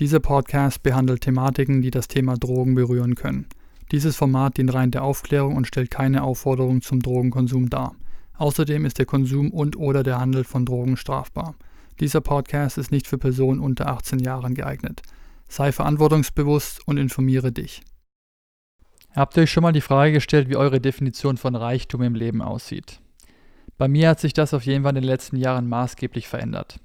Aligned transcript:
Dieser 0.00 0.20
Podcast 0.20 0.84
behandelt 0.84 1.22
Thematiken, 1.22 1.82
die 1.82 1.90
das 1.90 2.06
Thema 2.06 2.36
Drogen 2.36 2.76
berühren 2.76 3.16
können. 3.16 3.46
Dieses 3.90 4.14
Format 4.14 4.56
dient 4.56 4.72
rein 4.72 4.92
der 4.92 5.02
Aufklärung 5.02 5.56
und 5.56 5.66
stellt 5.66 5.90
keine 5.90 6.22
Aufforderung 6.22 6.82
zum 6.82 7.00
Drogenkonsum 7.00 7.68
dar. 7.68 7.96
Außerdem 8.36 8.84
ist 8.84 9.00
der 9.00 9.06
Konsum 9.06 9.50
und/oder 9.50 10.04
der 10.04 10.20
Handel 10.20 10.44
von 10.44 10.64
Drogen 10.64 10.96
strafbar. 10.96 11.56
Dieser 11.98 12.20
Podcast 12.20 12.78
ist 12.78 12.92
nicht 12.92 13.08
für 13.08 13.18
Personen 13.18 13.58
unter 13.58 13.88
18 13.88 14.20
Jahren 14.20 14.54
geeignet. 14.54 15.02
Sei 15.48 15.72
verantwortungsbewusst 15.72 16.86
und 16.86 16.96
informiere 16.96 17.50
dich. 17.50 17.82
Habt 19.16 19.36
ihr 19.36 19.42
euch 19.42 19.50
schon 19.50 19.64
mal 19.64 19.72
die 19.72 19.80
Frage 19.80 20.12
gestellt, 20.12 20.48
wie 20.48 20.54
eure 20.54 20.80
Definition 20.80 21.38
von 21.38 21.56
Reichtum 21.56 22.02
im 22.02 22.14
Leben 22.14 22.40
aussieht? 22.40 23.00
Bei 23.78 23.88
mir 23.88 24.10
hat 24.10 24.20
sich 24.20 24.32
das 24.32 24.54
auf 24.54 24.64
jeden 24.64 24.84
Fall 24.84 24.90
in 24.90 25.02
den 25.02 25.10
letzten 25.10 25.36
Jahren 25.36 25.68
maßgeblich 25.68 26.28
verändert. 26.28 26.78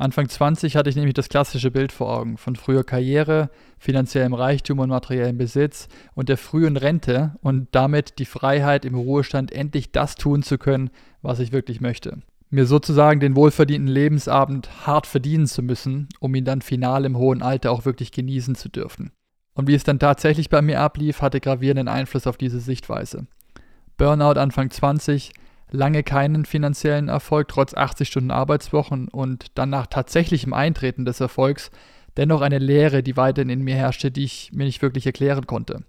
Anfang 0.00 0.30
20 0.30 0.76
hatte 0.76 0.88
ich 0.88 0.96
nämlich 0.96 1.12
das 1.12 1.28
klassische 1.28 1.70
Bild 1.70 1.92
vor 1.92 2.08
Augen 2.08 2.38
von 2.38 2.56
früher 2.56 2.84
Karriere, 2.84 3.50
finanziellem 3.78 4.32
Reichtum 4.32 4.78
und 4.78 4.88
materiellem 4.88 5.36
Besitz 5.36 5.88
und 6.14 6.30
der 6.30 6.38
frühen 6.38 6.78
Rente 6.78 7.34
und 7.42 7.68
damit 7.72 8.18
die 8.18 8.24
Freiheit 8.24 8.86
im 8.86 8.94
Ruhestand 8.94 9.52
endlich 9.52 9.92
das 9.92 10.14
tun 10.14 10.42
zu 10.42 10.56
können, 10.56 10.88
was 11.20 11.38
ich 11.38 11.52
wirklich 11.52 11.82
möchte. 11.82 12.22
Mir 12.48 12.64
sozusagen 12.64 13.20
den 13.20 13.36
wohlverdienten 13.36 13.92
Lebensabend 13.92 14.86
hart 14.86 15.06
verdienen 15.06 15.46
zu 15.46 15.62
müssen, 15.62 16.08
um 16.18 16.34
ihn 16.34 16.46
dann 16.46 16.62
final 16.62 17.04
im 17.04 17.18
hohen 17.18 17.42
Alter 17.42 17.70
auch 17.70 17.84
wirklich 17.84 18.10
genießen 18.10 18.54
zu 18.54 18.70
dürfen. 18.70 19.12
Und 19.52 19.68
wie 19.68 19.74
es 19.74 19.84
dann 19.84 19.98
tatsächlich 19.98 20.48
bei 20.48 20.62
mir 20.62 20.80
ablief, 20.80 21.20
hatte 21.20 21.40
gravierenden 21.40 21.88
Einfluss 21.88 22.26
auf 22.26 22.38
diese 22.38 22.60
Sichtweise. 22.60 23.26
Burnout 23.98 24.40
Anfang 24.40 24.70
20, 24.70 25.32
lange 25.72 26.02
keinen 26.02 26.44
finanziellen 26.44 27.08
Erfolg, 27.08 27.48
trotz 27.48 27.74
80 27.74 28.08
Stunden 28.08 28.30
Arbeitswochen 28.30 29.08
und 29.08 29.46
dann 29.54 29.70
nach 29.70 29.86
tatsächlichem 29.86 30.52
Eintreten 30.52 31.04
des 31.04 31.20
Erfolgs 31.20 31.70
dennoch 32.16 32.40
eine 32.40 32.58
Leere, 32.58 33.02
die 33.02 33.16
weiterhin 33.16 33.50
in 33.50 33.62
mir 33.62 33.76
herrschte, 33.76 34.10
die 34.10 34.24
ich 34.24 34.50
mir 34.52 34.64
nicht 34.64 34.82
wirklich 34.82 35.06
erklären 35.06 35.46
konnte. 35.46 35.84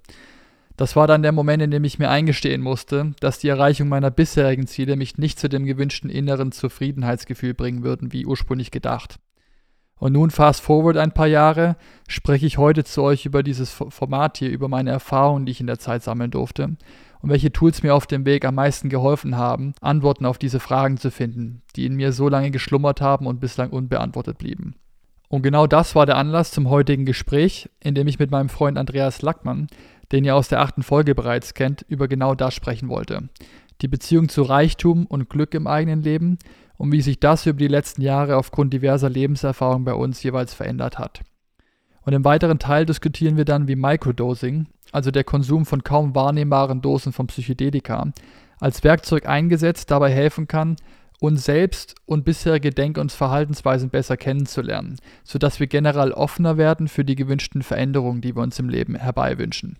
Das 0.77 0.95
war 0.95 1.05
dann 1.05 1.21
der 1.21 1.31
Moment, 1.31 1.61
in 1.61 1.71
dem 1.71 1.83
ich 1.83 1.99
mir 1.99 2.09
eingestehen 2.09 2.61
musste, 2.61 3.13
dass 3.19 3.39
die 3.39 3.49
Erreichung 3.49 3.89
meiner 3.89 4.09
bisherigen 4.09 4.67
Ziele 4.67 4.95
mich 4.95 5.17
nicht 5.17 5.39
zu 5.39 5.49
dem 5.49 5.65
gewünschten 5.65 6.09
inneren 6.09 6.51
Zufriedenheitsgefühl 6.51 7.53
bringen 7.53 7.83
würden, 7.83 8.13
wie 8.13 8.25
ursprünglich 8.25 8.71
gedacht. 8.71 9.19
Und 9.99 10.13
nun 10.13 10.31
fast 10.31 10.61
forward 10.61 10.97
ein 10.97 11.13
paar 11.13 11.27
Jahre, 11.27 11.75
spreche 12.07 12.47
ich 12.47 12.57
heute 12.57 12.83
zu 12.83 13.03
euch 13.03 13.27
über 13.27 13.43
dieses 13.43 13.69
Format 13.71 14.39
hier, 14.39 14.49
über 14.49 14.67
meine 14.67 14.89
Erfahrungen, 14.89 15.45
die 15.45 15.51
ich 15.51 15.61
in 15.61 15.67
der 15.67 15.77
Zeit 15.77 16.01
sammeln 16.01 16.31
durfte 16.31 16.75
und 17.21 17.29
welche 17.29 17.51
Tools 17.51 17.83
mir 17.83 17.93
auf 17.93 18.07
dem 18.07 18.25
Weg 18.25 18.45
am 18.45 18.55
meisten 18.55 18.89
geholfen 18.89 19.37
haben, 19.37 19.73
Antworten 19.81 20.25
auf 20.25 20.37
diese 20.37 20.59
Fragen 20.59 20.97
zu 20.97 21.11
finden, 21.11 21.61
die 21.75 21.85
in 21.85 21.95
mir 21.95 22.13
so 22.13 22.29
lange 22.29 22.51
geschlummert 22.51 23.01
haben 23.01 23.27
und 23.27 23.39
bislang 23.39 23.69
unbeantwortet 23.69 24.37
blieben. 24.37 24.75
Und 25.29 25.43
genau 25.43 25.65
das 25.65 25.95
war 25.95 26.05
der 26.05 26.17
Anlass 26.17 26.51
zum 26.51 26.69
heutigen 26.69 27.05
Gespräch, 27.05 27.69
in 27.79 27.95
dem 27.95 28.07
ich 28.07 28.19
mit 28.19 28.31
meinem 28.31 28.49
Freund 28.49 28.77
Andreas 28.77 29.21
Lackmann, 29.21 29.67
den 30.11 30.25
ihr 30.25 30.35
aus 30.35 30.49
der 30.49 30.59
achten 30.59 30.83
Folge 30.83 31.15
bereits 31.15 31.53
kennt, 31.53 31.85
über 31.87 32.07
genau 32.07 32.35
das 32.35 32.53
sprechen 32.53 32.89
wollte. 32.89 33.29
Die 33.81 33.87
Beziehung 33.87 34.27
zu 34.27 34.43
Reichtum 34.43 35.05
und 35.05 35.29
Glück 35.29 35.53
im 35.53 35.67
eigenen 35.67 36.01
Leben 36.01 36.37
und 36.77 36.91
wie 36.91 37.01
sich 37.01 37.19
das 37.19 37.45
über 37.45 37.59
die 37.59 37.67
letzten 37.67 38.01
Jahre 38.01 38.35
aufgrund 38.35 38.73
diverser 38.73 39.09
Lebenserfahrungen 39.09 39.85
bei 39.85 39.93
uns 39.93 40.21
jeweils 40.21 40.53
verändert 40.53 40.99
hat. 40.99 41.21
Und 42.03 42.13
im 42.13 42.25
weiteren 42.25 42.59
Teil 42.59 42.85
diskutieren 42.85 43.37
wir 43.37 43.45
dann, 43.45 43.67
wie 43.67 43.75
Microdosing, 43.75 44.67
also 44.91 45.11
der 45.11 45.23
Konsum 45.23 45.65
von 45.65 45.83
kaum 45.83 46.15
wahrnehmbaren 46.15 46.81
Dosen 46.81 47.13
von 47.13 47.27
Psychedelika, 47.27 48.11
als 48.59 48.83
Werkzeug 48.83 49.27
eingesetzt 49.27 49.91
dabei 49.91 50.11
helfen 50.11 50.47
kann, 50.47 50.75
uns 51.19 51.45
selbst 51.45 51.95
und 52.05 52.25
bisherige 52.25 52.71
Denk- 52.71 52.97
und 52.97 53.11
Verhaltensweisen 53.11 53.91
besser 53.91 54.17
kennenzulernen, 54.17 54.97
sodass 55.23 55.59
wir 55.59 55.67
generell 55.67 56.11
offener 56.11 56.57
werden 56.57 56.87
für 56.87 57.05
die 57.05 57.15
gewünschten 57.15 57.61
Veränderungen, 57.61 58.21
die 58.21 58.35
wir 58.35 58.41
uns 58.41 58.57
im 58.57 58.69
Leben 58.69 58.95
herbeiwünschen. 58.95 59.77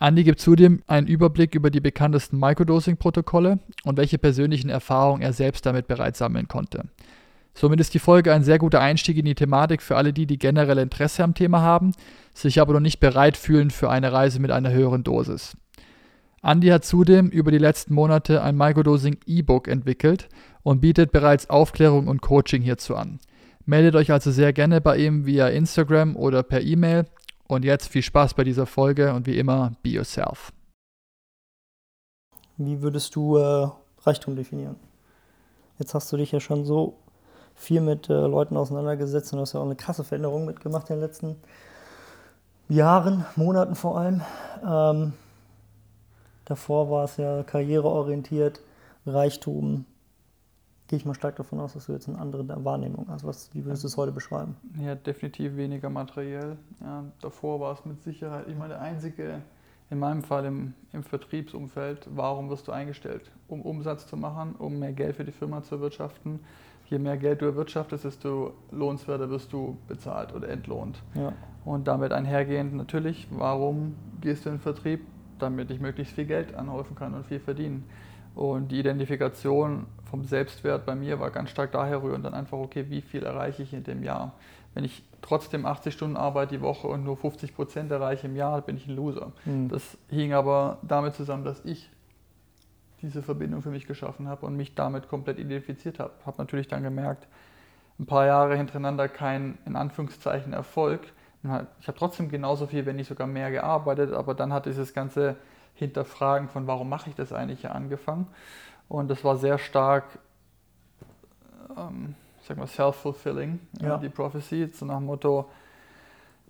Andy 0.00 0.24
gibt 0.24 0.40
zudem 0.40 0.82
einen 0.88 1.06
Überblick 1.06 1.54
über 1.54 1.70
die 1.70 1.80
bekanntesten 1.80 2.36
Microdosing-Protokolle 2.36 3.60
und 3.84 3.96
welche 3.96 4.18
persönlichen 4.18 4.68
Erfahrungen 4.68 5.22
er 5.22 5.32
selbst 5.32 5.64
damit 5.64 5.86
bereits 5.86 6.18
sammeln 6.18 6.48
konnte. 6.48 6.88
Somit 7.54 7.80
ist 7.80 7.94
die 7.94 7.98
Folge 7.98 8.32
ein 8.32 8.44
sehr 8.44 8.58
guter 8.58 8.80
Einstieg 8.80 9.18
in 9.18 9.26
die 9.26 9.34
Thematik 9.34 9.82
für 9.82 9.96
alle 9.96 10.12
die, 10.12 10.26
die 10.26 10.38
generell 10.38 10.78
Interesse 10.78 11.22
am 11.22 11.34
Thema 11.34 11.60
haben, 11.60 11.92
sich 12.34 12.60
aber 12.60 12.72
noch 12.72 12.80
nicht 12.80 13.00
bereit 13.00 13.36
fühlen 13.36 13.70
für 13.70 13.90
eine 13.90 14.12
Reise 14.12 14.40
mit 14.40 14.50
einer 14.50 14.72
höheren 14.72 15.04
Dosis. 15.04 15.56
Andy 16.42 16.68
hat 16.68 16.84
zudem 16.84 17.28
über 17.28 17.50
die 17.50 17.58
letzten 17.58 17.94
Monate 17.94 18.42
ein 18.42 18.56
Microdosing 18.56 19.18
E-Book 19.26 19.68
entwickelt 19.68 20.28
und 20.62 20.80
bietet 20.80 21.12
bereits 21.12 21.48
Aufklärung 21.50 22.08
und 22.08 22.20
Coaching 22.20 22.62
hierzu 22.62 22.96
an. 22.96 23.20
Meldet 23.64 23.94
euch 23.94 24.10
also 24.10 24.32
sehr 24.32 24.52
gerne 24.52 24.80
bei 24.80 24.96
ihm 24.96 25.24
via 25.24 25.48
Instagram 25.48 26.16
oder 26.16 26.42
per 26.42 26.62
E-Mail. 26.62 27.06
Und 27.46 27.64
jetzt 27.64 27.88
viel 27.88 28.02
Spaß 28.02 28.34
bei 28.34 28.44
dieser 28.44 28.66
Folge 28.66 29.12
und 29.12 29.26
wie 29.26 29.38
immer, 29.38 29.72
be 29.82 29.90
yourself. 29.90 30.52
Wie 32.56 32.80
würdest 32.82 33.14
du 33.14 33.36
äh, 33.36 33.68
Reichtum 34.00 34.34
definieren? 34.34 34.76
Jetzt 35.78 35.94
hast 35.94 36.10
du 36.12 36.16
dich 36.16 36.32
ja 36.32 36.40
schon 36.40 36.64
so 36.64 37.01
viel 37.54 37.80
mit 37.80 38.08
äh, 38.08 38.12
Leuten 38.12 38.56
auseinandergesetzt 38.56 39.32
und 39.32 39.40
hast 39.40 39.52
ja 39.52 39.60
auch 39.60 39.64
eine 39.64 39.76
krasse 39.76 40.04
Veränderung 40.04 40.44
mitgemacht 40.44 40.90
in 40.90 40.96
den 40.96 41.02
letzten 41.02 41.36
Jahren, 42.68 43.24
Monaten 43.36 43.74
vor 43.74 43.98
allem. 43.98 44.22
Ähm, 44.66 45.12
davor 46.44 46.90
war 46.90 47.04
es 47.04 47.16
ja 47.16 47.42
karriereorientiert, 47.42 48.60
Reichtum. 49.06 49.84
Gehe 50.88 50.98
ich 50.98 51.04
mal 51.04 51.14
stark 51.14 51.36
davon 51.36 51.60
aus, 51.60 51.74
dass 51.74 51.86
du 51.86 51.92
jetzt 51.92 52.08
eine 52.08 52.18
andere 52.18 52.64
Wahrnehmung 52.64 53.06
hast. 53.08 53.24
Was, 53.24 53.54
wie 53.54 53.64
würdest 53.64 53.82
du 53.82 53.88
es 53.88 53.96
heute 53.96 54.12
beschreiben? 54.12 54.56
Ja, 54.78 54.94
definitiv 54.94 55.56
weniger 55.56 55.88
materiell. 55.88 56.56
Ja, 56.80 57.04
davor 57.20 57.60
war 57.60 57.74
es 57.74 57.84
mit 57.84 58.02
Sicherheit, 58.02 58.46
ich 58.48 58.56
meine, 58.56 58.74
der 58.74 58.82
einzige, 58.82 59.40
in 59.90 59.98
meinem 59.98 60.22
Fall 60.22 60.46
im, 60.46 60.72
im 60.92 61.02
Vertriebsumfeld, 61.02 62.08
warum 62.14 62.48
wirst 62.48 62.68
du 62.68 62.72
eingestellt? 62.72 63.30
Um 63.48 63.60
Umsatz 63.60 64.06
zu 64.06 64.16
machen, 64.16 64.54
um 64.58 64.78
mehr 64.78 64.92
Geld 64.92 65.16
für 65.16 65.24
die 65.24 65.32
Firma 65.32 65.62
zu 65.62 65.74
erwirtschaften 65.74 66.40
je 66.92 66.98
mehr 66.98 67.16
Geld 67.16 67.40
du 67.40 67.46
erwirtschaftest, 67.46 68.04
desto 68.04 68.52
lohnenswerter 68.70 69.28
wirst 69.30 69.52
du 69.52 69.76
bezahlt 69.88 70.32
oder 70.34 70.48
entlohnt. 70.48 71.02
Ja. 71.14 71.32
Und 71.64 71.88
damit 71.88 72.12
einhergehend 72.12 72.74
natürlich, 72.74 73.26
warum 73.30 73.96
gehst 74.20 74.44
du 74.44 74.50
in 74.50 74.56
den 74.56 74.60
Vertrieb? 74.60 75.00
Damit 75.38 75.70
ich 75.70 75.80
möglichst 75.80 76.14
viel 76.14 76.26
Geld 76.26 76.54
anhäufen 76.54 76.94
kann 76.94 77.14
und 77.14 77.26
viel 77.26 77.40
verdienen. 77.40 77.84
Und 78.34 78.68
die 78.68 78.78
Identifikation 78.78 79.86
vom 80.04 80.24
Selbstwert 80.24 80.86
bei 80.86 80.94
mir 80.94 81.18
war 81.18 81.30
ganz 81.30 81.50
stark 81.50 81.72
daher 81.72 82.02
rührend 82.02 82.24
dann 82.24 82.34
einfach, 82.34 82.58
okay, 82.58 82.86
wie 82.88 83.00
viel 83.00 83.24
erreiche 83.24 83.62
ich 83.62 83.72
in 83.72 83.82
dem 83.82 84.02
Jahr? 84.02 84.34
Wenn 84.74 84.84
ich 84.84 85.02
trotzdem 85.20 85.66
80 85.66 85.92
Stunden 85.94 86.16
arbeite 86.16 86.56
die 86.56 86.62
Woche 86.62 86.86
und 86.86 87.04
nur 87.04 87.16
50 87.16 87.54
Prozent 87.54 87.90
erreiche 87.90 88.26
im 88.26 88.36
Jahr, 88.36 88.60
bin 88.62 88.76
ich 88.76 88.86
ein 88.86 88.94
Loser. 88.94 89.32
Mhm. 89.44 89.68
Das 89.68 89.98
hing 90.08 90.32
aber 90.32 90.78
damit 90.82 91.14
zusammen, 91.14 91.44
dass 91.44 91.64
ich 91.64 91.90
diese 93.02 93.22
Verbindung 93.22 93.62
für 93.62 93.70
mich 93.70 93.86
geschaffen 93.86 94.28
habe 94.28 94.46
und 94.46 94.56
mich 94.56 94.74
damit 94.74 95.08
komplett 95.08 95.38
identifiziert 95.38 95.98
habe. 95.98 96.12
Habe 96.24 96.38
natürlich 96.38 96.68
dann 96.68 96.82
gemerkt, 96.82 97.26
ein 97.98 98.06
paar 98.06 98.26
Jahre 98.26 98.56
hintereinander 98.56 99.08
kein, 99.08 99.58
in 99.66 99.76
Anführungszeichen, 99.76 100.52
Erfolg. 100.52 101.00
Ich 101.42 101.88
habe 101.88 101.98
trotzdem 101.98 102.28
genauso 102.28 102.66
viel, 102.66 102.86
wenn 102.86 102.96
nicht 102.96 103.08
sogar 103.08 103.26
mehr 103.26 103.50
gearbeitet, 103.50 104.12
aber 104.12 104.34
dann 104.34 104.52
hat 104.52 104.66
dieses 104.66 104.94
ganze 104.94 105.36
Hinterfragen 105.74 106.48
von, 106.48 106.66
warum 106.66 106.88
mache 106.88 107.10
ich 107.10 107.16
das 107.16 107.32
eigentlich, 107.32 107.62
ja 107.62 107.72
angefangen. 107.72 108.28
Und 108.88 109.10
das 109.10 109.24
war 109.24 109.36
sehr 109.36 109.58
stark, 109.58 110.04
ähm, 111.76 112.14
sag 112.42 112.58
mal, 112.58 112.66
self-fulfilling, 112.66 113.58
ja. 113.80 113.96
die 113.98 114.08
Prophecy, 114.08 114.70
so 114.72 114.86
nach 114.86 114.98
dem 114.98 115.06
Motto, 115.06 115.50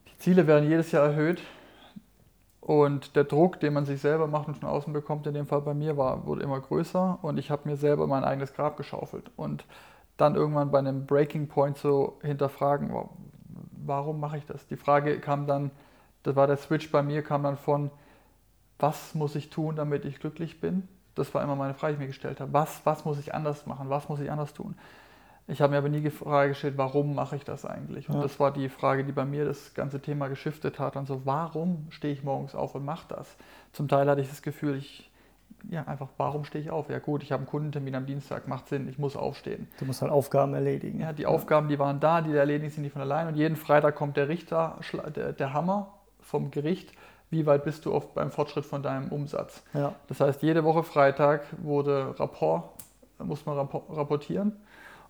die 0.08 0.19
Ziele 0.19 0.46
werden 0.46 0.69
jedes 0.69 0.93
Jahr 0.93 1.06
erhöht, 1.06 1.40
Und 2.62 3.17
der 3.17 3.25
Druck, 3.25 3.59
den 3.59 3.73
man 3.73 3.87
sich 3.87 4.00
selber 4.00 4.29
macht 4.29 4.47
und 4.47 4.55
von 4.55 4.69
außen 4.69 4.93
bekommt, 4.93 5.26
in 5.26 5.35
dem 5.35 5.49
Fall 5.49 5.62
bei 5.62 5.75
mir, 5.75 5.97
war, 5.97 6.26
wurde 6.26 6.43
immer 6.43 6.61
größer 6.61 7.19
und 7.20 7.37
ich 7.37 7.50
habe 7.50 7.69
mir 7.69 7.76
selber 7.76 8.06
mein 8.06 8.23
eigenes 8.23 8.55
Grab 8.55 8.76
geschaufelt. 8.76 9.32
Und 9.35 9.64
dann 10.17 10.37
irgendwann 10.37 10.70
bei 10.70 10.79
einem 10.79 11.05
Breaking 11.05 11.49
Point 11.49 11.76
so 11.76 12.20
hinterfragen, 12.23 12.94
warum 13.85 14.20
mache 14.20 14.38
ich 14.38 14.47
das? 14.47 14.64
Die 14.69 14.76
Frage 14.76 15.19
kam 15.19 15.49
dann, 15.49 15.73
das 16.23 16.37
war 16.37 16.47
der 16.47 16.56
Switch 16.56 16.93
bei 16.93 17.03
mir, 17.03 17.23
kam 17.23 17.43
dann 17.43 17.56
von, 17.56 17.91
was 18.79 19.17
muss 19.17 19.35
ich 19.35 19.50
tun, 19.50 19.75
damit 19.75 20.05
ich 20.05 20.20
glücklich 20.20 20.61
bin? 20.61 20.87
Das 21.17 21.35
war 21.35 21.43
immer 21.43 21.56
meine 21.56 21.75
Frage, 21.75 21.94
die 21.94 21.97
ich 21.97 22.00
mir 22.00 22.06
gestellt 22.06 22.41
habe. 22.41 22.53
Was, 22.53 22.87
was 22.87 23.05
muss 23.05 23.19
ich 23.19 23.35
anders 23.35 23.67
machen? 23.67 23.91
Was 23.91 24.09
muss 24.09 24.20
ich 24.20 24.31
anders 24.31 24.55
tun? 24.55 24.76
Ich 25.49 25.61
habe 25.61 25.73
mir 25.73 25.79
aber 25.79 25.89
nie 25.89 26.00
die 26.00 26.11
Frage 26.11 26.50
gestellt, 26.50 26.75
warum 26.77 27.15
mache 27.15 27.37
ich 27.37 27.44
das 27.44 27.65
eigentlich? 27.65 28.09
Und 28.09 28.17
ja. 28.17 28.23
das 28.23 28.39
war 28.39 28.53
die 28.53 28.69
Frage, 28.69 29.05
die 29.05 29.12
bei 29.12 29.25
mir 29.25 29.44
das 29.44 29.75
ganze 29.75 30.00
Thema 30.00 30.29
geschiftet 30.29 30.79
hat. 30.79 30.97
Und 30.97 31.06
so, 31.06 31.23
warum 31.25 31.87
stehe 31.91 32.12
ich 32.12 32.23
morgens 32.23 32.55
auf 32.55 32.75
und 32.75 32.85
mache 32.85 33.06
das? 33.09 33.37
Zum 33.73 33.89
Teil 33.89 34.09
hatte 34.09 34.21
ich 34.21 34.29
das 34.29 34.43
Gefühl, 34.43 34.77
ich, 34.77 35.11
ja, 35.69 35.83
einfach, 35.85 36.09
warum 36.17 36.44
stehe 36.44 36.62
ich 36.62 36.71
auf? 36.71 36.89
Ja, 36.89 37.00
gut, 37.00 37.25
ich 37.25 37.33
habe 37.33 37.41
einen 37.41 37.49
Kundentermin 37.49 37.97
am 37.97 38.06
Dienstag, 38.06 38.47
macht 38.47 38.69
Sinn, 38.69 38.89
ich 38.89 38.99
muss 38.99 39.17
aufstehen. 39.17 39.69
Du 39.79 39.85
musst 39.85 40.00
halt 40.00 40.12
Aufgaben 40.12 40.55
erledigen. 40.55 41.00
Ja, 41.00 41.12
die 41.12 41.23
ja. 41.23 41.29
Aufgaben, 41.29 41.69
die 41.69 41.79
waren 41.79 41.99
da, 41.99 42.21
die 42.21 42.33
erledigen 42.33 42.71
sind 42.71 42.85
nicht 42.85 42.93
von 42.93 43.03
allein. 43.03 43.27
Und 43.27 43.35
jeden 43.35 43.56
Freitag 43.56 43.97
kommt 43.97 44.17
der 44.17 44.29
Richter, 44.29 44.79
der, 45.15 45.33
der 45.33 45.53
Hammer 45.53 45.93
vom 46.21 46.50
Gericht 46.50 46.93
wie 47.33 47.47
weit 47.47 47.65
bist 47.65 47.87
du 47.87 47.95
auf, 47.95 48.12
beim 48.12 48.31
Fortschritt 48.31 48.67
von 48.67 48.83
deinem 48.83 49.09
Umsatz. 49.09 49.65
Ja. 49.73 49.95
Das 50.06 50.21
heißt, 50.21 50.43
jede 50.43 50.65
Woche 50.65 50.83
Freitag 50.83 51.47
wurde 51.62 52.15
Rapport, 52.21 52.75
muss 53.19 53.47
man 53.47 53.56
rapportieren 53.56 54.53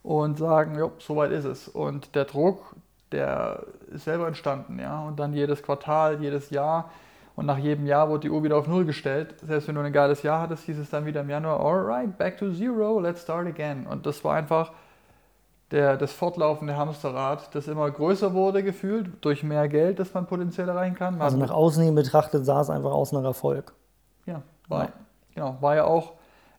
und 0.03 0.39
sagen, 0.39 0.79
jo, 0.79 0.93
so 0.99 1.17
weit 1.17 1.33
ist 1.33 1.45
es. 1.45 1.69
Und 1.69 2.15
der 2.15 2.25
Druck, 2.25 2.75
der 3.13 3.65
ist 3.93 4.05
selber 4.05 4.27
entstanden, 4.27 4.79
ja. 4.79 5.03
Und 5.03 5.19
dann 5.21 5.33
jedes 5.33 5.63
Quartal, 5.63 6.21
jedes 6.21 6.51
Jahr. 6.51 6.91
Und 7.35 7.47
nach 7.47 7.59
jedem 7.59 7.87
Jahr 7.87 8.09
wurde 8.09 8.21
die 8.21 8.31
Uhr 8.31 8.43
wieder 8.43 8.57
auf 8.57 8.67
Null 8.67 8.85
gestellt. 8.85 9.35
Selbst 9.47 9.69
wenn 9.69 9.75
du 9.75 9.81
ein 9.81 9.93
geiles 9.93 10.23
Jahr 10.23 10.41
hattest, 10.41 10.65
hieß 10.65 10.79
es 10.79 10.91
dann 10.91 11.07
wieder 11.07 11.23
im 11.23 11.31
Januar, 11.31 11.61
alright, 11.61 12.19
back 12.19 12.37
to 12.37 12.53
zero, 12.53 13.01
let's 13.01 13.23
start 13.23 13.47
again. 13.47 13.87
Und 13.87 14.05
das 14.05 14.23
war 14.25 14.35
einfach 14.35 14.73
der, 15.71 15.97
das 15.97 16.13
fortlaufende 16.13 16.77
Hamsterrad, 16.77 17.55
das 17.55 17.67
immer 17.69 17.91
größer 17.91 18.35
wurde 18.35 18.63
gefühlt, 18.63 19.25
durch 19.25 19.43
mehr 19.43 19.69
Geld, 19.69 19.99
das 19.99 20.13
man 20.13 20.27
potenziell 20.27 20.69
erreichen 20.69 20.95
kann. 20.95 21.15
Man 21.15 21.23
also 21.23 21.39
nach 21.39 21.51
außen 21.51 21.83
hin 21.83 21.95
betrachtet 21.95 22.45
sah 22.45 22.61
es 22.61 22.69
einfach 22.69 22.93
aus 22.93 23.13
nach 23.13 23.25
Erfolg. 23.25 23.73
Ja, 24.27 24.43
war, 24.69 24.85
ja. 24.85 24.93
Genau, 25.35 25.57
war 25.61 25.77
ja 25.77 25.85
auch 25.85 26.13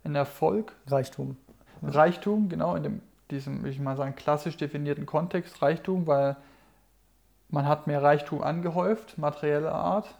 ein 0.03 0.15
Erfolg. 0.15 0.73
Reichtum. 0.87 1.37
Reichtum, 1.83 2.49
genau, 2.49 2.75
in 2.75 2.83
dem 2.83 3.01
diesem, 3.33 3.59
würde 3.59 3.71
ich 3.71 3.79
mal 3.79 3.97
sagen, 3.97 4.15
klassisch 4.15 4.57
definierten 4.57 5.05
Kontext 5.05 5.61
Reichtum, 5.61 6.07
weil 6.07 6.37
man 7.49 7.67
hat 7.67 7.87
mehr 7.87 8.01
Reichtum 8.01 8.41
angehäuft, 8.41 9.17
materielle 9.17 9.71
Art, 9.71 10.15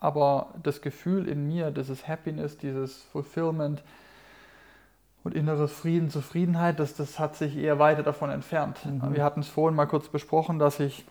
aber 0.00 0.54
das 0.62 0.80
Gefühl 0.80 1.28
in 1.28 1.46
mir, 1.46 1.70
dieses 1.70 2.06
Happiness, 2.06 2.56
dieses 2.56 3.02
Fulfillment 3.04 3.82
und 5.24 5.34
inneres 5.34 5.72
Frieden, 5.72 6.08
Zufriedenheit, 6.10 6.78
das, 6.78 6.94
das 6.94 7.18
hat 7.18 7.36
sich 7.36 7.56
eher 7.56 7.78
weiter 7.78 8.02
davon 8.02 8.30
entfernt. 8.30 8.78
Mhm. 8.86 9.14
Wir 9.14 9.24
hatten 9.24 9.40
es 9.40 9.48
vorhin 9.48 9.76
mal 9.76 9.86
kurz 9.86 10.08
besprochen, 10.08 10.58
dass 10.58 10.80
ich 10.80 11.04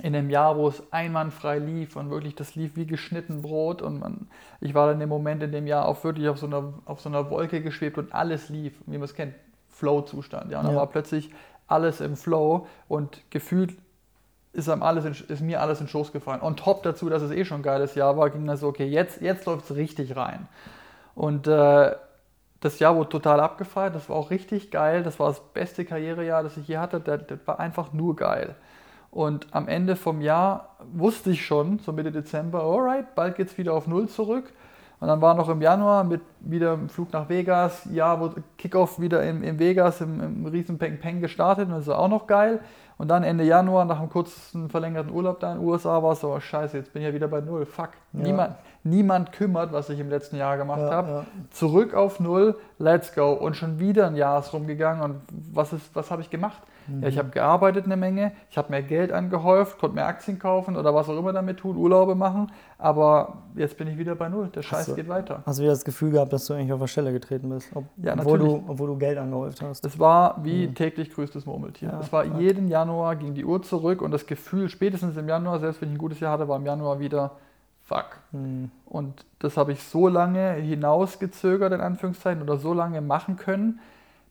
in 0.00 0.12
dem 0.14 0.30
Jahr, 0.30 0.56
wo 0.56 0.68
es 0.68 0.82
einwandfrei 0.92 1.58
lief 1.58 1.96
und 1.96 2.10
wirklich 2.10 2.34
das 2.34 2.54
lief 2.54 2.76
wie 2.76 2.86
geschnitten 2.86 3.42
Brot 3.42 3.82
und 3.82 3.98
man, 3.98 4.28
ich 4.60 4.72
war 4.72 4.86
dann 4.86 5.00
im 5.00 5.08
Moment 5.08 5.42
in 5.42 5.52
dem 5.52 5.66
Jahr 5.66 5.86
auch 5.86 6.02
wirklich 6.04 6.28
auf 6.28 6.38
so 6.38 6.46
einer, 6.46 6.72
auf 6.86 7.00
so 7.00 7.08
einer 7.08 7.28
Wolke 7.28 7.60
geschwebt 7.60 7.98
und 7.98 8.14
alles 8.14 8.48
lief, 8.48 8.74
wie 8.86 8.96
man 8.96 9.04
es 9.04 9.14
kennt, 9.14 9.34
Flow-Zustand. 9.72 10.50
Ja, 10.50 10.60
und 10.60 10.66
dann 10.66 10.76
war 10.76 10.86
plötzlich 10.86 11.30
alles 11.66 12.00
im 12.00 12.16
Flow 12.16 12.66
und 12.88 13.22
gefühlt 13.30 13.74
ist, 14.52 14.68
einem 14.68 14.82
alles 14.82 15.04
in, 15.04 15.16
ist 15.28 15.40
mir 15.40 15.60
alles 15.60 15.80
in 15.80 15.86
den 15.86 15.90
Schoß 15.90 16.12
gefallen. 16.12 16.40
Und 16.40 16.58
top 16.58 16.82
dazu, 16.82 17.08
dass 17.08 17.22
es 17.22 17.30
eh 17.30 17.44
schon 17.44 17.60
ein 17.60 17.62
geiles 17.62 17.94
Jahr 17.94 18.16
war, 18.16 18.30
ging 18.30 18.46
das 18.46 18.60
so, 18.60 18.68
okay, 18.68 18.86
jetzt, 18.86 19.20
jetzt 19.22 19.46
läuft 19.46 19.70
es 19.70 19.76
richtig 19.76 20.14
rein. 20.14 20.46
Und 21.14 21.46
äh, 21.46 21.92
das 22.60 22.78
Jahr 22.78 22.94
wurde 22.94 23.08
total 23.08 23.40
abgefeiert, 23.40 23.94
das 23.94 24.08
war 24.08 24.16
auch 24.16 24.30
richtig 24.30 24.70
geil, 24.70 25.02
das 25.02 25.18
war 25.18 25.28
das 25.28 25.40
beste 25.52 25.84
Karrierejahr, 25.84 26.42
das 26.42 26.56
ich 26.56 26.68
je 26.68 26.78
hatte, 26.78 27.00
das, 27.00 27.26
das 27.26 27.38
war 27.46 27.58
einfach 27.58 27.92
nur 27.92 28.14
geil. 28.14 28.54
Und 29.10 29.46
am 29.50 29.68
Ende 29.68 29.96
vom 29.96 30.20
Jahr 30.20 30.76
wusste 30.92 31.30
ich 31.30 31.44
schon, 31.44 31.78
so 31.80 31.92
Mitte 31.92 32.12
Dezember, 32.12 32.62
alright, 32.62 33.14
bald 33.14 33.36
geht 33.36 33.48
es 33.48 33.58
wieder 33.58 33.74
auf 33.74 33.86
Null 33.86 34.08
zurück. 34.08 34.52
Und 35.02 35.08
dann 35.08 35.20
war 35.20 35.34
noch 35.34 35.48
im 35.48 35.60
Januar 35.60 36.04
mit 36.04 36.20
wieder 36.38 36.74
ein 36.74 36.88
Flug 36.88 37.12
nach 37.12 37.28
Vegas, 37.28 37.88
ja, 37.90 38.20
wo 38.20 38.30
Kickoff 38.56 39.00
wieder 39.00 39.20
in, 39.24 39.42
in 39.42 39.58
Vegas 39.58 40.00
im, 40.00 40.20
im 40.20 40.46
riesen 40.46 40.78
Peng 40.78 41.00
Peng 41.00 41.20
gestartet 41.20 41.66
und 41.66 41.72
das 41.72 41.88
ist 41.88 41.88
auch 41.88 42.06
noch 42.06 42.28
geil. 42.28 42.60
Und 42.98 43.08
dann 43.08 43.24
Ende 43.24 43.42
Januar, 43.42 43.84
nach 43.84 43.98
einem 43.98 44.10
kurzen 44.10 44.70
verlängerten 44.70 45.12
Urlaub 45.12 45.40
da 45.40 45.54
in 45.54 45.58
den 45.58 45.66
USA, 45.66 46.00
war 46.04 46.12
es 46.12 46.20
so, 46.20 46.32
oh, 46.32 46.38
scheiße, 46.38 46.76
jetzt 46.76 46.92
bin 46.92 47.02
ich 47.02 47.08
ja 47.08 47.14
wieder 47.14 47.26
bei 47.26 47.40
Null. 47.40 47.66
Fuck. 47.66 47.88
Ja. 48.12 48.22
Niemand, 48.22 48.54
niemand 48.84 49.32
kümmert, 49.32 49.72
was 49.72 49.88
ich 49.90 50.00
im 50.00 50.10
letzten 50.10 50.36
Jahr 50.36 50.56
gemacht 50.56 50.80
ja, 50.80 50.90
habe. 50.90 51.08
Ja. 51.08 51.24
Zurück 51.50 51.94
auf 51.94 52.20
Null, 52.20 52.56
let's 52.78 53.14
go. 53.14 53.32
Und 53.32 53.56
schon 53.56 53.78
wieder 53.78 54.06
ein 54.06 54.16
Jahr 54.16 54.40
ist 54.40 54.52
rumgegangen. 54.52 55.02
Und 55.02 55.20
was, 55.52 55.74
was 55.94 56.10
habe 56.10 56.22
ich 56.22 56.30
gemacht? 56.30 56.62
Mhm. 56.86 57.02
Ja, 57.02 57.08
ich 57.08 57.18
habe 57.18 57.30
gearbeitet 57.30 57.84
eine 57.84 57.96
Menge, 57.96 58.32
ich 58.50 58.58
habe 58.58 58.70
mehr 58.70 58.82
Geld 58.82 59.12
angehäuft, 59.12 59.78
konnte 59.78 59.94
mehr 59.94 60.06
Aktien 60.06 60.38
kaufen 60.38 60.76
oder 60.76 60.94
was 60.94 61.08
auch 61.08 61.18
immer 61.18 61.32
damit 61.32 61.58
tun, 61.58 61.76
Urlaube 61.76 62.14
machen, 62.14 62.50
aber 62.78 63.42
jetzt 63.54 63.76
bin 63.76 63.88
ich 63.88 63.98
wieder 63.98 64.14
bei 64.14 64.28
Null. 64.28 64.48
Der 64.48 64.62
Scheiß 64.62 64.86
du, 64.86 64.94
geht 64.94 65.08
weiter. 65.08 65.42
Hast 65.46 65.58
du 65.58 65.62
wieder 65.62 65.72
das 65.72 65.84
Gefühl 65.84 66.10
gehabt, 66.10 66.32
dass 66.32 66.46
du 66.46 66.54
eigentlich 66.54 66.72
auf 66.72 66.80
der 66.80 66.86
Stelle 66.86 67.12
getreten 67.12 67.50
bist, 67.50 67.68
ob, 67.74 67.84
ja, 67.96 68.14
obwohl, 68.18 68.38
du, 68.38 68.64
obwohl 68.66 68.88
du 68.88 68.96
Geld 68.96 69.18
angehäuft 69.18 69.62
hast? 69.62 69.84
Es 69.84 69.98
war 69.98 70.42
wie 70.42 70.68
mhm. 70.68 70.74
täglich 70.74 71.12
grüßtes 71.12 71.46
Murmeltier. 71.46 71.90
Ja, 71.90 72.00
es 72.00 72.12
war 72.12 72.24
jeden 72.24 72.68
Januar 72.68 73.16
ging 73.16 73.34
die 73.34 73.44
Uhr 73.44 73.62
zurück 73.62 74.02
und 74.02 74.10
das 74.10 74.26
Gefühl, 74.26 74.68
spätestens 74.68 75.16
im 75.16 75.28
Januar, 75.28 75.60
selbst 75.60 75.80
wenn 75.80 75.90
ich 75.90 75.94
ein 75.94 75.98
gutes 75.98 76.20
Jahr 76.20 76.32
hatte, 76.32 76.48
war 76.48 76.56
im 76.56 76.66
Januar 76.66 76.98
wieder 76.98 77.32
fuck. 77.92 78.18
Mhm. 78.32 78.70
Und 78.86 79.24
das 79.38 79.56
habe 79.56 79.72
ich 79.72 79.82
so 79.82 80.08
lange 80.08 80.52
hinausgezögert, 80.54 81.72
in 81.72 81.80
Anführungszeichen, 81.80 82.42
oder 82.42 82.56
so 82.56 82.72
lange 82.72 83.00
machen 83.00 83.36
können, 83.36 83.80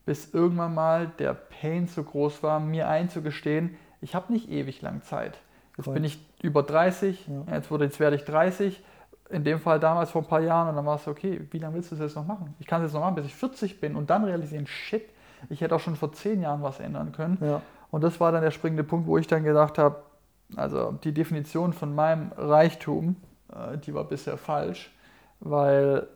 bis 0.05 0.33
irgendwann 0.33 0.73
mal 0.73 1.11
der 1.19 1.33
Pain 1.33 1.87
so 1.87 2.03
groß 2.03 2.43
war, 2.43 2.59
mir 2.59 2.87
einzugestehen, 2.87 3.75
ich 4.01 4.15
habe 4.15 4.33
nicht 4.33 4.49
ewig 4.49 4.81
lang 4.81 5.03
Zeit. 5.03 5.37
Jetzt 5.77 5.85
Voll. 5.85 5.93
bin 5.93 6.03
ich 6.03 6.19
über 6.41 6.63
30, 6.63 7.27
ja. 7.27 7.53
jetzt, 7.53 7.69
wurde, 7.69 7.85
jetzt 7.85 7.99
werde 7.99 8.15
ich 8.15 8.25
30, 8.25 8.83
in 9.29 9.43
dem 9.43 9.59
Fall 9.59 9.79
damals 9.79 10.11
vor 10.11 10.23
ein 10.23 10.27
paar 10.27 10.41
Jahren 10.41 10.69
und 10.69 10.75
dann 10.75 10.85
war 10.85 10.95
es 10.95 11.07
okay, 11.07 11.47
wie 11.51 11.59
lange 11.59 11.75
willst 11.75 11.91
du 11.91 11.95
das 11.95 12.05
jetzt 12.05 12.15
noch 12.15 12.25
machen? 12.25 12.53
Ich 12.59 12.67
kann 12.67 12.81
es 12.81 12.87
jetzt 12.87 12.93
noch 12.93 13.01
machen, 13.01 13.15
bis 13.15 13.25
ich 13.25 13.35
40 13.35 13.79
bin 13.79 13.95
und 13.95 14.09
dann 14.09 14.25
realisieren, 14.25 14.67
shit, 14.67 15.07
ich 15.49 15.61
hätte 15.61 15.75
auch 15.75 15.79
schon 15.79 15.95
vor 15.95 16.11
10 16.11 16.41
Jahren 16.41 16.61
was 16.61 16.79
ändern 16.79 17.11
können. 17.11 17.37
Ja. 17.41 17.61
Und 17.91 18.03
das 18.03 18.19
war 18.19 18.31
dann 18.31 18.41
der 18.41 18.51
springende 18.51 18.83
Punkt, 18.83 19.07
wo 19.07 19.17
ich 19.17 19.27
dann 19.27 19.43
gedacht 19.43 19.77
habe, 19.77 20.01
also 20.55 20.91
die 21.03 21.13
Definition 21.13 21.73
von 21.73 21.95
meinem 21.95 22.31
Reichtum, 22.35 23.15
die 23.85 23.93
war 23.93 24.03
bisher 24.05 24.37
falsch, 24.37 24.91
weil 25.39 26.07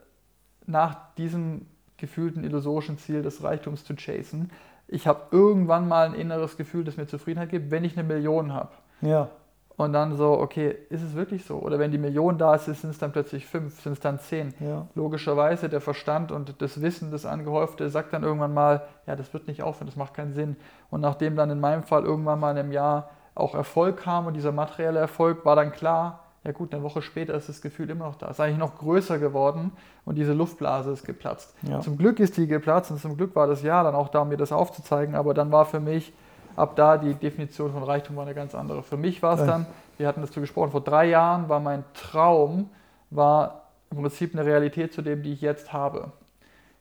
nach 0.66 1.14
diesem 1.16 1.68
gefühlten 1.98 2.44
illusorischen 2.44 2.98
Ziel 2.98 3.22
des 3.22 3.44
Reichtums 3.44 3.84
zu 3.84 3.96
chasen. 3.96 4.52
Ich 4.88 5.08
habe 5.08 5.22
irgendwann 5.32 5.88
mal 5.88 6.08
ein 6.08 6.14
inneres 6.14 6.58
Gefühl, 6.58 6.84
das 6.84 6.98
mir 6.98 7.08
Zufriedenheit 7.08 7.50
gibt, 7.50 7.72
wenn 7.72 7.84
ich 7.84 7.98
eine 7.98 8.08
Million 8.08 8.54
habe. 8.54 8.72
Ja. 9.02 9.30
Und 9.78 9.92
dann 9.92 10.16
so, 10.16 10.40
okay, 10.40 10.74
ist 10.90 11.02
es 11.02 11.16
wirklich 11.16 11.44
so? 11.44 11.58
Oder 11.58 11.80
wenn 11.80 11.92
die 11.92 11.98
Million 11.98 12.38
da 12.38 12.56
ist, 12.56 12.66
sind 12.66 12.90
es 12.90 12.98
dann 12.98 13.12
plötzlich 13.12 13.46
fünf, 13.46 13.82
sind 13.82 13.94
es 13.94 14.00
dann 14.00 14.20
zehn. 14.20 14.54
Ja. 14.60 14.88
Logischerweise 14.96 15.68
der 15.68 15.82
Verstand 15.82 16.32
und 16.32 16.62
das 16.62 16.82
Wissen, 16.82 17.12
das 17.12 17.26
Angehäufte, 17.26 17.90
sagt 17.90 18.14
dann 18.14 18.24
irgendwann 18.24 18.54
mal, 18.54 18.84
ja, 19.06 19.18
das 19.18 19.34
wird 19.34 19.48
nicht 19.48 19.64
aufhören, 19.64 19.88
das 19.88 19.98
macht 19.98 20.14
keinen 20.14 20.34
Sinn. 20.34 20.56
Und 20.90 21.02
nachdem 21.02 21.36
dann 21.36 21.50
in 21.50 21.60
meinem 21.60 21.84
Fall 21.84 22.04
irgendwann 22.06 22.40
mal 22.40 22.52
in 22.52 22.58
einem 22.58 22.72
Jahr 22.72 23.10
auch 23.34 23.54
Erfolg 23.54 23.98
kam 23.98 24.28
und 24.28 24.36
dieser 24.36 24.54
materielle 24.54 25.00
Erfolg, 25.00 25.44
war 25.44 25.58
dann 25.58 25.74
klar, 25.74 26.25
ja 26.46 26.52
gut, 26.52 26.74
eine 26.74 26.84
Woche 26.84 27.02
später 27.02 27.34
ist 27.34 27.50
das 27.50 27.62
Gefühl 27.62 27.90
immer 27.90 28.06
noch 28.06 28.16
da. 28.16 28.28
Es 28.28 28.34
ist 28.34 28.40
eigentlich 28.40 28.60
noch 28.60 28.78
größer 28.78 29.18
geworden 29.18 29.72
und 30.06 30.16
diese 30.16 30.34
Luftblase 30.34 30.92
ist 30.92 31.04
geplatzt. 31.04 31.56
Ja. 31.64 31.82
Zum 31.82 31.98
Glück 31.98 32.20
ist 32.20 32.38
die 32.38 32.46
geplatzt 32.46 32.92
und 32.92 33.00
zum 33.02 33.18
Glück 33.18 33.36
war 33.36 33.48
das 33.48 33.64
Jahr 33.64 33.84
dann 33.84 33.96
auch 33.96 34.10
da, 34.10 34.22
um 34.22 34.30
mir 34.30 34.38
das 34.38 34.52
aufzuzeigen. 34.52 35.16
Aber 35.16 35.34
dann 35.34 35.52
war 35.52 35.66
für 35.66 35.80
mich 35.80 36.14
ab 36.56 36.76
da 36.76 36.98
die 36.98 37.16
Definition 37.16 37.74
von 37.74 37.82
Reichtum 37.82 38.16
war 38.16 38.26
eine 38.26 38.36
ganz 38.36 38.54
andere. 38.54 38.84
Für 38.84 38.96
mich 38.96 39.24
war 39.24 39.40
es 39.40 39.46
dann, 39.46 39.66
wir 39.98 40.08
hatten 40.08 40.22
dazu 40.22 40.40
gesprochen, 40.40 40.70
vor 40.70 40.82
drei 40.82 41.08
Jahren 41.08 41.50
war 41.50 41.60
mein 41.60 41.84
Traum, 41.96 42.70
war 43.10 43.64
im 43.90 43.98
Prinzip 43.98 44.36
eine 44.36 44.46
Realität 44.46 44.94
zu 44.94 45.02
dem, 45.02 45.24
die 45.24 45.34
ich 45.34 45.42
jetzt 45.42 45.74
habe. 45.74 46.12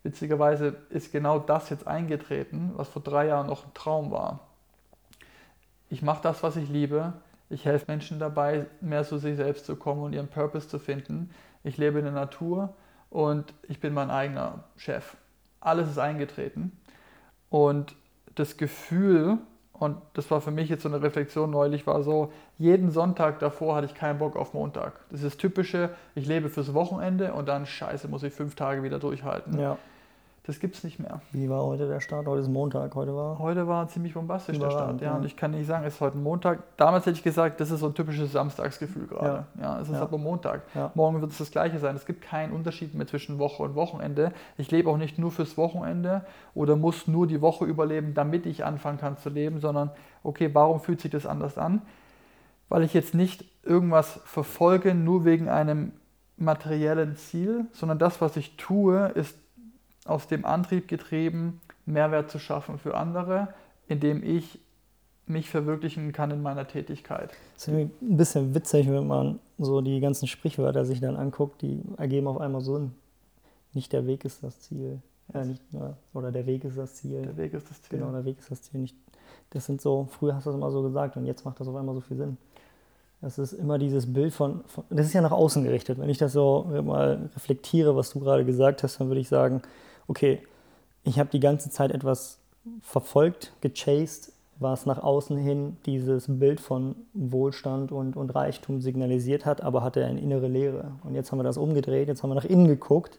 Witzigerweise 0.03 0.77
ist 0.91 1.11
genau 1.11 1.39
das 1.39 1.71
jetzt 1.71 1.87
eingetreten, 1.87 2.73
was 2.77 2.89
vor 2.89 3.01
drei 3.01 3.29
Jahren 3.29 3.47
noch 3.47 3.65
ein 3.65 3.73
Traum 3.73 4.11
war. 4.11 4.41
Ich 5.89 6.03
mache 6.03 6.21
das, 6.23 6.43
was 6.43 6.57
ich 6.57 6.69
liebe 6.69 7.15
ich 7.55 7.65
helfe 7.65 7.85
Menschen 7.89 8.19
dabei, 8.19 8.67
mehr 8.81 9.05
zu 9.05 9.17
sich 9.19 9.37
selbst 9.37 9.65
zu 9.65 9.77
kommen 9.77 10.03
und 10.03 10.13
ihren 10.13 10.29
Purpose 10.29 10.69
zu 10.69 10.79
finden. 10.79 11.31
Ich 11.63 11.79
lebe 11.79 11.99
in 12.01 12.05
der 12.05 12.13
Natur 12.13 12.75
und 13.11 13.55
ich 13.69 13.81
bin 13.81 13.95
mein 13.95 14.11
eigener 14.11 14.65
Chef. 14.77 15.17
Alles 15.61 15.89
ist 15.89 15.99
eingetreten. 15.99 16.73
Und 17.51 17.95
das 18.35 18.57
Gefühl, 18.57 19.39
und 19.73 19.99
das 20.15 20.31
war 20.33 20.41
für 20.41 20.51
mich 20.51 20.69
jetzt 20.69 20.83
so 20.83 20.89
eine 20.89 21.01
Reflexion 21.01 21.51
neulich, 21.51 21.87
war 21.87 22.03
so, 22.03 22.33
jeden 22.59 22.91
Sonntag 22.91 23.39
davor 23.39 23.77
hatte 23.77 23.87
ich 23.87 23.95
keinen 23.95 24.19
Bock 24.19 24.35
auf 24.35 24.53
Montag. 24.53 24.95
Das 25.11 25.21
ist 25.21 25.35
das 25.35 25.37
Typische, 25.37 25.91
ich 26.17 26.27
lebe 26.27 26.49
fürs 26.49 26.75
Wochenende 26.75 27.35
und 27.35 27.49
dann 27.49 27.67
scheiße, 27.67 28.09
muss 28.09 28.25
ich 28.25 28.33
fünf 28.33 28.57
Tage 28.57 28.83
wieder 28.83 28.99
durchhalten. 28.99 29.61
Ja. 29.61 29.79
Das 30.47 30.61
gibt 30.61 30.77
es 30.77 30.85
nicht 30.85 30.99
mehr. 30.99 31.23
Wie 31.33 31.49
war 31.49 31.65
heute 31.65 31.89
der 31.89 32.01
Start? 32.01 32.27
Heute 32.27 32.43
ist 32.43 32.51
Montag. 32.51 32.95
Heute 32.95 33.17
war. 33.17 33.39
Heute 33.39 33.67
war 33.67 33.89
ziemlich 33.89 34.13
bombastisch 34.13 34.59
der 34.59 34.71
Start. 34.71 35.01
Ja. 35.01 35.13
ja. 35.13 35.17
Und 35.17 35.25
ich 35.25 35.39
kann 35.39 35.53
nicht 35.53 35.67
sagen, 35.67 35.87
es 35.87 35.95
ist 35.95 36.01
heute 36.03 36.19
Montag. 36.19 36.77
Damals 36.77 37.07
hätte 37.07 37.17
ich 37.17 37.23
gesagt, 37.23 37.63
das 37.63 37.71
ist 37.71 37.81
so 37.81 37.87
ein 37.87 37.95
typisches 37.95 38.33
Samstagsgefühl 38.33 39.07
gerade. 39.07 39.47
Ja, 39.59 39.63
ja 39.63 39.81
es 39.81 39.89
ist 39.89 39.95
ja. 39.95 40.03
aber 40.03 40.19
Montag. 40.19 40.61
Morgen 40.95 41.23
wird 41.23 41.33
es 41.33 41.39
das 41.39 41.51
Gleiche 41.51 41.79
sein. 41.79 41.97
Es 41.97 42.05
gibt 42.05 42.21
keinen 42.21 42.53
Unterschied 42.53 42.93
mehr 42.93 43.07
zwischen 43.07 43.39
Woche 43.39 43.63
und 43.63 43.75
Wochenende. 43.75 44.33
Ich 44.59 44.71
lebe 44.71 44.91
auch 44.91 44.99
nicht 44.99 45.19
nur 45.19 45.31
fürs 45.31 45.57
Wochenende 45.57 46.27
oder 46.55 46.77
muss 46.77 47.09
nur 47.09 47.27
die 47.27 47.41
Woche 47.41 47.65
überleben, 47.65 48.13
damit 48.13 48.45
ich 48.45 48.67
anfangen 48.67 48.99
kann 48.99 49.17
zu 49.17 49.31
leben, 49.31 49.61
sondern 49.61 49.93
okay, 50.23 50.51
warum 50.53 50.79
fühlt 50.79 51.01
sich 51.01 51.11
das 51.11 51.25
anders 51.25 51.57
an? 51.57 51.81
Weil 52.69 52.83
ich 52.83 52.93
jetzt 52.93 53.15
nicht 53.15 53.47
irgendwas 53.63 54.21
verfolge, 54.27 54.95
nur 54.95 55.25
wegen 55.25 55.49
einem 55.49 55.93
materiellen 56.37 57.17
Ziel, 57.17 57.65
sondern 57.73 57.99
das, 57.99 58.21
was 58.21 58.37
ich 58.37 58.59
tue, 58.59 59.09
ist 59.15 59.39
aus 60.05 60.27
dem 60.27 60.45
Antrieb 60.45 60.89
getrieben, 60.89 61.61
Mehrwert 61.87 62.31
zu 62.31 62.39
schaffen 62.39 62.79
für 62.79 62.97
andere, 62.97 63.49
indem 63.89 64.23
ich 64.23 64.59
mich 65.27 65.49
verwirklichen 65.49 66.13
kann 66.13 66.31
in 66.31 66.43
meiner 66.43 66.67
Tätigkeit. 66.67 67.31
Das 67.55 67.69
ist 67.69 67.75
ein 67.75 67.91
bisschen 68.01 68.55
witzig, 68.55 68.91
wenn 68.91 69.07
man 69.07 69.41
so 69.59 69.81
die 69.81 70.01
ganzen 70.01 70.27
Sprichwörter 70.27 70.85
sich 70.85 71.01
dann 71.01 71.17
anguckt, 71.17 71.63
die 71.63 71.81
ergeben 71.97 72.27
auf 72.27 72.39
einmal 72.39 72.61
so 72.61 72.79
ein, 72.79 72.95
nicht 73.73 73.93
der 73.93 74.07
Weg 74.07 74.25
ist 74.25 74.43
das 74.43 74.61
Ziel. 74.61 75.01
Ja, 75.33 75.45
nicht, 75.45 75.63
oder 76.13 76.31
der 76.31 76.45
Weg 76.45 76.65
ist 76.65 76.77
das 76.77 76.97
Ziel. 76.97 77.23
Der 77.23 77.37
Weg 77.39 77.55
ist 77.55 77.71
das 77.71 77.81
Ziel. 77.81 77.99
Genau, 77.99 78.13
der 78.13 78.25
Weg 78.27 78.39
ist 78.39 78.51
das 78.51 78.63
Ziel. 78.63 78.81
Nicht, 78.81 78.97
das 79.51 79.65
sind 79.65 79.81
so, 79.81 80.07
früher 80.11 80.35
hast 80.35 80.45
du 80.45 80.51
das 80.51 80.59
immer 80.59 80.71
so 80.71 80.83
gesagt 80.83 81.17
und 81.17 81.25
jetzt 81.25 81.45
macht 81.47 81.59
das 81.61 81.69
auf 81.69 81.77
einmal 81.77 81.95
so 81.95 82.03
viel 82.03 82.19
Sinn. 82.19 82.37
Das 83.23 83.39
ist 83.39 83.55
immer 83.55 83.79
dieses 83.79 84.13
Bild 84.13 84.35
von, 84.35 84.65
von, 84.67 84.85
das 84.91 85.07
ist 85.07 85.15
ja 85.15 85.23
nach 85.23 85.33
außen 85.33 85.65
gerichtet. 85.65 85.99
Wenn 85.99 86.11
ich 86.11 86.19
das 86.19 86.35
so 86.35 86.71
mal 86.85 87.31
reflektiere, 87.35 87.97
was 87.97 88.11
du 88.11 88.21
gerade 88.21 88.45
gesagt 88.45 88.83
hast, 88.83 89.01
dann 89.01 89.09
würde 89.09 89.21
ich 89.21 89.29
sagen, 89.29 89.63
okay, 90.07 90.41
ich 91.03 91.19
habe 91.19 91.31
die 91.31 91.41
ganze 91.41 91.71
Zeit 91.71 91.93
etwas 91.93 92.39
verfolgt, 92.81 93.53
gechased, 93.61 94.33
was 94.59 94.87
nach 94.87 95.03
außen 95.03 95.37
hin 95.37 95.77
dieses 95.85 96.27
Bild 96.29 96.61
von 96.61 96.95
Wohlstand 97.13 97.93
und, 97.93 98.17
und 98.17 98.31
Reichtum 98.31 98.81
signalisiert 98.81 99.45
hat, 99.45 99.63
aber 99.63 99.83
hatte 99.83 100.05
eine 100.05 100.21
innere 100.21 100.49
Leere. 100.49 100.93
Und 101.03 101.15
jetzt 101.15 101.33
haben 101.33 101.39
wir 101.39 101.45
das 101.45 101.59
umgedreht, 101.59 102.09
jetzt 102.09 102.23
haben 102.23 102.31
wir 102.31 102.37
nach 102.37 102.45
innen 102.45 102.69
geguckt. 102.69 103.19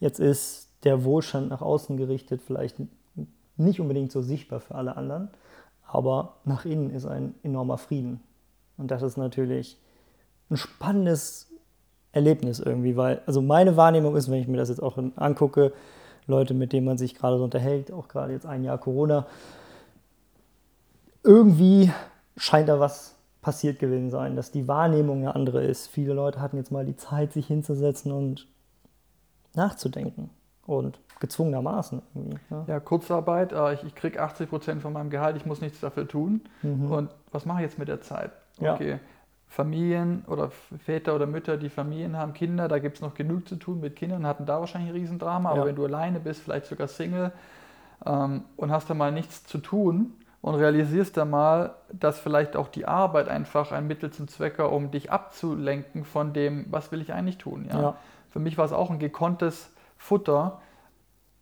Jetzt 0.00 0.20
ist 0.20 0.68
der 0.84 1.04
Wohlstand 1.04 1.50
nach 1.50 1.60
außen 1.60 1.96
gerichtet, 1.96 2.40
vielleicht 2.40 2.76
nicht 3.56 3.80
unbedingt 3.80 4.12
so 4.12 4.22
sichtbar 4.22 4.60
für 4.60 4.76
alle 4.76 4.96
anderen, 4.96 5.30
aber 5.84 6.36
nach 6.44 6.64
innen 6.64 6.90
ist 6.90 7.06
ein 7.06 7.34
enormer 7.42 7.78
Frieden. 7.78 8.20
Und 8.76 8.90
das 8.92 9.02
ist 9.02 9.16
natürlich 9.16 9.78
ein 10.50 10.56
spannendes 10.56 11.50
Erlebnis 12.12 12.60
irgendwie, 12.60 12.96
weil, 12.96 13.20
also 13.26 13.42
meine 13.42 13.76
Wahrnehmung 13.76 14.16
ist, 14.16 14.30
wenn 14.30 14.40
ich 14.40 14.48
mir 14.48 14.56
das 14.56 14.68
jetzt 14.68 14.82
auch 14.82 14.96
angucke, 15.16 15.72
Leute, 16.28 16.54
mit 16.54 16.72
denen 16.72 16.86
man 16.86 16.98
sich 16.98 17.14
gerade 17.14 17.38
so 17.38 17.44
unterhält, 17.44 17.90
auch 17.90 18.06
gerade 18.08 18.32
jetzt 18.32 18.46
ein 18.46 18.62
Jahr 18.62 18.78
Corona, 18.78 19.26
irgendwie 21.24 21.90
scheint 22.36 22.68
da 22.68 22.78
was 22.78 23.16
passiert 23.40 23.78
gewesen 23.78 24.10
sein, 24.10 24.36
dass 24.36 24.50
die 24.50 24.68
Wahrnehmung 24.68 25.18
eine 25.18 25.34
andere 25.34 25.64
ist. 25.64 25.88
Viele 25.88 26.12
Leute 26.12 26.40
hatten 26.40 26.56
jetzt 26.56 26.70
mal 26.70 26.84
die 26.84 26.96
Zeit, 26.96 27.32
sich 27.32 27.46
hinzusetzen 27.46 28.12
und 28.12 28.46
nachzudenken 29.54 30.30
und 30.66 31.00
gezwungenermaßen 31.20 32.02
irgendwie. 32.14 32.38
Ja, 32.50 32.64
ja 32.68 32.80
Kurzarbeit, 32.80 33.52
äh, 33.52 33.74
ich, 33.74 33.84
ich 33.84 33.94
kriege 33.94 34.20
80 34.22 34.50
Prozent 34.50 34.82
von 34.82 34.92
meinem 34.92 35.10
Gehalt, 35.10 35.36
ich 35.36 35.46
muss 35.46 35.60
nichts 35.60 35.80
dafür 35.80 36.06
tun. 36.06 36.42
Mhm. 36.62 36.90
Und 36.90 37.10
was 37.32 37.46
mache 37.46 37.60
ich 37.60 37.64
jetzt 37.64 37.78
mit 37.78 37.88
der 37.88 38.02
Zeit? 38.02 38.32
Okay. 38.60 38.90
Ja. 38.90 38.98
Familien 39.48 40.24
oder 40.26 40.50
Väter 40.84 41.14
oder 41.14 41.26
Mütter, 41.26 41.56
die 41.56 41.70
Familien 41.70 42.16
haben, 42.16 42.34
Kinder, 42.34 42.68
da 42.68 42.78
gibt 42.78 42.96
es 42.96 43.02
noch 43.02 43.14
genug 43.14 43.48
zu 43.48 43.56
tun 43.56 43.80
mit 43.80 43.96
Kindern, 43.96 44.26
hatten 44.26 44.46
da 44.46 44.60
wahrscheinlich 44.60 44.90
ein 44.90 44.96
Riesendrama. 44.96 45.50
Aber 45.50 45.60
ja. 45.60 45.66
wenn 45.66 45.76
du 45.76 45.84
alleine 45.84 46.20
bist, 46.20 46.42
vielleicht 46.42 46.66
sogar 46.66 46.86
Single 46.86 47.32
ähm, 48.04 48.44
und 48.56 48.70
hast 48.70 48.90
da 48.90 48.94
mal 48.94 49.10
nichts 49.10 49.44
zu 49.44 49.58
tun 49.58 50.12
und 50.42 50.54
realisierst 50.54 51.16
da 51.16 51.24
mal, 51.24 51.74
dass 51.90 52.20
vielleicht 52.20 52.56
auch 52.56 52.68
die 52.68 52.86
Arbeit 52.86 53.28
einfach 53.28 53.72
ein 53.72 53.86
Mittel 53.86 54.10
zum 54.10 54.28
Zwecke, 54.28 54.68
um 54.68 54.90
dich 54.90 55.10
abzulenken 55.10 56.04
von 56.04 56.32
dem, 56.32 56.66
was 56.70 56.92
will 56.92 57.00
ich 57.00 57.12
eigentlich 57.12 57.38
tun. 57.38 57.66
Ja? 57.70 57.80
ja. 57.80 57.96
Für 58.30 58.40
mich 58.40 58.58
war 58.58 58.66
es 58.66 58.72
auch 58.72 58.90
ein 58.90 58.98
gekonntes 58.98 59.72
Futter, 59.96 60.60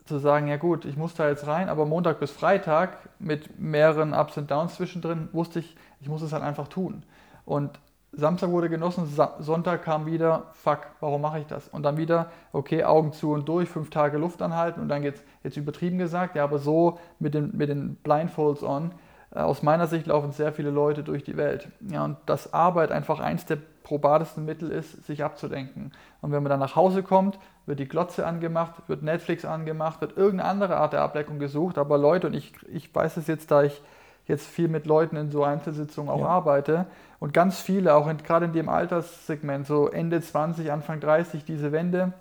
zu 0.07 0.19
sagen, 0.19 0.47
ja 0.47 0.57
gut, 0.57 0.85
ich 0.85 0.97
muss 0.97 1.15
da 1.15 1.29
jetzt 1.29 1.49
rein, 1.49 1.69
aber 1.69 1.85
Montag 1.85 2.21
bis 2.21 2.31
Freitag 2.31 2.97
mit 3.19 3.59
mehreren 3.59 4.15
Ups 4.15 4.39
und 4.39 4.51
Downs 4.51 4.77
zwischendrin 4.77 5.29
wusste 5.33 5.59
ich, 5.59 5.77
ich 6.01 6.09
muss 6.09 6.23
es 6.23 6.33
halt 6.33 6.45
einfach 6.45 6.69
tun. 6.69 7.03
Und 7.45 7.81
Samstag 8.13 8.51
wurde 8.51 8.71
genossen, 8.71 9.07
Sonntag 9.41 9.83
kam 9.83 10.07
wieder, 10.07 10.45
fuck, 10.53 10.87
warum 11.01 11.21
mache 11.21 11.41
ich 11.41 11.47
das? 11.47 11.69
Und 11.69 11.83
dann 11.83 11.97
wieder, 11.99 12.31
okay, 12.53 12.85
Augen 12.85 13.13
zu 13.13 13.33
und 13.33 13.47
durch, 13.47 13.69
fünf 13.69 13.91
Tage 13.91 14.17
Luft 14.17 14.41
anhalten 14.41 14.81
und 14.81 14.89
dann 14.89 15.03
geht's 15.03 15.23
jetzt 15.43 15.57
übertrieben 15.57 15.99
gesagt, 15.99 16.35
ja, 16.35 16.45
aber 16.45 16.59
so 16.59 16.99
mit 17.19 17.35
den, 17.35 17.57
mit 17.57 17.69
den 17.69 17.97
Blindfolds 17.97 18.63
on, 18.63 18.93
äh, 19.35 19.41
aus 19.41 19.63
meiner 19.63 19.87
Sicht 19.87 20.07
laufen 20.07 20.33
sehr 20.33 20.53
viele 20.53 20.71
Leute 20.71 21.03
durch 21.03 21.25
die 21.25 21.37
Welt. 21.37 21.69
Ja, 21.91 22.05
und 22.05 22.17
dass 22.27 22.55
Arbeit 22.55 22.91
einfach 22.91 23.21
eins 23.21 23.45
der 23.45 23.59
probatesten 23.83 24.45
Mittel 24.45 24.71
ist, 24.71 25.07
sich 25.07 25.23
abzudenken. 25.23 25.93
Und 26.21 26.33
wenn 26.33 26.43
man 26.43 26.51
dann 26.51 26.61
nach 26.61 26.75
Hause 26.75 27.03
kommt, 27.03 27.39
wird 27.67 27.79
die 27.79 27.89
Glotze 27.89 28.27
angemacht, 28.27 28.75
wird 28.89 29.03
Netflix 29.03 29.45
angemacht, 29.45 30.01
wird 30.01 30.17
irgendeine 30.17 30.49
andere 30.49 30.77
Art 30.79 30.93
der 30.93 31.03
Ablenkung 31.03 31.39
gesucht. 31.39 31.79
Aber 31.79 31.99
Leute, 31.99 32.29
und 32.29 32.35
ich, 32.35 32.53
ich 32.73 32.93
weiß 32.93 33.17
es 33.19 33.27
jetzt, 33.27 33.51
da 33.51 33.63
ich 33.63 33.83
jetzt 34.27 34.47
viel 34.47 34.69
mit 34.69 34.87
Leuten 34.87 35.17
in 35.17 35.31
so 35.31 35.45
Einzelsitzungen 35.45 36.11
auch 36.11 36.21
ja. 36.21 36.27
arbeite 36.27 36.87
und 37.19 37.33
ganz 37.33 37.61
viele, 37.61 37.95
auch 37.95 38.11
gerade 38.25 38.47
in 38.47 38.53
dem 38.53 38.69
Alterssegment, 38.69 39.67
so 39.67 39.89
Ende 39.89 40.21
20, 40.21 40.71
Anfang 40.71 41.01
30, 41.01 41.45
diese 41.45 41.73
Wende, 41.73 42.13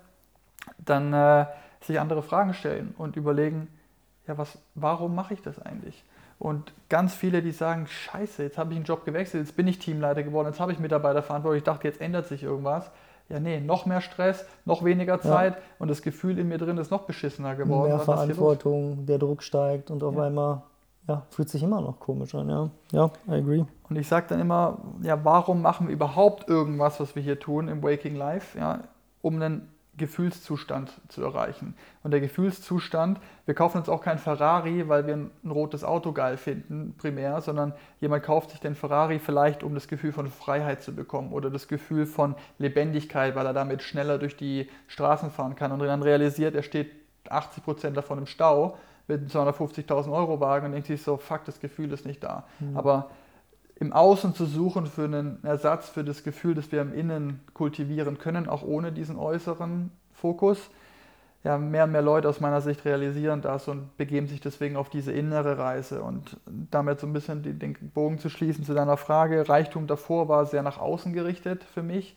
dann 0.78 1.12
äh, 1.12 1.46
sich 1.80 2.00
andere 2.00 2.22
Fragen 2.22 2.54
stellen 2.54 2.94
und 2.98 3.16
überlegen, 3.16 3.68
ja, 4.26 4.38
was, 4.38 4.58
warum 4.74 5.14
mache 5.14 5.34
ich 5.34 5.42
das 5.42 5.60
eigentlich? 5.60 6.04
Und 6.38 6.72
ganz 6.88 7.14
viele, 7.14 7.42
die 7.42 7.52
sagen, 7.52 7.86
scheiße, 7.86 8.42
jetzt 8.42 8.58
habe 8.58 8.72
ich 8.72 8.76
einen 8.76 8.84
Job 8.84 9.04
gewechselt, 9.04 9.46
jetzt 9.46 9.56
bin 9.56 9.66
ich 9.68 9.78
Teamleiter 9.78 10.22
geworden, 10.22 10.48
jetzt 10.48 10.60
habe 10.60 10.72
ich 10.72 10.78
Mitarbeiterverantwortung, 10.78 11.56
ich 11.56 11.64
dachte, 11.64 11.88
jetzt 11.88 12.00
ändert 12.00 12.26
sich 12.26 12.42
irgendwas. 12.42 12.90
Ja, 13.28 13.40
nee, 13.40 13.58
noch 13.58 13.86
mehr 13.86 14.00
Stress, 14.00 14.46
noch 14.64 14.84
weniger 14.84 15.20
Zeit 15.20 15.54
ja. 15.54 15.60
und 15.80 15.88
das 15.88 16.02
Gefühl 16.02 16.38
in 16.38 16.48
mir 16.48 16.58
drin 16.58 16.78
ist 16.78 16.92
noch 16.92 17.02
beschissener 17.02 17.56
geworden. 17.56 17.88
Mehr 17.88 17.98
Verantwortung, 17.98 19.04
der 19.06 19.18
Druck 19.18 19.42
steigt 19.42 19.90
und 19.90 20.04
auf 20.04 20.14
ja. 20.14 20.24
einmal 20.24 20.62
ja, 21.08 21.22
fühlt 21.30 21.48
sich 21.48 21.62
immer 21.62 21.80
noch 21.80 22.00
komisch 22.00 22.34
an, 22.34 22.48
ja. 22.48 22.70
Ja, 22.92 23.10
I 23.28 23.38
agree. 23.38 23.64
Und 23.88 23.96
ich 23.96 24.08
sage 24.08 24.26
dann 24.28 24.40
immer, 24.40 24.78
ja, 25.02 25.24
warum 25.24 25.62
machen 25.62 25.86
wir 25.86 25.94
überhaupt 25.94 26.48
irgendwas, 26.48 26.98
was 26.98 27.14
wir 27.14 27.22
hier 27.22 27.38
tun 27.38 27.68
im 27.68 27.82
Waking 27.82 28.16
Life, 28.16 28.58
ja, 28.58 28.80
um 29.22 29.36
einen 29.36 29.68
Gefühlszustand 29.96 30.92
zu 31.08 31.22
erreichen. 31.22 31.74
Und 32.02 32.10
der 32.10 32.20
Gefühlszustand, 32.20 33.18
wir 33.46 33.54
kaufen 33.54 33.78
uns 33.78 33.88
auch 33.88 34.02
kein 34.02 34.18
Ferrari, 34.18 34.88
weil 34.88 35.06
wir 35.06 35.14
ein, 35.14 35.30
rotes 35.48 35.84
Auto 35.84 36.12
geil 36.12 36.36
finden, 36.36 36.94
primär, 36.98 37.40
sondern 37.40 37.72
jemand 38.00 38.22
kauft 38.22 38.50
sich 38.50 38.60
den 38.60 38.74
Ferrari 38.74 39.18
vielleicht, 39.18 39.62
um 39.62 39.74
das 39.74 39.88
Gefühl 39.88 40.12
von 40.12 40.26
Freiheit 40.26 40.82
zu 40.82 40.94
bekommen 40.94 41.32
oder 41.32 41.50
das 41.50 41.66
Gefühl 41.66 42.04
von 42.04 42.34
Lebendigkeit, 42.58 43.34
weil 43.36 43.46
er 43.46 43.54
damit 43.54 43.82
schneller 43.82 44.18
durch 44.18 44.36
die 44.36 44.68
Straßen 44.88 45.30
fahren 45.30 45.54
kann 45.54 45.72
und 45.72 45.78
dann 45.80 46.02
realisiert, 46.02 46.54
er 46.54 46.62
steht 46.62 46.90
80 47.30 47.64
Prozent 47.64 47.96
davon 47.96 48.18
im 48.18 48.26
Stau 48.26 48.76
mit 49.08 49.20
einem 49.20 49.28
250.000 49.28 50.12
Euro 50.12 50.40
Wagen 50.40 50.66
und 50.66 50.72
denkt 50.72 50.88
sich 50.88 51.02
so, 51.02 51.16
fuck, 51.16 51.44
das 51.44 51.60
Gefühl 51.60 51.92
ist 51.92 52.06
nicht 52.06 52.22
da. 52.22 52.44
Mhm. 52.60 52.76
Aber 52.76 53.10
im 53.78 53.92
Außen 53.92 54.34
zu 54.34 54.46
suchen 54.46 54.86
für 54.86 55.04
einen 55.04 55.44
Ersatz 55.44 55.88
für 55.88 56.02
das 56.02 56.24
Gefühl, 56.24 56.54
das 56.54 56.72
wir 56.72 56.80
im 56.80 56.94
Innen 56.94 57.40
kultivieren 57.52 58.18
können, 58.18 58.48
auch 58.48 58.62
ohne 58.62 58.90
diesen 58.90 59.16
äußeren 59.16 59.90
Fokus. 60.14 60.70
Ja, 61.44 61.58
mehr 61.58 61.84
und 61.84 61.92
mehr 61.92 62.02
Leute 62.02 62.28
aus 62.28 62.40
meiner 62.40 62.60
Sicht 62.60 62.84
realisieren 62.84 63.40
das 63.40 63.68
und 63.68 63.96
begeben 63.96 64.26
sich 64.26 64.40
deswegen 64.40 64.76
auf 64.76 64.88
diese 64.88 65.12
innere 65.12 65.58
Reise. 65.58 66.02
Und 66.02 66.38
damit 66.46 66.98
so 66.98 67.06
ein 67.06 67.12
bisschen 67.12 67.42
den 67.42 67.76
Bogen 67.94 68.18
zu 68.18 68.30
schließen 68.30 68.64
zu 68.64 68.74
deiner 68.74 68.96
Frage, 68.96 69.48
Reichtum 69.48 69.86
davor 69.86 70.28
war 70.28 70.46
sehr 70.46 70.62
nach 70.62 70.78
außen 70.78 71.12
gerichtet 71.12 71.62
für 71.62 71.84
mich. 71.84 72.16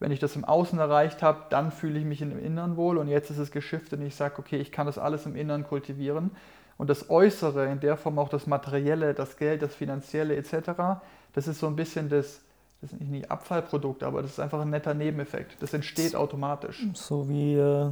Wenn 0.00 0.12
ich 0.12 0.20
das 0.20 0.36
im 0.36 0.44
Außen 0.44 0.78
erreicht 0.78 1.22
habe, 1.22 1.42
dann 1.50 1.72
fühle 1.72 1.98
ich 1.98 2.04
mich 2.04 2.22
im 2.22 2.38
Inneren 2.38 2.76
wohl 2.76 2.98
und 2.98 3.08
jetzt 3.08 3.30
ist 3.30 3.38
es 3.38 3.50
geschiftet 3.50 3.98
und 3.98 4.06
ich 4.06 4.14
sage, 4.14 4.38
okay, 4.38 4.58
ich 4.58 4.70
kann 4.70 4.86
das 4.86 4.98
alles 4.98 5.26
im 5.26 5.34
Inneren 5.34 5.64
kultivieren. 5.64 6.30
Und 6.76 6.88
das 6.88 7.10
Äußere, 7.10 7.66
in 7.66 7.80
der 7.80 7.96
Form 7.96 8.18
auch 8.20 8.28
das 8.28 8.46
Materielle, 8.46 9.12
das 9.12 9.36
Geld, 9.36 9.62
das 9.62 9.74
Finanzielle 9.74 10.36
etc., 10.36 11.02
das 11.34 11.48
ist 11.48 11.58
so 11.58 11.66
ein 11.66 11.74
bisschen 11.74 12.08
das, 12.08 12.40
das 12.80 12.92
ist 12.92 13.00
nicht 13.00 13.30
Abfallprodukt, 13.30 14.04
aber 14.04 14.22
das 14.22 14.32
ist 14.32 14.40
einfach 14.40 14.60
ein 14.60 14.70
netter 14.70 14.94
Nebeneffekt. 14.94 15.60
Das 15.60 15.74
entsteht 15.74 16.14
automatisch. 16.14 16.86
So 16.94 17.28
wie 17.28 17.54
äh, 17.54 17.90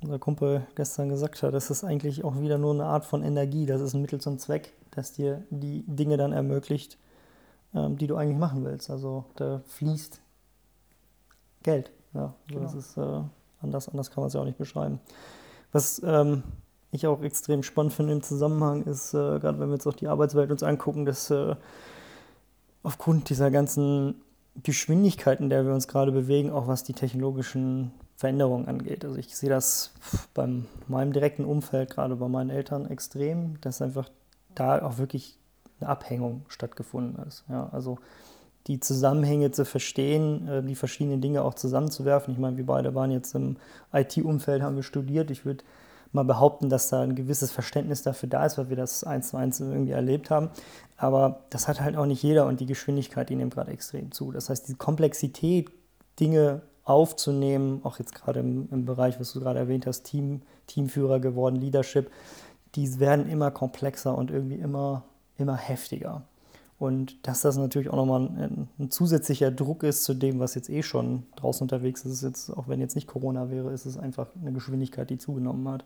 unser 0.00 0.18
Kumpel 0.18 0.66
gestern 0.74 1.10
gesagt 1.10 1.42
hat, 1.42 1.52
das 1.52 1.70
ist 1.70 1.84
eigentlich 1.84 2.24
auch 2.24 2.40
wieder 2.40 2.56
nur 2.56 2.72
eine 2.72 2.84
Art 2.86 3.04
von 3.04 3.22
Energie. 3.22 3.66
Das 3.66 3.82
ist 3.82 3.92
ein 3.92 4.00
Mittel 4.00 4.20
zum 4.20 4.38
Zweck, 4.38 4.72
das 4.90 5.12
dir 5.12 5.44
die 5.50 5.84
Dinge 5.86 6.16
dann 6.16 6.32
ermöglicht, 6.32 6.96
ähm, 7.74 7.98
die 7.98 8.06
du 8.06 8.16
eigentlich 8.16 8.38
machen 8.38 8.64
willst. 8.64 8.88
Also 8.88 9.26
da 9.36 9.60
fließt 9.66 10.20
Geld. 11.66 11.90
Ja, 12.14 12.32
genau. 12.46 12.62
das 12.62 12.74
ist 12.74 12.96
äh, 12.96 13.20
anders, 13.60 13.88
anders 13.88 14.10
kann 14.10 14.22
man 14.22 14.28
es 14.28 14.34
ja 14.34 14.40
auch 14.40 14.44
nicht 14.44 14.56
beschreiben. 14.56 15.00
Was 15.72 16.00
ähm, 16.04 16.44
ich 16.92 17.06
auch 17.06 17.22
extrem 17.22 17.62
spannend 17.62 17.92
finde 17.92 18.12
im 18.12 18.22
Zusammenhang 18.22 18.84
ist, 18.84 19.12
äh, 19.14 19.38
gerade 19.40 19.58
wenn 19.58 19.68
wir 19.68 19.74
jetzt 19.74 19.86
auch 19.86 19.94
die 19.94 20.06
Arbeitswelt 20.06 20.50
uns 20.50 20.62
angucken, 20.62 21.04
dass 21.04 21.30
äh, 21.30 21.56
aufgrund 22.82 23.28
dieser 23.30 23.50
ganzen 23.50 24.22
Geschwindigkeit, 24.62 25.40
in 25.40 25.50
der 25.50 25.66
wir 25.66 25.74
uns 25.74 25.88
gerade 25.88 26.12
bewegen, 26.12 26.50
auch 26.50 26.68
was 26.68 26.84
die 26.84 26.94
technologischen 26.94 27.90
Veränderungen 28.16 28.68
angeht. 28.68 29.04
Also 29.04 29.18
ich 29.18 29.36
sehe 29.36 29.50
das 29.50 29.92
bei 30.34 30.48
meinem 30.86 31.12
direkten 31.12 31.44
Umfeld, 31.44 31.90
gerade 31.90 32.16
bei 32.16 32.28
meinen 32.28 32.50
Eltern, 32.50 32.86
extrem, 32.86 33.60
dass 33.60 33.82
einfach 33.82 34.08
da 34.54 34.80
auch 34.82 34.98
wirklich 34.98 35.38
eine 35.80 35.90
Abhängung 35.90 36.46
stattgefunden 36.48 37.22
ist. 37.26 37.44
Ja, 37.48 37.68
also 37.72 37.98
die 38.66 38.80
Zusammenhänge 38.80 39.52
zu 39.52 39.64
verstehen, 39.64 40.48
äh, 40.48 40.62
die 40.62 40.74
verschiedenen 40.74 41.20
Dinge 41.20 41.42
auch 41.42 41.54
zusammenzuwerfen. 41.54 42.32
Ich 42.32 42.38
meine, 42.38 42.56
wir 42.56 42.66
beide 42.66 42.94
waren 42.94 43.10
jetzt 43.10 43.34
im 43.34 43.56
IT-Umfeld, 43.92 44.62
haben 44.62 44.76
wir 44.76 44.82
studiert. 44.82 45.30
Ich 45.30 45.44
würde 45.44 45.64
mal 46.12 46.24
behaupten, 46.24 46.68
dass 46.68 46.88
da 46.88 47.02
ein 47.02 47.14
gewisses 47.14 47.52
Verständnis 47.52 48.02
dafür 48.02 48.28
da 48.28 48.44
ist, 48.46 48.58
weil 48.58 48.68
wir 48.68 48.76
das 48.76 49.04
eins 49.04 49.30
zu 49.30 49.36
eins 49.36 49.60
irgendwie 49.60 49.92
erlebt 49.92 50.30
haben. 50.30 50.50
Aber 50.96 51.40
das 51.50 51.68
hat 51.68 51.80
halt 51.80 51.96
auch 51.96 52.06
nicht 52.06 52.22
jeder 52.22 52.46
und 52.46 52.60
die 52.60 52.66
Geschwindigkeit, 52.66 53.28
die 53.28 53.36
nimmt 53.36 53.54
gerade 53.54 53.70
extrem 53.70 54.12
zu. 54.12 54.32
Das 54.32 54.48
heißt, 54.48 54.68
die 54.68 54.74
Komplexität, 54.74 55.70
Dinge 56.18 56.62
aufzunehmen, 56.84 57.80
auch 57.82 57.98
jetzt 57.98 58.14
gerade 58.14 58.40
im, 58.40 58.68
im 58.70 58.84
Bereich, 58.84 59.20
was 59.20 59.32
du 59.32 59.40
gerade 59.40 59.58
erwähnt 59.58 59.86
hast, 59.86 60.04
Team, 60.04 60.42
Teamführer 60.66 61.20
geworden, 61.20 61.56
Leadership, 61.56 62.10
die 62.74 62.98
werden 63.00 63.28
immer 63.28 63.50
komplexer 63.50 64.16
und 64.16 64.30
irgendwie 64.30 64.56
immer, 64.56 65.02
immer 65.36 65.56
heftiger. 65.56 66.22
Und 66.78 67.26
dass 67.26 67.40
das 67.40 67.56
natürlich 67.56 67.88
auch 67.88 67.96
nochmal 67.96 68.20
ein, 68.20 68.68
ein, 68.78 68.90
zusätzlicher 68.90 69.50
Druck 69.50 69.82
ist 69.82 70.04
zu 70.04 70.12
dem, 70.12 70.40
was 70.40 70.54
jetzt 70.54 70.68
eh 70.68 70.82
schon 70.82 71.22
draußen 71.36 71.64
unterwegs 71.64 72.04
ist, 72.04 72.12
ist 72.12 72.22
jetzt, 72.22 72.50
auch 72.50 72.68
wenn 72.68 72.80
jetzt 72.80 72.94
nicht 72.94 73.06
Corona 73.06 73.50
wäre, 73.50 73.72
ist 73.72 73.86
es 73.86 73.96
einfach 73.96 74.28
eine 74.38 74.52
Geschwindigkeit, 74.52 75.08
die 75.08 75.16
zugenommen 75.16 75.66
hat. 75.68 75.84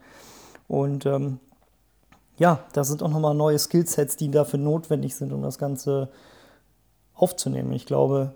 Und 0.67 1.07
ähm, 1.07 1.39
ja, 2.39 2.65
da 2.73 2.83
sind 2.83 3.03
auch 3.03 3.11
nochmal 3.11 3.35
neue 3.35 3.59
Skillsets, 3.59 4.17
die 4.17 4.31
dafür 4.31 4.59
notwendig 4.59 5.15
sind, 5.15 5.33
um 5.33 5.43
das 5.43 5.59
Ganze 5.59 6.09
aufzunehmen. 7.15 7.73
Ich 7.73 7.87
glaube, 7.87 8.35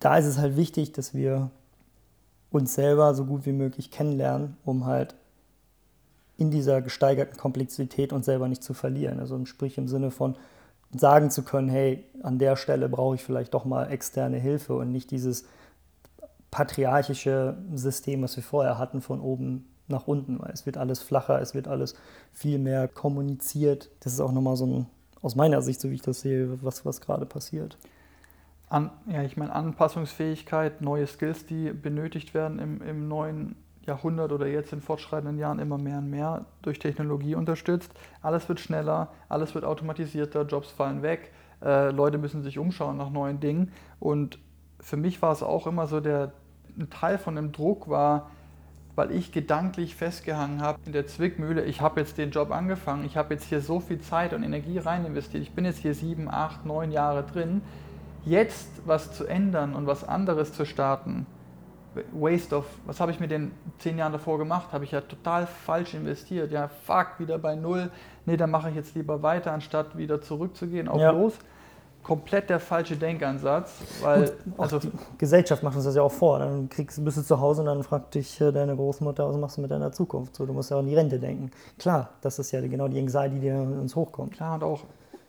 da 0.00 0.16
ist 0.16 0.26
es 0.26 0.38
halt 0.38 0.56
wichtig, 0.56 0.92
dass 0.92 1.14
wir 1.14 1.50
uns 2.50 2.74
selber 2.74 3.14
so 3.14 3.24
gut 3.24 3.46
wie 3.46 3.52
möglich 3.52 3.90
kennenlernen, 3.90 4.56
um 4.64 4.86
halt 4.86 5.14
in 6.38 6.50
dieser 6.50 6.82
gesteigerten 6.82 7.36
Komplexität 7.36 8.12
uns 8.12 8.26
selber 8.26 8.48
nicht 8.48 8.64
zu 8.64 8.74
verlieren. 8.74 9.20
Also 9.20 9.44
sprich 9.44 9.78
im 9.78 9.86
Sinne 9.86 10.10
von, 10.10 10.36
sagen 10.94 11.30
zu 11.30 11.42
können, 11.42 11.68
hey, 11.68 12.04
an 12.22 12.38
der 12.38 12.56
Stelle 12.56 12.88
brauche 12.88 13.14
ich 13.14 13.24
vielleicht 13.24 13.54
doch 13.54 13.64
mal 13.64 13.90
externe 13.90 14.38
Hilfe 14.38 14.74
und 14.74 14.92
nicht 14.92 15.10
dieses 15.10 15.44
patriarchische 16.50 17.56
System, 17.74 18.22
was 18.22 18.36
wir 18.36 18.42
vorher 18.42 18.78
hatten, 18.78 19.00
von 19.00 19.20
oben 19.20 19.66
nach 19.88 20.06
unten, 20.06 20.38
weil 20.40 20.52
es 20.52 20.66
wird 20.66 20.76
alles 20.76 21.00
flacher, 21.00 21.40
es 21.40 21.54
wird 21.54 21.66
alles 21.66 21.94
viel 22.32 22.58
mehr 22.58 22.88
kommuniziert. 22.88 23.90
Das 24.00 24.12
ist 24.12 24.20
auch 24.20 24.32
nochmal 24.32 24.56
so 24.56 24.66
ein, 24.66 24.86
aus 25.22 25.34
meiner 25.34 25.62
Sicht, 25.62 25.80
so 25.80 25.90
wie 25.90 25.94
ich 25.94 26.02
das 26.02 26.20
sehe, 26.20 26.62
was, 26.62 26.84
was 26.84 27.00
gerade 27.00 27.26
passiert. 27.26 27.78
An, 28.68 28.90
ja, 29.06 29.22
ich 29.22 29.36
meine 29.36 29.54
Anpassungsfähigkeit, 29.54 30.80
neue 30.80 31.06
Skills, 31.06 31.46
die 31.46 31.72
benötigt 31.72 32.34
werden 32.34 32.58
im, 32.58 32.82
im 32.82 33.08
neuen 33.08 33.56
Jahrhundert 33.86 34.32
oder 34.32 34.46
jetzt 34.46 34.72
in 34.72 34.80
fortschreitenden 34.80 35.38
Jahren 35.38 35.58
immer 35.58 35.78
mehr 35.78 35.98
und 35.98 36.10
mehr 36.10 36.46
durch 36.62 36.78
Technologie 36.78 37.34
unterstützt. 37.34 37.92
Alles 38.20 38.48
wird 38.48 38.60
schneller, 38.60 39.08
alles 39.28 39.54
wird 39.54 39.64
automatisierter, 39.64 40.42
Jobs 40.42 40.70
fallen 40.70 41.02
weg, 41.02 41.32
äh, 41.62 41.90
Leute 41.90 42.18
müssen 42.18 42.42
sich 42.42 42.58
umschauen 42.58 42.96
nach 42.96 43.10
neuen 43.10 43.40
Dingen. 43.40 43.72
Und 43.98 44.38
für 44.80 44.96
mich 44.96 45.20
war 45.22 45.32
es 45.32 45.42
auch 45.42 45.66
immer 45.66 45.86
so, 45.86 46.00
der, 46.00 46.32
ein 46.78 46.90
Teil 46.90 47.18
von 47.18 47.36
dem 47.36 47.52
Druck 47.52 47.88
war, 47.88 48.30
weil 48.94 49.10
ich 49.10 49.32
gedanklich 49.32 49.96
festgehangen 49.96 50.60
habe 50.60 50.78
in 50.84 50.92
der 50.92 51.06
Zwickmühle, 51.06 51.64
ich 51.64 51.80
habe 51.80 52.00
jetzt 52.00 52.18
den 52.18 52.30
Job 52.30 52.50
angefangen, 52.50 53.04
ich 53.06 53.16
habe 53.16 53.34
jetzt 53.34 53.44
hier 53.44 53.60
so 53.60 53.80
viel 53.80 54.00
Zeit 54.00 54.34
und 54.34 54.42
Energie 54.42 54.78
rein 54.78 55.06
investiert, 55.06 55.42
ich 55.42 55.52
bin 55.52 55.64
jetzt 55.64 55.78
hier 55.78 55.94
sieben, 55.94 56.28
acht, 56.28 56.66
neun 56.66 56.92
Jahre 56.92 57.22
drin, 57.22 57.62
jetzt 58.24 58.68
was 58.84 59.12
zu 59.12 59.26
ändern 59.26 59.74
und 59.74 59.86
was 59.86 60.06
anderes 60.06 60.52
zu 60.52 60.66
starten, 60.66 61.26
Waste 62.12 62.56
of, 62.56 62.66
was 62.86 63.00
habe 63.00 63.12
ich 63.12 63.20
mit 63.20 63.30
den 63.30 63.52
zehn 63.78 63.98
Jahren 63.98 64.12
davor 64.12 64.38
gemacht? 64.38 64.72
Habe 64.72 64.84
ich 64.84 64.92
ja 64.92 65.00
total 65.00 65.46
falsch 65.46 65.94
investiert. 65.94 66.50
Ja, 66.50 66.68
fuck, 66.68 67.18
wieder 67.18 67.38
bei 67.38 67.54
Null. 67.54 67.90
Nee, 68.24 68.36
dann 68.36 68.50
mache 68.50 68.70
ich 68.70 68.76
jetzt 68.76 68.94
lieber 68.94 69.22
weiter, 69.22 69.52
anstatt 69.52 69.96
wieder 69.96 70.20
zurückzugehen 70.20 70.88
auf 70.88 71.00
ja. 71.00 71.10
los. 71.10 71.34
Komplett 72.02 72.50
der 72.50 72.58
falsche 72.58 72.96
Denkansatz, 72.96 73.80
weil 74.00 74.22
Gut, 74.24 74.58
also 74.58 74.78
die 74.80 74.90
Gesellschaft 75.18 75.62
macht 75.62 75.76
uns 75.76 75.84
das 75.84 75.94
ja 75.94 76.02
auch 76.02 76.10
vor. 76.10 76.40
Dann 76.40 76.68
kriegst, 76.68 77.04
bist 77.04 77.16
du 77.16 77.22
zu 77.22 77.40
Hause 77.40 77.60
und 77.60 77.66
dann 77.66 77.84
fragt 77.84 78.16
dich 78.16 78.40
äh, 78.40 78.50
deine 78.50 78.74
Großmutter, 78.74 79.28
was 79.28 79.36
machst 79.36 79.56
du 79.56 79.60
mit 79.60 79.70
deiner 79.70 79.92
Zukunft? 79.92 80.34
So, 80.34 80.44
du 80.44 80.52
musst 80.52 80.70
ja 80.72 80.78
an 80.78 80.86
die 80.86 80.96
Rente 80.96 81.20
denken. 81.20 81.52
Klar, 81.78 82.08
das 82.20 82.40
ist 82.40 82.50
ja 82.50 82.60
genau 82.60 82.88
die 82.88 82.98
Anxiety, 82.98 83.38
die 83.38 83.50
uns 83.50 83.94
hochkommt. 83.94 84.32
Klar 84.32 84.56
und 84.56 84.64
auch 84.64 84.80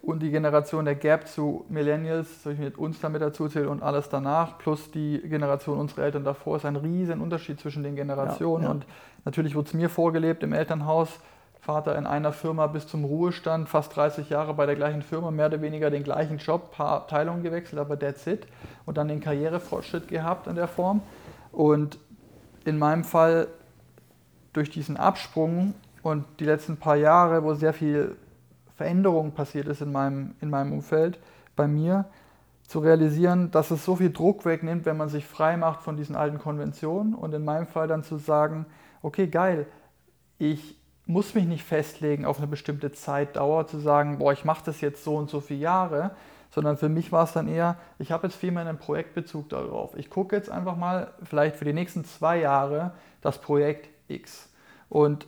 und 0.04 0.20
die 0.20 0.32
Generation 0.32 0.84
der 0.84 0.96
Gap 0.96 1.30
zu 1.30 1.63
Millennials, 1.70 2.44
soll 2.44 2.54
ich 2.54 2.60
mit 2.60 2.78
uns 2.78 3.00
damit 3.00 3.22
dazu 3.22 3.48
zählen 3.48 3.70
und 3.70 3.82
alles 3.82 4.10
danach, 4.10 4.58
plus 4.58 4.92
die 4.92 5.22
Generation 5.24 5.80
unserer 5.80 6.04
Eltern 6.04 6.26
davor, 6.26 6.58
ist 6.58 6.66
ein 6.66 6.76
riesen 6.76 7.22
Unterschied 7.22 7.58
zwischen 7.58 7.84
den 7.84 7.96
Generationen. 7.96 8.63
Ja, 8.63 8.68
ja. 8.68 8.76
Und 8.76 8.86
natürlich 9.24 9.56
wurde 9.56 9.68
es 9.68 9.74
mir 9.74 9.89
vorgelebt 9.89 10.44
im 10.44 10.52
Elternhaus, 10.52 11.22
Vater 11.62 11.98
in 11.98 12.06
einer 12.06 12.34
Firma 12.34 12.68
bis 12.68 12.86
zum 12.86 13.06
Ruhestand, 13.06 13.70
fast 13.70 13.96
30 13.96 14.30
Jahre 14.30 14.54
bei 14.54 14.66
der 14.66 14.76
gleichen 14.76 15.04
Firma, 15.04 15.32
mehr 15.32 15.46
oder 15.46 15.62
weniger 15.62 15.89
den 15.89 16.04
gleichen 16.04 16.38
Job, 16.38 16.72
paar 16.72 16.89
Abteilungen 16.89 17.42
gewechselt, 17.42 17.80
aber 17.80 17.98
that's 17.98 18.28
it. 18.28 18.46
Und 18.86 18.98
dann 18.98 19.08
den 19.08 19.22
Karrierefortschritt 19.22 20.10
gehabt 20.10 20.48
in 20.48 20.56
der 20.56 20.68
Form. 20.68 21.02
Und 21.54 21.98
in 22.66 22.78
meinem 22.78 23.06
Fall 23.06 23.48
durch 24.52 24.70
diesen 24.70 24.98
Absprung 24.98 25.76
und 26.02 26.26
die 26.42 26.46
letzten 26.46 26.76
paar 26.76 26.98
Jahre, 26.98 27.46
wo 27.46 27.54
sehr 27.54 27.72
viel 27.72 28.18
Veränderung 28.76 29.32
passiert 29.32 29.68
ist 29.68 29.82
in 29.82 29.92
meinem, 29.92 30.36
in 30.42 30.50
meinem 30.50 30.74
Umfeld, 30.74 31.20
bei 31.56 31.68
mir, 31.68 32.06
zu 32.68 32.80
realisieren, 32.80 33.52
dass 33.52 33.72
es 33.72 33.86
so 33.86 33.96
viel 33.96 34.12
Druck 34.12 34.46
wegnimmt, 34.46 34.86
wenn 34.86 34.98
man 34.98 35.10
sich 35.10 35.26
frei 35.26 35.58
macht 35.58 35.82
von 35.82 35.98
diesen 35.98 36.16
alten 36.16 36.40
Konventionen 36.40 37.14
und 37.14 37.34
in 37.34 37.44
meinem 37.44 37.68
Fall 37.68 37.88
dann 37.88 38.04
zu 38.04 38.18
sagen, 38.18 38.66
okay, 39.02 39.28
geil, 39.28 39.68
ich 40.40 40.80
muss 41.06 41.36
mich 41.36 41.46
nicht 41.46 41.64
festlegen 41.64 42.26
auf 42.26 42.38
eine 42.38 42.48
bestimmte 42.48 42.92
Zeitdauer, 42.92 43.68
zu 43.68 43.80
sagen, 43.80 44.18
boah, 44.20 44.32
ich 44.32 44.46
mache 44.46 44.64
das 44.66 44.82
jetzt 44.82 45.04
so 45.04 45.18
und 45.18 45.30
so 45.30 45.42
viele 45.42 45.60
Jahre, 45.60 46.12
sondern 46.50 46.78
für 46.78 46.90
mich 46.90 47.12
war 47.12 47.26
es 47.26 47.34
dann 47.34 47.48
eher, 47.48 47.78
ich 48.00 48.12
habe 48.12 48.28
jetzt 48.28 48.38
viel 48.38 48.52
mehr 48.52 48.66
einen 48.66 48.78
Projektbezug 48.78 49.50
darauf. 49.50 49.98
Ich 49.98 50.10
gucke 50.10 50.36
jetzt 50.36 50.50
einfach 50.50 50.78
mal 50.78 51.12
vielleicht 51.24 51.56
für 51.58 51.66
die 51.66 51.74
nächsten 51.74 52.06
zwei 52.06 52.40
Jahre 52.40 52.94
das 53.22 53.40
Projekt 53.40 53.90
X. 54.08 54.50
Und 54.88 55.28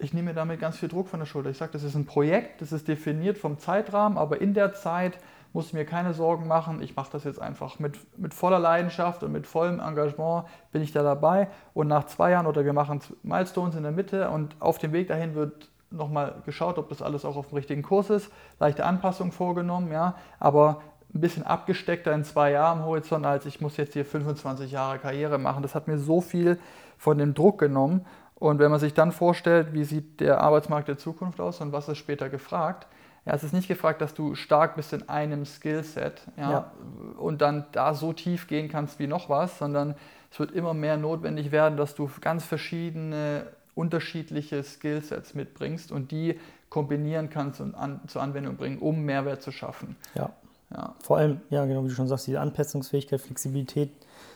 ich 0.00 0.14
nehme 0.14 0.30
mir 0.30 0.34
damit 0.34 0.60
ganz 0.60 0.78
viel 0.78 0.88
Druck 0.88 1.08
von 1.08 1.20
der 1.20 1.26
Schulter. 1.26 1.50
Ich 1.50 1.58
sage, 1.58 1.72
das 1.72 1.82
ist 1.82 1.94
ein 1.94 2.06
Projekt, 2.06 2.62
das 2.62 2.72
ist 2.72 2.88
definiert 2.88 3.38
vom 3.38 3.58
Zeitrahmen, 3.58 4.18
aber 4.18 4.40
in 4.40 4.54
der 4.54 4.72
Zeit 4.72 5.18
muss 5.52 5.66
ich 5.66 5.72
mir 5.72 5.84
keine 5.84 6.14
Sorgen 6.14 6.46
machen. 6.46 6.80
Ich 6.80 6.96
mache 6.96 7.10
das 7.12 7.24
jetzt 7.24 7.40
einfach 7.40 7.78
mit, 7.78 7.98
mit 8.18 8.34
voller 8.34 8.58
Leidenschaft 8.58 9.22
und 9.22 9.32
mit 9.32 9.46
vollem 9.46 9.80
Engagement 9.80 10.46
bin 10.72 10.82
ich 10.82 10.92
da 10.92 11.02
dabei. 11.02 11.48
Und 11.74 11.88
nach 11.88 12.06
zwei 12.06 12.30
Jahren 12.30 12.46
oder 12.46 12.64
wir 12.64 12.72
machen 12.72 13.00
Milestones 13.22 13.74
in 13.74 13.82
der 13.82 13.92
Mitte 13.92 14.30
und 14.30 14.54
auf 14.60 14.78
dem 14.78 14.92
Weg 14.92 15.08
dahin 15.08 15.34
wird 15.34 15.68
nochmal 15.90 16.36
geschaut, 16.46 16.78
ob 16.78 16.88
das 16.88 17.02
alles 17.02 17.24
auch 17.24 17.36
auf 17.36 17.48
dem 17.48 17.56
richtigen 17.56 17.82
Kurs 17.82 18.10
ist. 18.10 18.30
Leichte 18.60 18.86
Anpassung 18.86 19.32
vorgenommen, 19.32 19.90
ja, 19.90 20.14
aber 20.38 20.82
ein 21.12 21.20
bisschen 21.20 21.44
abgesteckter 21.44 22.12
in 22.12 22.22
zwei 22.22 22.52
Jahren 22.52 22.84
Horizont, 22.84 23.26
als 23.26 23.44
ich 23.44 23.60
muss 23.60 23.76
jetzt 23.76 23.94
hier 23.94 24.04
25 24.04 24.70
Jahre 24.70 24.98
Karriere 24.98 25.38
machen. 25.38 25.62
Das 25.62 25.74
hat 25.74 25.88
mir 25.88 25.98
so 25.98 26.20
viel 26.20 26.60
von 26.96 27.18
dem 27.18 27.34
Druck 27.34 27.58
genommen 27.58 28.06
und 28.40 28.58
wenn 28.58 28.70
man 28.70 28.80
sich 28.80 28.94
dann 28.94 29.12
vorstellt, 29.12 29.74
wie 29.74 29.84
sieht 29.84 30.18
der 30.18 30.40
Arbeitsmarkt 30.40 30.88
der 30.88 30.98
Zukunft 30.98 31.40
aus 31.40 31.60
und 31.60 31.72
was 31.72 31.88
ist 31.88 31.98
später 31.98 32.30
gefragt, 32.30 32.86
ja, 33.26 33.34
es 33.34 33.44
ist 33.44 33.52
nicht 33.52 33.68
gefragt, 33.68 34.00
dass 34.00 34.14
du 34.14 34.34
stark 34.34 34.76
bist 34.76 34.94
in 34.94 35.08
einem 35.10 35.44
Skillset 35.44 36.22
ja, 36.38 36.50
ja. 36.50 36.72
und 37.18 37.42
dann 37.42 37.66
da 37.72 37.92
so 37.94 38.14
tief 38.14 38.48
gehen 38.48 38.70
kannst 38.70 38.98
wie 38.98 39.06
noch 39.06 39.28
was, 39.28 39.58
sondern 39.58 39.94
es 40.32 40.40
wird 40.40 40.52
immer 40.52 40.72
mehr 40.72 40.96
notwendig 40.96 41.52
werden, 41.52 41.76
dass 41.76 41.94
du 41.94 42.10
ganz 42.22 42.42
verschiedene 42.42 43.46
unterschiedliche 43.74 44.62
Skillsets 44.62 45.34
mitbringst 45.34 45.92
und 45.92 46.10
die 46.10 46.40
kombinieren 46.70 47.28
kannst 47.28 47.60
und 47.60 47.74
an, 47.74 48.00
zur 48.06 48.22
Anwendung 48.22 48.56
bringen, 48.56 48.78
um 48.78 49.02
Mehrwert 49.02 49.42
zu 49.42 49.52
schaffen. 49.52 49.96
Ja. 50.14 50.30
ja. 50.70 50.94
Vor 51.02 51.18
allem, 51.18 51.42
ja, 51.50 51.66
genau 51.66 51.84
wie 51.84 51.88
du 51.88 51.94
schon 51.94 52.08
sagst, 52.08 52.26
die 52.26 52.38
Anpassungsfähigkeit, 52.38 53.20
Flexibilität 53.20 53.90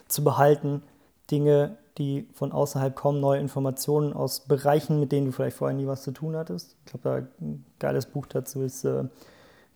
zu 0.09 0.23
behalten, 0.23 0.83
Dinge 1.31 1.79
die 1.99 2.29
von 2.33 2.53
außerhalb 2.53 2.95
kommen, 2.95 3.21
neue 3.21 3.41
Informationen 3.41 4.13
aus 4.13 4.41
Bereichen, 4.41 4.99
mit 4.99 5.13
denen 5.13 5.27
du 5.27 5.33
vielleicht 5.33 5.57
vorher 5.57 5.77
nie 5.77 5.87
was 5.87 6.03
zu 6.03 6.11
tun 6.11 6.37
hattest. 6.37 6.77
Ich 6.85 6.93
glaube, 6.93 7.29
ein 7.41 7.65
geiles 7.79 8.07
Buch 8.07 8.27
dazu 8.27 8.63
ist 8.63 8.85
uh, 8.85 9.05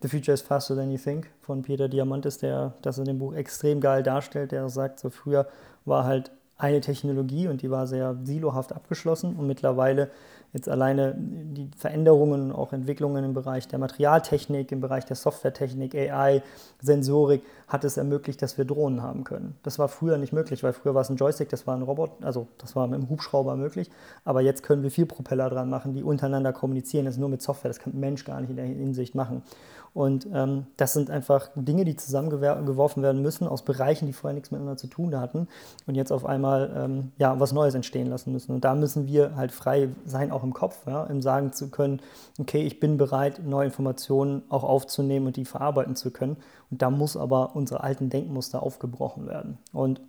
The 0.03 0.09
Future 0.09 0.35
is 0.35 0.43
Faster 0.43 0.75
Than 0.75 0.91
You 0.91 0.99
Think 0.99 1.29
von 1.41 1.63
Peter 1.63 1.89
Diamantis, 1.89 2.39
der 2.39 2.75
das 2.83 2.99
in 2.99 3.05
dem 3.05 3.19
Buch 3.19 3.35
extrem 3.35 3.81
geil 3.81 4.03
darstellt. 4.03 4.53
Der 4.53 4.69
sagt, 4.69 4.99
so 4.99 5.11
früher 5.11 5.47
war 5.85 6.05
halt 6.05 6.33
eine 6.59 6.81
Technologie 6.81 7.49
und 7.49 7.63
die 7.63 7.71
war 7.71 7.87
sehr 7.87 8.17
silohaft 8.25 8.73
abgeschlossen 8.73 9.37
und 9.37 9.47
mittlerweile 9.47 10.11
jetzt 10.53 10.69
alleine 10.69 11.15
die 11.19 11.71
Veränderungen, 11.77 12.53
auch 12.53 12.73
Entwicklungen 12.73 13.23
im 13.23 13.35
Bereich 13.35 13.69
der 13.69 13.79
Materialtechnik, 13.79 14.73
im 14.73 14.81
Bereich 14.81 15.05
der 15.05 15.17
Softwaretechnik, 15.17 15.95
AI, 15.95 16.43
Sensorik, 16.81 17.43
hat 17.69 17.85
es 17.85 17.99
ermöglicht, 17.99 18.41
dass 18.41 18.57
wir 18.57 18.65
Drohnen 18.65 19.03
haben 19.03 19.25
können. 19.25 19.57
Das 19.63 19.79
war 19.79 19.89
früher 19.89 20.17
nicht 20.17 20.33
möglich, 20.33 20.63
weil 20.63 20.73
früher 20.73 20.95
war 20.95 21.03
es 21.03 21.11
ein 21.11 21.17
Joystick, 21.17 21.51
das 21.51 21.67
war 21.67 21.77
ein 21.77 21.83
Robot, 21.83 22.13
also 22.23 22.49
das 22.57 22.75
war 22.75 22.87
mit 22.87 22.99
einem 22.99 23.11
Hubschrauber 23.11 23.57
möglich. 23.57 23.91
Aber 24.25 24.41
jetzt 24.41 24.63
können 24.63 24.83
wir 24.83 24.91
vier 24.91 25.07
Propeller 25.07 25.51
dran 25.51 25.69
machen, 25.69 25.93
die 25.93 26.03
untereinander 26.03 26.55
kommunizieren. 26.55 27.05
Das 27.05 27.15
ist 27.15 27.21
nur 27.21 27.29
mit 27.29 27.43
Software, 27.43 27.69
das 27.69 27.79
kann 27.79 27.93
ein 27.93 28.01
Mensch 28.01 28.25
gar 28.25 28.41
nicht 28.41 28.51
in 28.51 28.57
der 28.57 28.65
Hinsicht 28.65 29.15
machen. 29.15 29.43
Und 29.95 30.29
ähm, 30.33 30.67
das 30.77 30.93
sind 30.93 31.11
einfach 31.11 31.51
Dinge, 31.55 31.85
die 31.85 31.97
zusammengeworfen 31.97 33.03
werden 33.03 33.21
müssen 33.21 33.49
aus 33.49 33.63
Bereichen, 33.63 34.07
die 34.07 34.13
vorher 34.13 34.35
nichts 34.35 34.51
miteinander 34.51 34.77
zu 34.77 34.87
tun 34.87 35.19
hatten 35.19 35.49
und 35.87 35.95
jetzt 35.95 36.13
auf 36.13 36.25
einmal 36.25 36.48
ähm, 36.57 37.13
ja, 37.19 37.39
was 37.39 37.53
Neues 37.53 37.75
entstehen 37.75 38.09
lassen 38.09 38.33
müssen. 38.33 38.53
Und 38.53 38.65
da 38.65 38.75
müssen 38.75 39.07
wir 39.07 39.37
halt 39.37 39.53
frei 39.53 39.91
sein, 40.05 40.31
auch 40.31 40.43
im 40.43 40.53
Kopf, 40.53 40.87
ja, 40.87 41.05
im 41.05 41.23
sagen 41.23 41.53
zu 41.53 41.71
können, 41.71 42.01
okay, 42.39 42.63
ich 42.63 42.81
bin 42.81 42.97
bereit, 42.97 43.41
neue 43.45 43.67
Informationen 43.67 44.43
auch 44.49 44.65
aufzunehmen 44.65 45.27
und 45.27 45.37
die 45.37 45.45
verarbeiten 45.45 45.97
zu 45.97 46.11
können. 46.11 46.37
Und 46.71 46.83
da 46.83 46.91
muss 46.91 47.17
aber 47.17 47.55
unsere 47.55 47.83
alten 47.83 48.11
Denkmuster 48.11 48.63
aufgebrochen 48.63 49.27
werden. 49.27 49.59
Und 49.73 50.01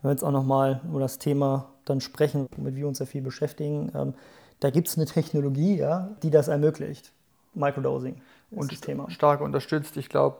wenn 0.00 0.08
wir 0.08 0.12
jetzt 0.12 0.24
auch 0.24 0.32
nochmal 0.32 0.80
über 0.88 1.00
das 1.00 1.18
Thema 1.18 1.68
dann 1.84 2.00
sprechen, 2.00 2.46
womit 2.56 2.76
wir 2.76 2.88
uns 2.88 2.98
ja 2.98 3.06
viel 3.06 3.22
beschäftigen, 3.22 3.92
ähm, 3.94 4.14
da 4.60 4.70
gibt 4.70 4.88
es 4.88 4.96
eine 4.96 5.06
Technologie, 5.06 5.76
ja, 5.76 6.10
die 6.22 6.30
das 6.30 6.48
ermöglicht. 6.48 7.12
Microdosing 7.54 8.16
und 8.50 8.80
Thema. 8.80 9.10
stark 9.10 9.40
unterstützt. 9.40 9.96
Ich 9.96 10.08
glaube, 10.08 10.36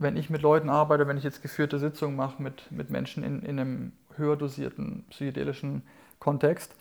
wenn 0.00 0.16
ich 0.16 0.30
mit 0.30 0.42
Leuten 0.42 0.70
arbeite, 0.70 1.06
wenn 1.06 1.18
ich 1.18 1.24
jetzt 1.24 1.42
geführte 1.42 1.78
Sitzungen 1.78 2.16
mache 2.16 2.42
mit, 2.42 2.72
mit 2.72 2.90
Menschen 2.90 3.22
in, 3.22 3.42
in 3.42 3.60
einem 3.60 3.92
höher 4.16 4.36
dosierten 4.36 5.04
psychedelischen 5.10 5.82
Kontext, 6.18 6.74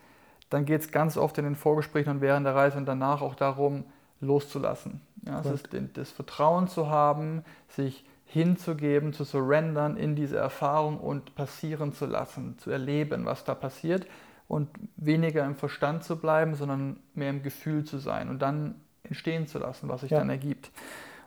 dann 0.49 0.65
geht 0.65 0.81
es 0.81 0.91
ganz 0.91 1.17
oft 1.17 1.37
in 1.37 1.43
den 1.43 1.55
Vorgesprächen 1.55 2.09
und 2.09 2.21
während 2.21 2.45
der 2.45 2.55
Reise 2.55 2.77
und 2.77 2.85
danach 2.85 3.21
auch 3.21 3.35
darum, 3.35 3.83
loszulassen. 4.21 5.01
Ja, 5.25 5.41
es 5.41 5.51
ist 5.51 5.69
das 5.93 6.11
Vertrauen 6.11 6.67
zu 6.67 6.89
haben, 6.89 7.43
sich 7.67 8.05
hinzugeben, 8.25 9.13
zu 9.13 9.23
surrendern 9.23 9.97
in 9.97 10.15
diese 10.15 10.37
Erfahrung 10.37 10.99
und 10.99 11.35
passieren 11.35 11.93
zu 11.93 12.05
lassen, 12.05 12.57
zu 12.57 12.69
erleben, 12.69 13.25
was 13.25 13.43
da 13.43 13.53
passiert 13.53 14.07
und 14.47 14.69
weniger 14.97 15.45
im 15.45 15.55
Verstand 15.55 16.03
zu 16.03 16.17
bleiben, 16.17 16.55
sondern 16.55 16.99
mehr 17.15 17.31
im 17.31 17.43
Gefühl 17.43 17.83
zu 17.83 17.97
sein 17.97 18.29
und 18.29 18.39
dann 18.39 18.75
entstehen 19.03 19.47
zu 19.47 19.59
lassen, 19.59 19.89
was 19.89 20.01
sich 20.01 20.11
ja. 20.11 20.19
dann 20.19 20.29
ergibt. 20.29 20.71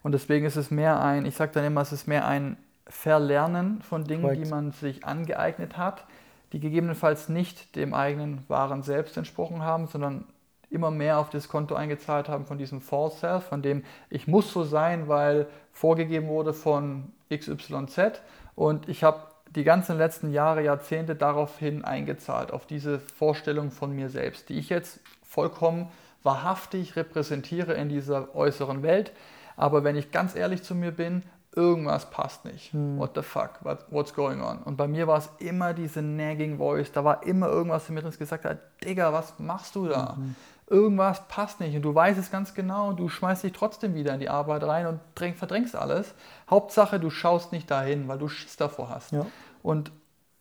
Und 0.03 0.13
deswegen 0.13 0.47
ist 0.47 0.57
es 0.57 0.71
mehr 0.71 1.01
ein, 1.01 1.27
ich 1.27 1.35
sage 1.37 1.53
dann 1.53 1.65
immer, 1.65 1.81
es 1.81 1.93
ist 1.93 2.09
mehr 2.09 2.27
ein 2.27 2.57
Verlernen 2.87 3.83
von 3.83 4.05
Dingen, 4.05 4.23
Correct. 4.23 4.45
die 4.45 4.51
man 4.51 4.73
sich 4.73 5.05
angeeignet 5.05 5.77
hat, 5.77 6.05
die 6.53 6.61
gegebenenfalls 6.61 7.29
nicht 7.29 7.77
dem 7.77 7.95
eigenen 7.95 8.45
wahren 8.49 8.83
Selbst 8.83 9.17
entsprochen 9.17 9.63
haben, 9.63 9.87
sondern 9.87 10.27
immer 10.71 10.91
mehr 10.91 11.19
auf 11.19 11.31
das 11.31 11.49
Konto 11.49 11.75
eingezahlt 11.75 12.29
haben 12.29 12.47
von 12.47 12.59
diesem 12.59 12.81
False 12.81 13.19
Self, 13.19 13.45
von 13.45 13.63
dem 13.63 13.85
ich 14.11 14.27
muss 14.27 14.53
so 14.53 14.65
sein, 14.65 15.09
weil 15.09 15.47
vorgegeben 15.73 16.29
wurde 16.29 16.53
von 16.53 17.13
XYZ 17.31 18.21
und 18.55 18.89
ich 18.89 19.05
habe 19.05 19.33
die 19.55 19.65
ganzen 19.65 19.99
letzten 19.99 20.33
Jahre, 20.33 20.63
Jahrzehnte 20.63 21.15
daraufhin 21.15 21.85
eingezahlt, 21.85 22.53
auf 22.53 22.67
diese 22.67 22.99
Vorstellung 22.99 23.71
von 23.71 23.95
mir 23.95 24.09
selbst, 24.09 24.49
die 24.49 24.59
ich 24.59 24.71
jetzt 24.71 25.01
vollkommen 25.23 25.91
wahrhaftig 26.23 26.97
repräsentiere 26.97 27.75
in 27.75 27.89
dieser 27.89 28.35
äußeren 28.35 28.83
Welt. 28.83 29.13
Aber 29.57 29.85
wenn 29.85 29.97
ich 29.97 30.11
ganz 30.11 30.35
ehrlich 30.35 30.63
zu 30.63 30.75
mir 30.75 30.93
bin, 30.93 31.23
irgendwas 31.55 32.11
passt 32.11 32.45
nicht. 32.45 32.73
Hm. 32.73 32.99
What 32.99 33.13
the 33.15 33.23
fuck? 33.23 33.63
What, 33.63 33.87
what's 33.91 34.15
going 34.15 34.41
on? 34.41 34.59
Und 34.59 34.77
bei 34.77 34.89
mir 34.89 35.07
war 35.07 35.19
es 35.19 35.31
immer 35.39 35.75
diese 35.75 36.03
nagging 36.03 36.59
Voice. 36.59 36.93
Da 36.93 37.05
war 37.05 37.23
immer 37.25 37.49
irgendwas 37.49 37.89
in 37.89 37.95
mir 37.95 38.01
drin, 38.01 38.11
das 38.11 38.19
gesagt 38.19 38.45
hat, 38.45 38.59
Digga, 38.83 39.13
was 39.13 39.39
machst 39.39 39.75
du 39.77 39.89
da? 39.89 40.17
Mhm. 40.19 40.35
Irgendwas 40.69 41.29
passt 41.29 41.61
nicht 41.61 41.77
und 41.77 41.83
du 41.83 41.95
weißt 41.95 42.19
es 42.19 42.31
ganz 42.31 42.55
genau 42.55 42.89
und 42.89 42.99
du 42.99 43.09
schmeißt 43.09 43.43
dich 43.43 43.53
trotzdem 43.53 43.95
wieder 43.95 44.15
in 44.15 44.21
die 44.21 44.31
Arbeit 44.31 44.63
rein 44.65 44.87
und 44.87 45.01
dräng, 45.15 45.35
verdrängst 45.35 45.77
alles. 45.77 46.15
Hauptsache, 46.49 46.99
du 46.99 47.11
schaust 47.11 47.53
nicht 47.53 47.71
dahin, 47.71 48.09
weil 48.09 48.19
du 48.19 48.29
Schiss 48.29 48.57
davor 48.57 48.89
hast. 48.89 49.13
Ja. 49.13 49.27
Und 49.63 49.93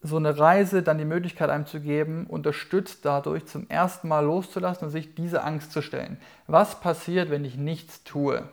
so 0.02 0.18
eine 0.18 0.38
Reise 0.38 0.84
dann 0.84 0.98
die 0.98 1.06
Möglichkeit 1.06 1.50
einem 1.50 1.66
zu 1.66 1.80
geben, 1.82 2.26
unterstützt 2.28 3.04
dadurch 3.04 3.46
zum 3.46 3.70
ersten 3.70 4.08
Mal 4.08 4.26
loszulassen 4.26 4.86
und 4.86 4.92
sich 4.92 5.16
diese 5.16 5.44
Angst 5.44 5.72
zu 5.74 5.82
stellen. 5.82 6.18
Was 6.48 6.80
passiert, 6.80 7.30
wenn 7.30 7.44
ich 7.44 7.58
nichts 7.58 8.04
tue? 8.04 8.44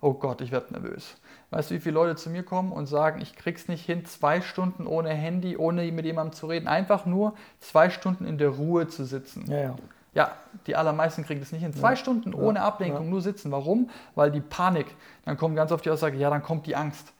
Oh 0.00 0.14
Gott, 0.14 0.40
ich 0.40 0.52
werde 0.52 0.72
nervös. 0.72 1.16
Weißt 1.50 1.70
du, 1.70 1.74
wie 1.74 1.80
viele 1.80 1.94
Leute 1.94 2.16
zu 2.16 2.30
mir 2.30 2.42
kommen 2.42 2.72
und 2.72 2.86
sagen, 2.86 3.20
ich 3.20 3.36
krieg's 3.36 3.68
nicht 3.68 3.84
hin, 3.84 4.04
zwei 4.04 4.40
Stunden 4.40 4.86
ohne 4.86 5.10
Handy, 5.10 5.56
ohne 5.56 5.90
mit 5.92 6.04
jemandem 6.04 6.32
zu 6.34 6.46
reden, 6.46 6.68
einfach 6.68 7.06
nur 7.06 7.34
zwei 7.60 7.90
Stunden 7.90 8.26
in 8.26 8.38
der 8.38 8.50
Ruhe 8.50 8.88
zu 8.88 9.04
sitzen. 9.04 9.50
Ja, 9.50 9.58
ja. 9.58 9.76
Ja, 10.16 10.32
die 10.66 10.76
allermeisten 10.76 11.26
kriegen 11.26 11.40
das 11.40 11.52
nicht 11.52 11.62
in 11.62 11.74
zwei 11.74 11.90
ja. 11.90 11.96
Stunden 11.96 12.32
ohne 12.32 12.62
Ablenkung, 12.62 13.10
nur 13.10 13.20
sitzen. 13.20 13.52
Warum? 13.52 13.90
Weil 14.14 14.30
die 14.30 14.40
Panik, 14.40 14.86
dann 15.26 15.36
kommt 15.36 15.56
ganz 15.56 15.72
oft 15.72 15.84
die 15.84 15.90
Aussage, 15.90 16.16
ja, 16.16 16.30
dann 16.30 16.42
kommt 16.42 16.66
die 16.66 16.74
Angst. 16.74 17.12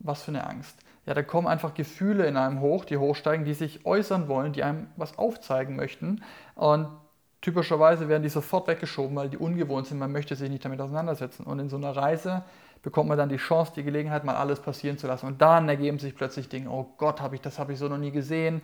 Was 0.00 0.22
für 0.22 0.32
eine 0.32 0.46
Angst? 0.46 0.76
Ja, 1.06 1.14
da 1.14 1.22
kommen 1.22 1.48
einfach 1.48 1.72
Gefühle 1.72 2.26
in 2.26 2.36
einem 2.36 2.60
hoch, 2.60 2.84
die 2.84 2.98
hochsteigen, 2.98 3.46
die 3.46 3.54
sich 3.54 3.86
äußern 3.86 4.28
wollen, 4.28 4.52
die 4.52 4.62
einem 4.62 4.88
was 4.96 5.16
aufzeigen 5.16 5.76
möchten. 5.76 6.22
Und 6.54 6.88
typischerweise 7.42 8.08
werden 8.08 8.22
die 8.22 8.30
sofort 8.30 8.68
weggeschoben, 8.68 9.14
weil 9.14 9.28
die 9.28 9.36
ungewohnt 9.36 9.86
sind. 9.86 9.98
Man 9.98 10.12
möchte 10.12 10.34
sich 10.34 10.48
nicht 10.48 10.64
damit 10.64 10.80
auseinandersetzen. 10.80 11.44
Und 11.44 11.58
in 11.58 11.68
so 11.68 11.76
einer 11.76 11.94
Reise 11.94 12.42
bekommt 12.82 13.08
man 13.08 13.18
dann 13.18 13.28
die 13.28 13.36
Chance, 13.36 13.72
die 13.76 13.82
Gelegenheit, 13.82 14.24
mal 14.24 14.36
alles 14.36 14.60
passieren 14.60 14.96
zu 14.96 15.06
lassen. 15.06 15.26
Und 15.26 15.42
dann 15.42 15.68
ergeben 15.68 15.98
sich 15.98 16.16
plötzlich 16.16 16.48
Dinge, 16.48 16.70
oh 16.70 16.86
Gott, 16.96 17.20
habe 17.20 17.34
ich, 17.34 17.42
das 17.42 17.58
habe 17.58 17.74
ich 17.74 17.78
so 17.78 17.88
noch 17.88 17.98
nie 17.98 18.12
gesehen. 18.12 18.62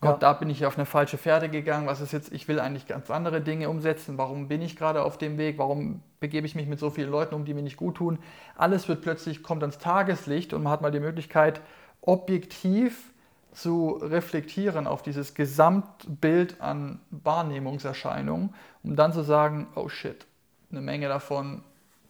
Gott, 0.00 0.22
ja. 0.22 0.28
da 0.28 0.32
bin 0.34 0.48
ich 0.48 0.64
auf 0.64 0.76
eine 0.76 0.86
falsche 0.86 1.18
Pferde 1.18 1.48
gegangen. 1.48 1.86
Was 1.86 2.00
ist 2.00 2.12
jetzt? 2.12 2.32
Ich 2.32 2.46
will 2.46 2.60
eigentlich 2.60 2.86
ganz 2.86 3.10
andere 3.10 3.40
Dinge 3.40 3.68
umsetzen. 3.68 4.16
Warum 4.16 4.46
bin 4.46 4.62
ich 4.62 4.76
gerade 4.76 5.02
auf 5.02 5.18
dem 5.18 5.38
Weg? 5.38 5.58
Warum 5.58 6.02
begebe 6.20 6.46
ich 6.46 6.54
mich 6.54 6.68
mit 6.68 6.78
so 6.78 6.90
vielen 6.90 7.10
Leuten 7.10 7.34
um, 7.34 7.44
die 7.44 7.54
mir 7.54 7.62
nicht 7.62 7.76
gut 7.76 7.96
tun? 7.96 8.18
Alles 8.56 8.88
wird 8.88 9.02
plötzlich, 9.02 9.42
kommt 9.42 9.62
ans 9.62 9.78
Tageslicht 9.78 10.52
und 10.52 10.62
man 10.62 10.72
hat 10.72 10.82
mal 10.82 10.92
die 10.92 11.00
Möglichkeit, 11.00 11.60
objektiv 12.00 13.10
zu 13.52 13.98
reflektieren 14.02 14.86
auf 14.86 15.02
dieses 15.02 15.34
Gesamtbild 15.34 16.60
an 16.60 17.00
Wahrnehmungserscheinungen, 17.10 18.54
um 18.82 18.96
dann 18.96 19.12
zu 19.12 19.22
sagen, 19.22 19.68
oh 19.74 19.88
shit, 19.88 20.26
eine 20.70 20.80
Menge 20.80 21.08
davon 21.08 21.62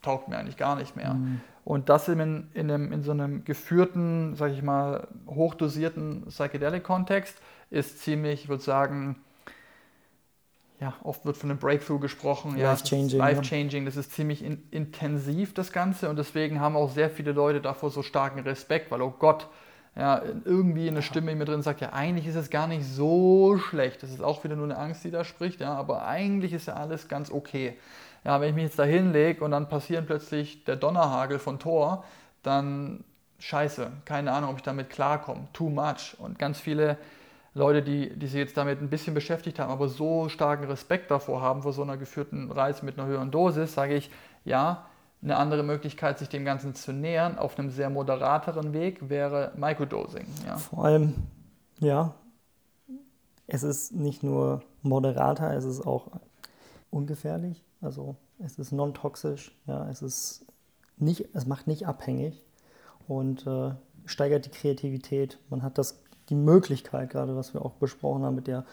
taugt 0.03 0.29
mir 0.29 0.39
eigentlich 0.39 0.57
gar 0.57 0.77
nicht 0.77 0.97
mehr. 0.97 1.15
Mhm. 1.15 1.41
Und 1.65 1.89
das 1.89 2.09
in, 2.09 2.49
in, 2.55 2.71
einem, 2.71 2.93
in 2.93 3.03
so 3.03 3.11
einem 3.11 3.45
geführten, 3.45 4.35
sage 4.37 4.55
ich 4.55 4.63
mal, 4.63 5.07
hochdosierten 5.27 6.27
Psychedelic-Kontext 6.29 7.37
ist 7.71 8.01
ziemlich, 8.01 8.45
ich 8.45 8.49
würde 8.49 8.63
sagen, 8.63 9.17
ja, 10.81 10.95
oft 11.03 11.27
wird 11.27 11.37
von 11.37 11.51
einem 11.51 11.59
Breakthrough 11.59 11.99
gesprochen. 11.99 12.57
Life-changing. 12.57 13.19
Ja, 13.19 13.27
Life-changing, 13.27 13.85
das 13.85 13.97
ist 13.97 14.13
ziemlich 14.13 14.45
in, 14.45 14.63
intensiv, 14.71 15.53
das 15.53 15.73
Ganze. 15.73 16.09
Und 16.09 16.17
deswegen 16.17 16.61
haben 16.61 16.77
auch 16.77 16.91
sehr 16.91 17.11
viele 17.11 17.33
Leute 17.33 17.61
davor 17.61 17.91
so 17.91 18.03
starken 18.03 18.41
Respekt, 18.41 18.91
weil, 18.91 19.03
oh 19.03 19.13
Gott, 19.19 19.49
ja, 19.99 20.23
irgendwie 20.45 20.87
eine 20.87 21.03
Stimme 21.03 21.33
in 21.33 21.39
mir 21.39 21.45
drin 21.45 21.61
sagt, 21.61 21.81
ja, 21.81 21.93
eigentlich 21.93 22.29
ist 22.29 22.37
es 22.37 22.51
gar 22.51 22.69
nicht 22.69 22.87
so 22.87 23.59
schlecht. 23.59 24.01
Das 24.05 24.11
ist 24.11 24.23
auch 24.23 24.45
wieder 24.45 24.55
nur 24.55 24.67
eine 24.67 24.79
Angst, 24.79 25.03
die 25.03 25.11
da 25.11 25.25
spricht, 25.25 25.61
ja, 25.61 25.75
aber 25.75 26.07
eigentlich 26.07 26.53
ist 26.53 26.69
ja 26.69 26.75
alles 26.75 27.09
ganz 27.09 27.33
okay. 27.33 27.77
Ja, 28.25 28.41
wenn 28.41 28.51
ich 28.51 28.55
mich 28.55 28.65
jetzt 28.65 28.79
da 28.79 28.85
hinlege 28.85 29.45
und 29.45 29.51
dann 29.51 29.69
passieren 29.69 30.07
plötzlich 30.07 30.65
der 30.65 30.77
Donnerhagel 30.77 31.41
von 31.41 31.59
Thor, 31.59 32.05
dann 32.45 33.03
scheiße, 33.41 33.91
keine 34.05 34.33
Ahnung, 34.33 34.51
ob 34.51 34.57
ich 34.59 34.63
damit 34.63 34.89
klarkomme, 34.89 35.49
too 35.53 35.69
much. 35.69 36.17
Und 36.19 36.39
ganz 36.39 36.61
viele 36.61 36.97
Leute, 37.55 37.83
die, 37.83 38.17
die 38.17 38.27
sich 38.29 38.39
jetzt 38.39 38.57
damit 38.57 38.81
ein 38.81 38.91
bisschen 38.91 39.15
beschäftigt 39.15 39.59
haben, 39.59 39.73
aber 39.73 39.89
so 39.89 40.29
starken 40.29 40.65
Respekt 40.65 41.11
davor 41.11 41.43
haben, 41.43 41.63
vor 41.63 41.73
so 41.73 41.83
einer 41.83 41.97
geführten 41.97 42.53
Reise 42.53 42.85
mit 42.85 42.99
einer 42.99 43.09
höheren 43.09 43.33
Dosis, 43.33 43.75
sage 43.75 43.97
ich, 43.97 44.11
ja, 44.45 44.87
eine 45.23 45.37
andere 45.37 45.63
Möglichkeit, 45.63 46.19
sich 46.19 46.29
dem 46.29 46.45
Ganzen 46.45 46.75
zu 46.75 46.93
nähern, 46.93 47.39
auf 47.39 47.59
einem 47.59 47.71
sehr 47.71 47.91
moderateren 47.91 48.73
Weg, 48.73 49.09
wäre 49.09 49.53
Microdosing. 49.57 50.27
Ja. 50.47 50.57
Vor 50.57 50.85
allem, 50.85 51.15
ja, 51.81 52.15
es 53.47 53.63
ist 53.63 53.93
nicht 53.95 54.23
nur 54.23 54.63
moderater, 54.83 55.55
es 55.55 55.65
ist 55.65 55.87
auch 55.87 56.09
ungefährlich. 56.91 57.65
Also 57.81 58.17
es 58.39 58.59
ist 58.59 58.73
non-toxisch, 58.73 59.57
ja, 59.67 59.89
es 59.89 60.03
ist 60.03 60.47
nicht, 60.97 61.29
es 61.35 61.47
macht 61.47 61.67
nicht 61.67 61.87
abhängig 61.87 62.43
und 63.07 63.47
äh, 63.47 63.73
steigert 64.05 64.47
die 64.47 64.51
Kreativität. 64.51 65.39
Man 65.49 65.63
hat 65.63 65.79
das, 65.79 66.03
die 66.29 66.35
Möglichkeit, 66.35 67.11
gerade 67.11 67.37
was 67.37 67.55
wir 67.55 67.65
auch 67.65 67.75
besprochen 67.75 68.23
haben 68.23 68.35
mit 68.35 68.47
der 68.47 68.65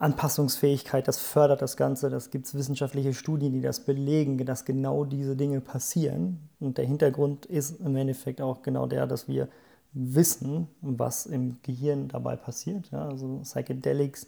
Anpassungsfähigkeit, 0.00 1.06
das 1.06 1.18
fördert 1.18 1.60
das 1.60 1.76
Ganze. 1.76 2.08
Das 2.08 2.30
gibt 2.30 2.46
es 2.46 2.54
wissenschaftliche 2.54 3.12
Studien, 3.12 3.52
die 3.52 3.60
das 3.60 3.80
belegen, 3.80 4.44
dass 4.44 4.64
genau 4.64 5.04
diese 5.04 5.36
Dinge 5.36 5.60
passieren. 5.60 6.40
Und 6.58 6.78
der 6.78 6.86
Hintergrund 6.86 7.46
ist 7.46 7.80
im 7.80 7.94
Endeffekt 7.96 8.40
auch 8.40 8.62
genau 8.62 8.86
der, 8.86 9.06
dass 9.06 9.28
wir 9.28 9.48
wissen, 9.92 10.68
was 10.80 11.26
im 11.26 11.58
Gehirn 11.62 12.08
dabei 12.08 12.36
passiert. 12.36 12.90
Ja, 12.90 13.08
also 13.08 13.40
Psychedelics, 13.42 14.26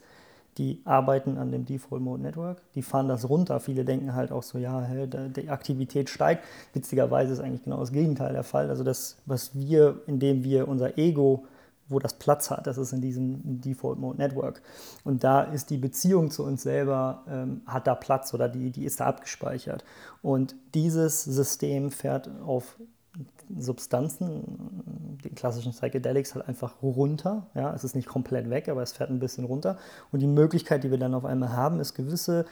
die 0.58 0.82
arbeiten 0.84 1.38
an 1.38 1.50
dem 1.50 1.64
Default 1.64 2.02
Mode 2.02 2.22
Network, 2.22 2.60
die 2.74 2.82
fahren 2.82 3.08
das 3.08 3.26
runter. 3.30 3.58
Viele 3.58 3.86
denken 3.86 4.14
halt 4.14 4.30
auch 4.30 4.42
so, 4.42 4.58
ja, 4.58 4.86
die 5.06 5.48
Aktivität 5.48 6.10
steigt. 6.10 6.44
Witzigerweise 6.74 7.32
ist 7.32 7.40
eigentlich 7.40 7.64
genau 7.64 7.80
das 7.80 7.92
Gegenteil 7.92 8.34
der 8.34 8.44
Fall. 8.44 8.68
Also 8.68 8.84
das, 8.84 9.16
was 9.24 9.54
wir, 9.54 10.02
indem 10.06 10.44
wir 10.44 10.68
unser 10.68 10.98
Ego 10.98 11.46
wo 11.92 11.98
das 11.98 12.14
Platz 12.14 12.50
hat. 12.50 12.66
Das 12.66 12.78
ist 12.78 12.92
in 12.92 13.00
diesem 13.00 13.60
Default 13.60 13.98
Mode 13.98 14.18
Network. 14.18 14.62
Und 15.04 15.24
da 15.24 15.42
ist 15.42 15.70
die 15.70 15.78
Beziehung 15.78 16.30
zu 16.30 16.44
uns 16.44 16.62
selber, 16.62 17.24
ähm, 17.28 17.62
hat 17.66 17.86
da 17.86 17.94
Platz 17.94 18.34
oder 18.34 18.48
die, 18.48 18.70
die 18.70 18.84
ist 18.84 19.00
da 19.00 19.06
abgespeichert. 19.06 19.84
Und 20.22 20.54
dieses 20.74 21.24
System 21.24 21.90
fährt 21.90 22.30
auf 22.44 22.76
Substanzen, 23.58 25.18
die 25.24 25.30
klassischen 25.30 25.72
Psychedelics, 25.72 26.34
halt 26.34 26.48
einfach 26.48 26.82
runter. 26.82 27.46
Ja, 27.54 27.74
es 27.74 27.84
ist 27.84 27.94
nicht 27.94 28.08
komplett 28.08 28.48
weg, 28.50 28.68
aber 28.68 28.82
es 28.82 28.92
fährt 28.92 29.10
ein 29.10 29.18
bisschen 29.18 29.44
runter. 29.44 29.76
Und 30.10 30.20
die 30.20 30.26
Möglichkeit, 30.26 30.84
die 30.84 30.90
wir 30.90 30.98
dann 30.98 31.14
auf 31.14 31.24
einmal 31.24 31.52
haben, 31.52 31.80
ist 31.80 31.94
gewisse 31.94 32.46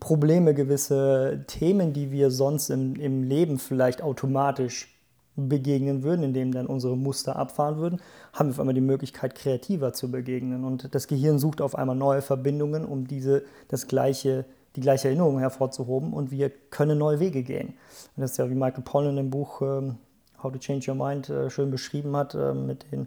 Probleme, 0.00 0.54
gewisse 0.54 1.44
Themen, 1.46 1.92
die 1.92 2.10
wir 2.10 2.30
sonst 2.30 2.70
im, 2.70 2.96
im 2.96 3.22
Leben 3.22 3.58
vielleicht 3.58 4.02
automatisch 4.02 4.89
begegnen 5.36 6.02
würden, 6.02 6.22
indem 6.22 6.52
dann 6.52 6.66
unsere 6.66 6.96
Muster 6.96 7.36
abfahren 7.36 7.78
würden, 7.78 8.00
haben 8.32 8.48
wir 8.48 8.52
auf 8.52 8.60
einmal 8.60 8.74
die 8.74 8.80
Möglichkeit, 8.80 9.34
kreativer 9.34 9.92
zu 9.92 10.10
begegnen. 10.10 10.64
Und 10.64 10.94
das 10.94 11.06
Gehirn 11.06 11.38
sucht 11.38 11.60
auf 11.60 11.74
einmal 11.74 11.96
neue 11.96 12.22
Verbindungen, 12.22 12.84
um 12.84 13.06
diese, 13.06 13.44
das 13.68 13.86
gleiche, 13.86 14.44
die 14.76 14.80
gleiche 14.80 15.08
Erinnerung 15.08 15.38
hervorzuhoben 15.38 16.12
und 16.12 16.30
wir 16.30 16.50
können 16.50 16.98
neue 16.98 17.20
Wege 17.20 17.42
gehen. 17.42 17.68
Und 18.16 18.22
das 18.22 18.32
ist 18.32 18.36
ja, 18.36 18.50
wie 18.50 18.54
Michael 18.54 18.82
Pollan 18.84 19.18
im 19.18 19.30
Buch 19.30 19.62
ähm, 19.62 19.96
How 20.42 20.52
to 20.52 20.58
Change 20.58 20.90
Your 20.90 20.96
Mind 20.96 21.28
äh, 21.28 21.50
schön 21.50 21.70
beschrieben 21.70 22.16
hat, 22.16 22.34
äh, 22.34 22.54
mit 22.54 22.90
den 22.92 23.06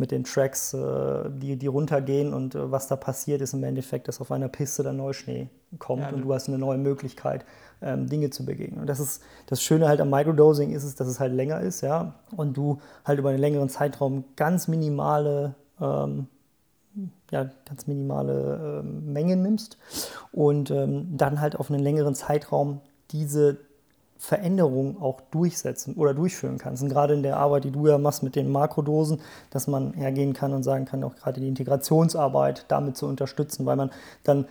mit 0.00 0.10
den 0.10 0.24
Tracks, 0.24 0.74
äh, 0.74 1.30
die, 1.30 1.56
die 1.56 1.66
runtergehen 1.66 2.32
und 2.34 2.54
äh, 2.54 2.72
was 2.72 2.88
da 2.88 2.96
passiert 2.96 3.40
ist 3.40 3.52
im 3.52 3.62
Endeffekt, 3.62 4.08
dass 4.08 4.20
auf 4.20 4.32
einer 4.32 4.48
Piste 4.48 4.82
der 4.82 4.92
Neuschnee 4.92 5.48
kommt 5.78 6.02
ja, 6.02 6.08
und 6.08 6.22
du 6.22 6.34
hast 6.34 6.48
eine 6.48 6.58
neue 6.58 6.78
Möglichkeit, 6.78 7.44
ähm, 7.82 8.08
Dinge 8.08 8.30
zu 8.30 8.44
begegnen. 8.44 8.80
Und 8.80 8.88
das 8.88 8.98
ist 8.98 9.22
das 9.46 9.62
Schöne 9.62 9.86
halt 9.86 10.00
am 10.00 10.10
Microdosing 10.10 10.72
ist 10.72 10.82
es, 10.82 10.96
dass 10.96 11.06
es 11.06 11.20
halt 11.20 11.34
länger 11.34 11.60
ist, 11.60 11.82
ja, 11.82 12.14
und 12.34 12.56
du 12.56 12.80
halt 13.04 13.20
über 13.20 13.28
einen 13.28 13.38
längeren 13.38 13.68
Zeitraum 13.68 14.24
ganz 14.34 14.66
minimale 14.66 15.54
ähm, 15.80 16.26
ja, 17.30 17.48
ganz 17.64 17.86
minimale 17.86 18.80
ähm, 18.82 19.12
Mengen 19.12 19.42
nimmst 19.42 19.78
und 20.32 20.70
ähm, 20.70 21.16
dann 21.16 21.40
halt 21.40 21.56
auf 21.56 21.70
einen 21.70 21.80
längeren 21.80 22.16
Zeitraum 22.16 22.80
diese 23.12 23.58
Veränderungen 24.20 24.98
auch 25.00 25.22
durchsetzen 25.30 25.94
oder 25.94 26.12
durchführen 26.12 26.58
kannst. 26.58 26.82
Und 26.82 26.90
gerade 26.90 27.14
in 27.14 27.22
der 27.22 27.38
Arbeit, 27.38 27.64
die 27.64 27.70
du 27.70 27.86
ja 27.86 27.96
machst 27.96 28.22
mit 28.22 28.36
den 28.36 28.52
Makrodosen, 28.52 29.20
dass 29.48 29.66
man 29.66 29.94
hergehen 29.94 30.34
kann 30.34 30.52
und 30.52 30.62
sagen 30.62 30.84
kann, 30.84 31.02
auch 31.02 31.16
gerade 31.16 31.40
die 31.40 31.48
Integrationsarbeit 31.48 32.66
damit 32.68 32.98
zu 32.98 33.06
unterstützen, 33.06 33.64
weil 33.64 33.76
man 33.76 33.90
dann 34.22 34.46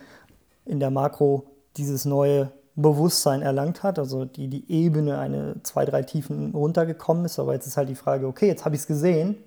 in 0.65 0.79
der 0.79 0.89
Makro 0.89 1.43
dieses 1.77 2.03
neue 2.05 2.51
Bewusstsein 2.75 3.43
erlangt 3.43 3.83
hat, 3.83 3.99
also 3.99 4.25
die, 4.25 4.47
die 4.47 4.71
Ebene 4.71 5.19
eine, 5.19 5.61
zwei, 5.61 5.85
drei 5.85 6.01
Tiefen 6.01 6.51
runtergekommen 6.55 7.25
ist. 7.25 7.37
Aber 7.37 7.53
jetzt 7.53 7.67
ist 7.67 7.77
halt 7.77 7.89
die 7.89 7.95
Frage, 7.95 8.25
okay, 8.25 8.47
jetzt 8.47 8.65
habe 8.65 8.73
ich 8.73 8.81
es 8.81 8.87
gesehen. 8.87 9.37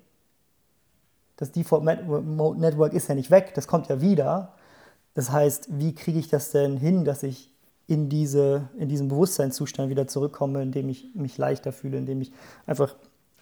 Das 1.35 1.51
Default 1.51 1.83
Network 1.83 2.93
ist 2.93 3.09
ja 3.09 3.15
nicht 3.15 3.29
weg, 3.29 3.53
das 3.55 3.67
kommt 3.67 3.89
ja 3.89 3.99
wieder. 3.99 4.53
Das 5.15 5.31
heißt, 5.31 5.67
wie 5.79 5.93
kriege 5.93 6.19
ich 6.19 6.29
das 6.29 6.51
denn 6.51 6.77
hin, 6.77 7.03
dass 7.03 7.23
ich 7.23 7.52
in, 7.87 8.09
diese, 8.09 8.69
in 8.77 8.87
diesen 8.87 9.07
Bewusstseinszustand 9.09 9.89
wieder 9.89 10.07
zurückkomme, 10.07 10.61
in 10.61 10.71
dem 10.71 10.89
ich 10.89 11.13
mich 11.15 11.37
leichter 11.37 11.71
fühle, 11.71 11.97
in 11.97 12.05
dem 12.05 12.21
ich 12.21 12.31
einfach 12.65 12.95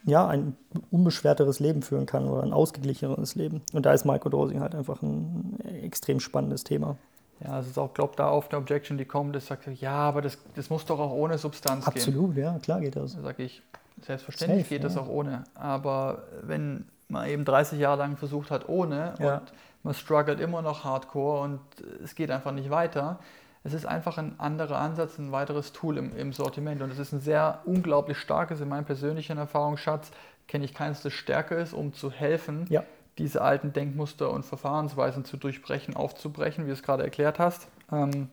ja, 0.03 0.27
ein 0.27 0.55
unbeschwerteres 0.89 1.59
Leben 1.59 1.83
führen 1.83 2.05
kann 2.05 2.27
oder 2.27 2.43
ein 2.43 2.53
ausgeglicheneres 2.53 3.35
Leben. 3.35 3.61
Und 3.71 3.85
da 3.85 3.93
ist 3.93 4.05
Microdosing 4.05 4.59
halt 4.59 4.73
einfach 4.73 5.01
ein 5.01 5.59
extrem 5.83 6.19
spannendes 6.19 6.63
Thema. 6.63 6.97
Ja, 7.43 7.59
es 7.59 7.67
ist 7.67 7.77
auch, 7.77 7.93
glaube 7.93 8.13
da 8.15 8.29
auf 8.29 8.49
der 8.49 8.59
Objection, 8.59 8.97
die 8.97 9.05
kommt, 9.05 9.35
das 9.35 9.47
sagt, 9.47 9.67
ja, 9.67 9.93
aber 9.93 10.21
das, 10.21 10.37
das 10.55 10.69
muss 10.69 10.85
doch 10.85 10.99
auch 10.99 11.11
ohne 11.11 11.37
Substanz 11.37 11.87
Absolut, 11.87 12.35
gehen. 12.35 12.45
Absolut, 12.45 12.55
ja, 12.55 12.59
klar 12.59 12.79
geht 12.81 12.95
das. 12.95 13.15
Da 13.15 13.21
sage 13.21 13.43
ich, 13.43 13.61
selbstverständlich 14.01 14.63
Safe, 14.63 14.75
geht 14.75 14.83
ja. 14.83 14.89
das 14.89 14.97
auch 14.97 15.07
ohne. 15.07 15.43
Aber 15.55 16.23
wenn 16.43 16.85
man 17.07 17.27
eben 17.27 17.45
30 17.45 17.79
Jahre 17.79 17.99
lang 17.99 18.17
versucht 18.17 18.51
hat 18.51 18.69
ohne 18.69 19.15
ja. 19.19 19.37
und 19.37 19.53
man 19.83 19.93
struggelt 19.93 20.39
immer 20.39 20.61
noch 20.61 20.83
hardcore 20.83 21.41
und 21.41 21.59
es 22.03 22.13
geht 22.13 22.29
einfach 22.29 22.51
nicht 22.51 22.69
weiter, 22.69 23.19
es 23.63 23.73
ist 23.73 23.85
einfach 23.85 24.17
ein 24.17 24.39
anderer 24.39 24.79
Ansatz, 24.79 25.17
ein 25.19 25.31
weiteres 25.31 25.71
Tool 25.71 25.97
im, 25.97 26.15
im 26.17 26.33
Sortiment. 26.33 26.81
Und 26.81 26.91
es 26.91 26.99
ist 26.99 27.11
ein 27.11 27.19
sehr 27.19 27.61
unglaublich 27.65 28.17
starkes, 28.17 28.59
in 28.59 28.69
meinem 28.69 28.85
persönlichen 28.85 29.37
Erfahrungsschatz, 29.37 30.11
kenne 30.47 30.65
ich 30.65 30.73
keines, 30.73 31.01
das 31.01 31.13
stärker 31.13 31.57
ist, 31.57 31.73
um 31.73 31.93
zu 31.93 32.11
helfen, 32.11 32.65
ja. 32.69 32.83
diese 33.17 33.41
alten 33.41 33.71
Denkmuster 33.71 34.31
und 34.31 34.45
Verfahrensweisen 34.45 35.25
zu 35.25 35.37
durchbrechen, 35.37 35.95
aufzubrechen, 35.95 36.65
wie 36.65 36.69
du 36.69 36.73
es 36.73 36.83
gerade 36.83 37.03
erklärt 37.03 37.39
hast, 37.39 37.67
ähm, 37.91 38.29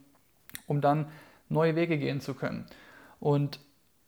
um 0.66 0.80
dann 0.80 1.06
neue 1.48 1.76
Wege 1.76 1.98
gehen 1.98 2.20
zu 2.20 2.34
können. 2.34 2.66
Und 3.20 3.60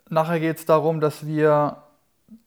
nachher 0.09 0.40
geht 0.40 0.59
es 0.59 0.64
darum, 0.64 1.00
dass 1.00 1.26
wir 1.26 1.83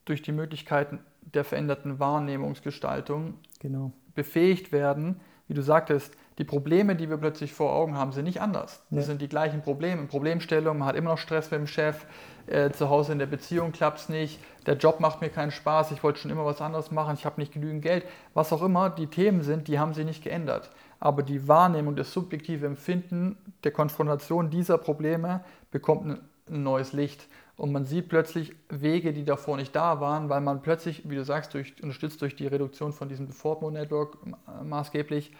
durch 0.05 0.21
die 0.21 0.31
Möglichkeiten 0.31 0.99
der 1.21 1.43
veränderten 1.43 1.99
Wahrnehmungsgestaltung 1.99 3.35
genau. 3.59 3.91
befähigt 4.15 4.71
werden, 4.71 5.19
wie 5.47 5.53
du 5.53 5.61
sagtest, 5.61 6.15
die 6.37 6.43
Probleme, 6.43 6.95
die 6.95 7.09
wir 7.09 7.17
plötzlich 7.17 7.53
vor 7.53 7.73
Augen 7.73 7.95
haben, 7.95 8.11
sind 8.11 8.25
nicht 8.25 8.41
anders. 8.41 8.81
Ja. 8.89 8.97
Das 8.97 9.05
sind 9.05 9.21
die 9.21 9.29
gleichen 9.29 9.61
Probleme. 9.61 10.03
Problemstellung, 10.03 10.79
man 10.79 10.87
hat 10.87 10.95
immer 10.95 11.11
noch 11.11 11.17
Stress 11.17 11.51
mit 11.51 11.59
dem 11.59 11.67
Chef, 11.67 12.05
äh, 12.47 12.71
zu 12.71 12.89
Hause 12.89 13.13
in 13.13 13.19
der 13.19 13.25
Beziehung 13.25 13.71
klappt 13.71 13.99
es 13.99 14.09
nicht, 14.09 14.39
der 14.65 14.75
Job 14.75 14.99
macht 14.99 15.21
mir 15.21 15.29
keinen 15.29 15.51
Spaß, 15.51 15.91
ich 15.91 16.03
wollte 16.03 16.19
schon 16.19 16.31
immer 16.31 16.45
was 16.45 16.61
anderes 16.61 16.91
machen, 16.91 17.15
ich 17.17 17.25
habe 17.25 17.39
nicht 17.39 17.53
genügend 17.53 17.81
Geld. 17.81 18.05
Was 18.33 18.51
auch 18.51 18.61
immer 18.61 18.89
die 18.89 19.07
Themen 19.07 19.43
sind, 19.43 19.67
die 19.67 19.79
haben 19.79 19.93
sich 19.93 20.05
nicht 20.05 20.23
geändert. 20.23 20.69
Aber 20.99 21.23
die 21.23 21.47
Wahrnehmung, 21.47 21.95
das 21.95 22.13
subjektive 22.13 22.65
Empfinden 22.65 23.37
der 23.63 23.71
Konfrontation 23.71 24.49
dieser 24.49 24.77
Probleme 24.77 25.43
bekommt 25.71 26.05
ein, 26.05 26.19
ein 26.49 26.63
neues 26.63 26.93
Licht. 26.93 27.27
Und 27.55 27.71
man 27.71 27.85
sieht 27.85 28.09
plötzlich 28.09 28.55
Wege, 28.69 29.13
die 29.13 29.23
davor 29.23 29.57
nicht 29.57 29.75
da 29.75 29.99
waren, 30.01 30.29
weil 30.29 30.41
man 30.41 30.61
plötzlich, 30.61 31.07
wie 31.07 31.15
du 31.15 31.23
sagst, 31.23 31.53
durch, 31.53 31.75
unterstützt 31.81 32.21
durch 32.21 32.35
die 32.35 32.47
Reduktion 32.47 32.93
von 32.93 33.09
diesem 33.09 33.27
Default 33.27 33.61
Mode 33.61 33.75
Network 33.75 34.17
äh, 34.25 34.63
maßgeblich, 34.63 35.31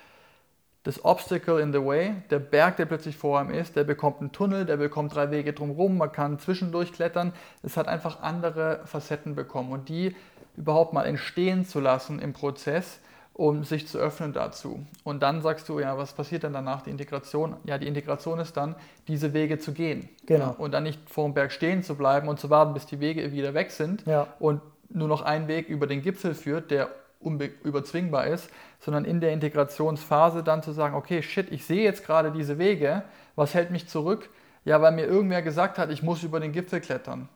das 0.83 1.03
Obstacle 1.05 1.59
in 1.59 1.71
the 1.71 1.83
way, 1.83 2.13
der 2.29 2.39
Berg, 2.39 2.75
der 2.75 2.85
plötzlich 2.85 3.15
vor 3.15 3.39
einem 3.39 3.51
ist, 3.51 3.75
der 3.75 3.85
bekommt 3.85 4.19
einen 4.19 4.33
Tunnel, 4.33 4.65
der 4.65 4.77
bekommt 4.77 5.15
drei 5.15 5.31
Wege 5.31 5.53
drumherum, 5.53 5.97
man 5.97 6.11
kann 6.11 6.39
zwischendurch 6.39 6.91
klettern. 6.91 7.33
Es 7.63 7.77
hat 7.77 7.87
einfach 7.87 8.21
andere 8.21 8.81
Facetten 8.85 9.33
bekommen 9.33 9.71
und 9.71 9.87
die 9.87 10.13
überhaupt 10.57 10.93
mal 10.93 11.05
entstehen 11.05 11.65
zu 11.65 11.79
lassen 11.79 12.19
im 12.19 12.33
Prozess, 12.33 12.99
um 13.33 13.63
sich 13.63 13.87
zu 13.87 13.97
öffnen 13.97 14.33
dazu. 14.33 14.85
Und 15.03 15.23
dann 15.23 15.41
sagst 15.41 15.67
du, 15.69 15.79
ja, 15.79 15.97
was 15.97 16.13
passiert 16.13 16.43
dann 16.43 16.53
danach, 16.53 16.81
die 16.81 16.91
Integration? 16.91 17.55
Ja, 17.63 17.77
die 17.77 17.87
Integration 17.87 18.39
ist 18.39 18.57
dann, 18.57 18.75
diese 19.07 19.33
Wege 19.33 19.57
zu 19.59 19.71
gehen. 19.71 20.09
Genau. 20.25 20.45
Ja, 20.45 20.55
und 20.57 20.73
dann 20.73 20.83
nicht 20.83 21.09
vor 21.09 21.25
dem 21.25 21.33
Berg 21.33 21.53
stehen 21.53 21.81
zu 21.81 21.95
bleiben 21.95 22.27
und 22.27 22.39
zu 22.39 22.49
warten, 22.49 22.73
bis 22.73 22.85
die 22.85 22.99
Wege 22.99 23.31
wieder 23.31 23.53
weg 23.53 23.71
sind 23.71 24.05
ja. 24.05 24.27
und 24.39 24.61
nur 24.89 25.07
noch 25.07 25.21
ein 25.21 25.47
Weg 25.47 25.69
über 25.69 25.87
den 25.87 26.01
Gipfel 26.01 26.35
führt, 26.35 26.69
der 26.69 26.89
unüberzwingbar 27.19 28.27
ist, 28.27 28.49
sondern 28.83 29.05
in 29.05 29.21
der 29.21 29.31
Integrationsphase 29.31 30.43
dann 30.43 30.61
zu 30.61 30.73
sagen, 30.73 30.95
okay, 30.95 31.21
shit, 31.23 31.49
ich 31.51 31.65
sehe 31.65 31.83
jetzt 31.83 32.05
gerade 32.05 32.31
diese 32.31 32.57
Wege, 32.57 33.03
was 33.35 33.53
hält 33.53 33.71
mich 33.71 33.87
zurück? 33.87 34.29
Ja, 34.65 34.81
weil 34.81 34.91
mir 34.91 35.05
irgendwer 35.05 35.41
gesagt 35.41 35.77
hat, 35.77 35.89
ich 35.89 36.03
muss 36.03 36.21
über 36.23 36.41
den 36.41 36.51
Gipfel 36.51 36.81
klettern. 36.81 37.29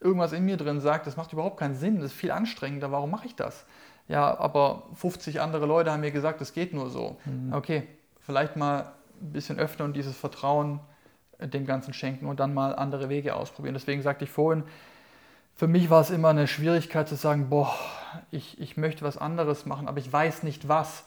Irgendwas 0.00 0.32
in 0.32 0.44
mir 0.44 0.56
drin 0.56 0.80
sagt, 0.80 1.06
das 1.06 1.16
macht 1.16 1.32
überhaupt 1.32 1.56
keinen 1.58 1.76
Sinn, 1.76 1.96
das 1.96 2.06
ist 2.06 2.14
viel 2.14 2.32
anstrengender, 2.32 2.90
warum 2.90 3.12
mache 3.12 3.26
ich 3.26 3.36
das? 3.36 3.64
Ja, 4.08 4.36
aber 4.38 4.82
50 4.94 5.40
andere 5.40 5.66
Leute 5.66 5.92
haben 5.92 6.00
mir 6.00 6.10
gesagt, 6.10 6.40
das 6.40 6.52
geht 6.52 6.74
nur 6.74 6.90
so. 6.90 7.16
Mhm. 7.26 7.52
Okay, 7.52 7.86
vielleicht 8.20 8.56
mal 8.56 8.92
ein 9.20 9.32
bisschen 9.32 9.60
öffnen 9.60 9.86
und 9.86 9.96
dieses 9.96 10.16
Vertrauen 10.16 10.80
dem 11.38 11.64
Ganzen 11.64 11.94
schenken 11.94 12.26
und 12.26 12.40
dann 12.40 12.54
mal 12.54 12.74
andere 12.74 13.08
Wege 13.08 13.36
ausprobieren. 13.36 13.74
Deswegen 13.74 14.02
sagte 14.02 14.24
ich 14.24 14.30
vorhin, 14.30 14.64
für 15.54 15.68
mich 15.68 15.90
war 15.90 16.00
es 16.00 16.10
immer 16.10 16.30
eine 16.30 16.48
Schwierigkeit 16.48 17.08
zu 17.08 17.14
sagen, 17.14 17.48
boah, 17.50 17.72
ich, 18.30 18.60
ich 18.60 18.76
möchte 18.76 19.04
was 19.04 19.18
anderes 19.18 19.66
machen, 19.66 19.88
aber 19.88 19.98
ich 19.98 20.12
weiß 20.12 20.42
nicht 20.42 20.68
was. 20.68 21.04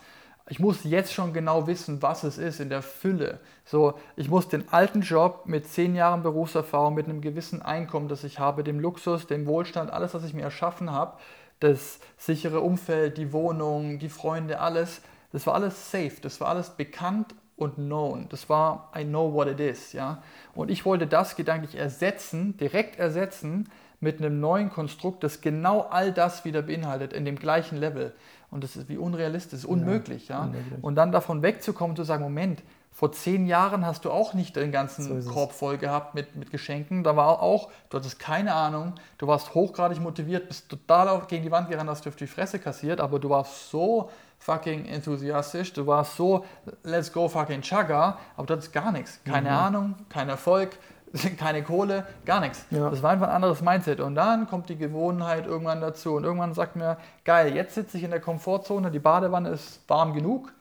Ich 0.48 0.60
muss 0.60 0.84
jetzt 0.84 1.12
schon 1.12 1.34
genau 1.34 1.66
wissen, 1.66 2.04
was 2.04 2.24
es 2.24 2.38
ist 2.38 2.60
in 2.60 2.70
der 2.70 2.84
Fülle. 2.84 3.40
So, 3.66 3.96
ich 4.16 4.30
muss 4.30 4.48
den 4.48 4.72
alten 4.72 5.02
Job 5.02 5.44
mit 5.46 5.68
zehn 5.68 5.96
Jahren 5.96 6.22
Berufserfahrung, 6.22 6.94
mit 6.94 7.08
einem 7.08 7.22
gewissen 7.22 7.64
Einkommen, 7.64 8.08
das 8.08 8.24
ich 8.24 8.38
habe, 8.38 8.64
dem 8.64 8.80
Luxus, 8.80 9.26
dem 9.26 9.48
Wohlstand, 9.48 9.92
alles, 9.92 10.14
was 10.14 10.24
ich 10.24 10.36
mir 10.36 10.44
erschaffen 10.44 10.92
habe, 10.92 11.18
das 11.60 12.00
sichere 12.18 12.60
Umfeld, 12.60 13.18
die 13.18 13.34
Wohnung, 13.34 13.98
die 13.98 14.10
Freunde, 14.10 14.60
alles, 14.60 15.02
das 15.32 15.48
war 15.48 15.56
alles 15.56 15.92
safe, 15.92 16.18
das 16.22 16.40
war 16.40 16.50
alles 16.50 16.70
bekannt 16.70 17.34
und 17.56 17.76
known. 17.76 18.28
Das 18.30 18.48
war 18.48 18.92
I 18.96 19.04
know 19.04 19.34
what 19.34 19.48
it 19.48 19.60
is, 19.60 19.94
ja. 19.94 20.22
Und 20.54 20.70
ich 20.70 20.86
wollte 20.86 21.08
das 21.08 21.36
gedanklich 21.36 21.76
ersetzen, 21.76 22.56
direkt 22.58 23.00
ersetzen 23.00 23.70
mit 24.00 24.20
einem 24.20 24.40
neuen 24.40 24.70
Konstrukt, 24.70 25.24
das 25.24 25.42
genau 25.42 25.82
all 25.82 26.12
das 26.12 26.46
wieder 26.46 26.62
beinhaltet, 26.62 27.14
in 27.14 27.26
dem 27.26 27.38
gleichen 27.38 27.78
Level. 27.78 28.14
Und 28.52 28.64
das 28.64 28.76
ist 28.76 28.90
wie 28.90 28.98
unrealistisch, 28.98 29.60
ist 29.60 29.66
unmöglich. 29.66 30.28
Ja, 30.28 30.40
ja? 30.40 30.46
Unmöglich. 30.46 30.84
Und 30.84 30.96
dann 30.96 31.12
davon 31.12 31.42
wegzukommen, 31.42 31.96
zu 31.96 32.04
sagen, 32.04 32.24
Moment, 32.24 32.64
vor 32.96 33.12
zehn 33.12 33.46
Jahren 33.46 33.86
hast 33.86 34.06
du 34.06 34.12
auch 34.12 34.34
nicht 34.34 34.56
den 34.56 34.72
ganzen 34.72 35.22
so 35.22 35.30
Korb 35.30 35.52
voll 35.52 35.78
gehabt 35.78 36.16
mit, 36.16 36.38
mit 36.38 36.50
Geschenken. 36.50 37.04
Da 37.04 37.18
war 37.18 37.42
auch, 37.42 37.70
du 37.90 37.98
hattest 37.98 38.20
keine 38.20 38.54
Ahnung, 38.54 38.94
du 39.18 39.28
warst 39.28 39.54
hochgradig 39.54 40.00
motiviert, 40.00 40.48
bist 40.48 40.70
total 40.70 41.22
gegen 41.28 41.44
die 41.44 41.52
Wand 41.52 41.70
gerannt, 41.70 41.90
hast 41.90 42.06
du 42.06 42.10
auf 42.10 42.16
die 42.16 42.26
Fresse 42.26 42.58
kassiert, 42.58 43.02
aber 43.02 43.20
du 43.20 43.30
warst 43.30 43.70
so 43.70 44.10
fucking 44.40 44.86
enthusiastisch, 44.86 45.74
du 45.74 45.86
warst 45.86 46.16
so 46.16 46.46
let's 46.84 47.12
go 47.12 47.28
fucking 47.28 47.62
chugga, 47.62 48.18
aber 48.38 48.48
du 48.48 48.54
hattest 48.54 48.72
gar 48.72 48.94
nichts. 48.94 49.20
Keine 49.26 49.50
mhm. 49.50 49.56
Ahnung, 49.56 49.96
kein 50.08 50.30
Erfolg, 50.30 50.78
keine 51.38 51.64
Kohle, 51.64 52.06
gar 52.26 52.40
nichts. 52.40 52.66
Ja. 52.72 52.90
Das 52.90 53.02
war 53.04 53.12
einfach 53.12 53.28
ein 53.28 53.36
anderes 53.36 53.62
Mindset. 53.62 54.00
Und 54.00 54.16
dann 54.16 54.48
kommt 54.48 54.70
die 54.70 54.78
Gewohnheit 54.78 55.46
irgendwann 55.46 55.82
dazu. 55.82 56.16
Und 56.16 56.24
irgendwann 56.24 56.54
sagt 56.54 56.76
mir, 56.76 56.98
geil, 57.24 57.56
jetzt 57.56 57.76
sitze 57.76 57.98
ich 57.98 58.04
in 58.04 58.12
der 58.12 58.20
Komfortzone, 58.20 58.92
die 58.92 59.00
Badewanne 59.00 59.50
ist 59.50 59.82
warm 59.88 60.14
genug, 60.14 60.54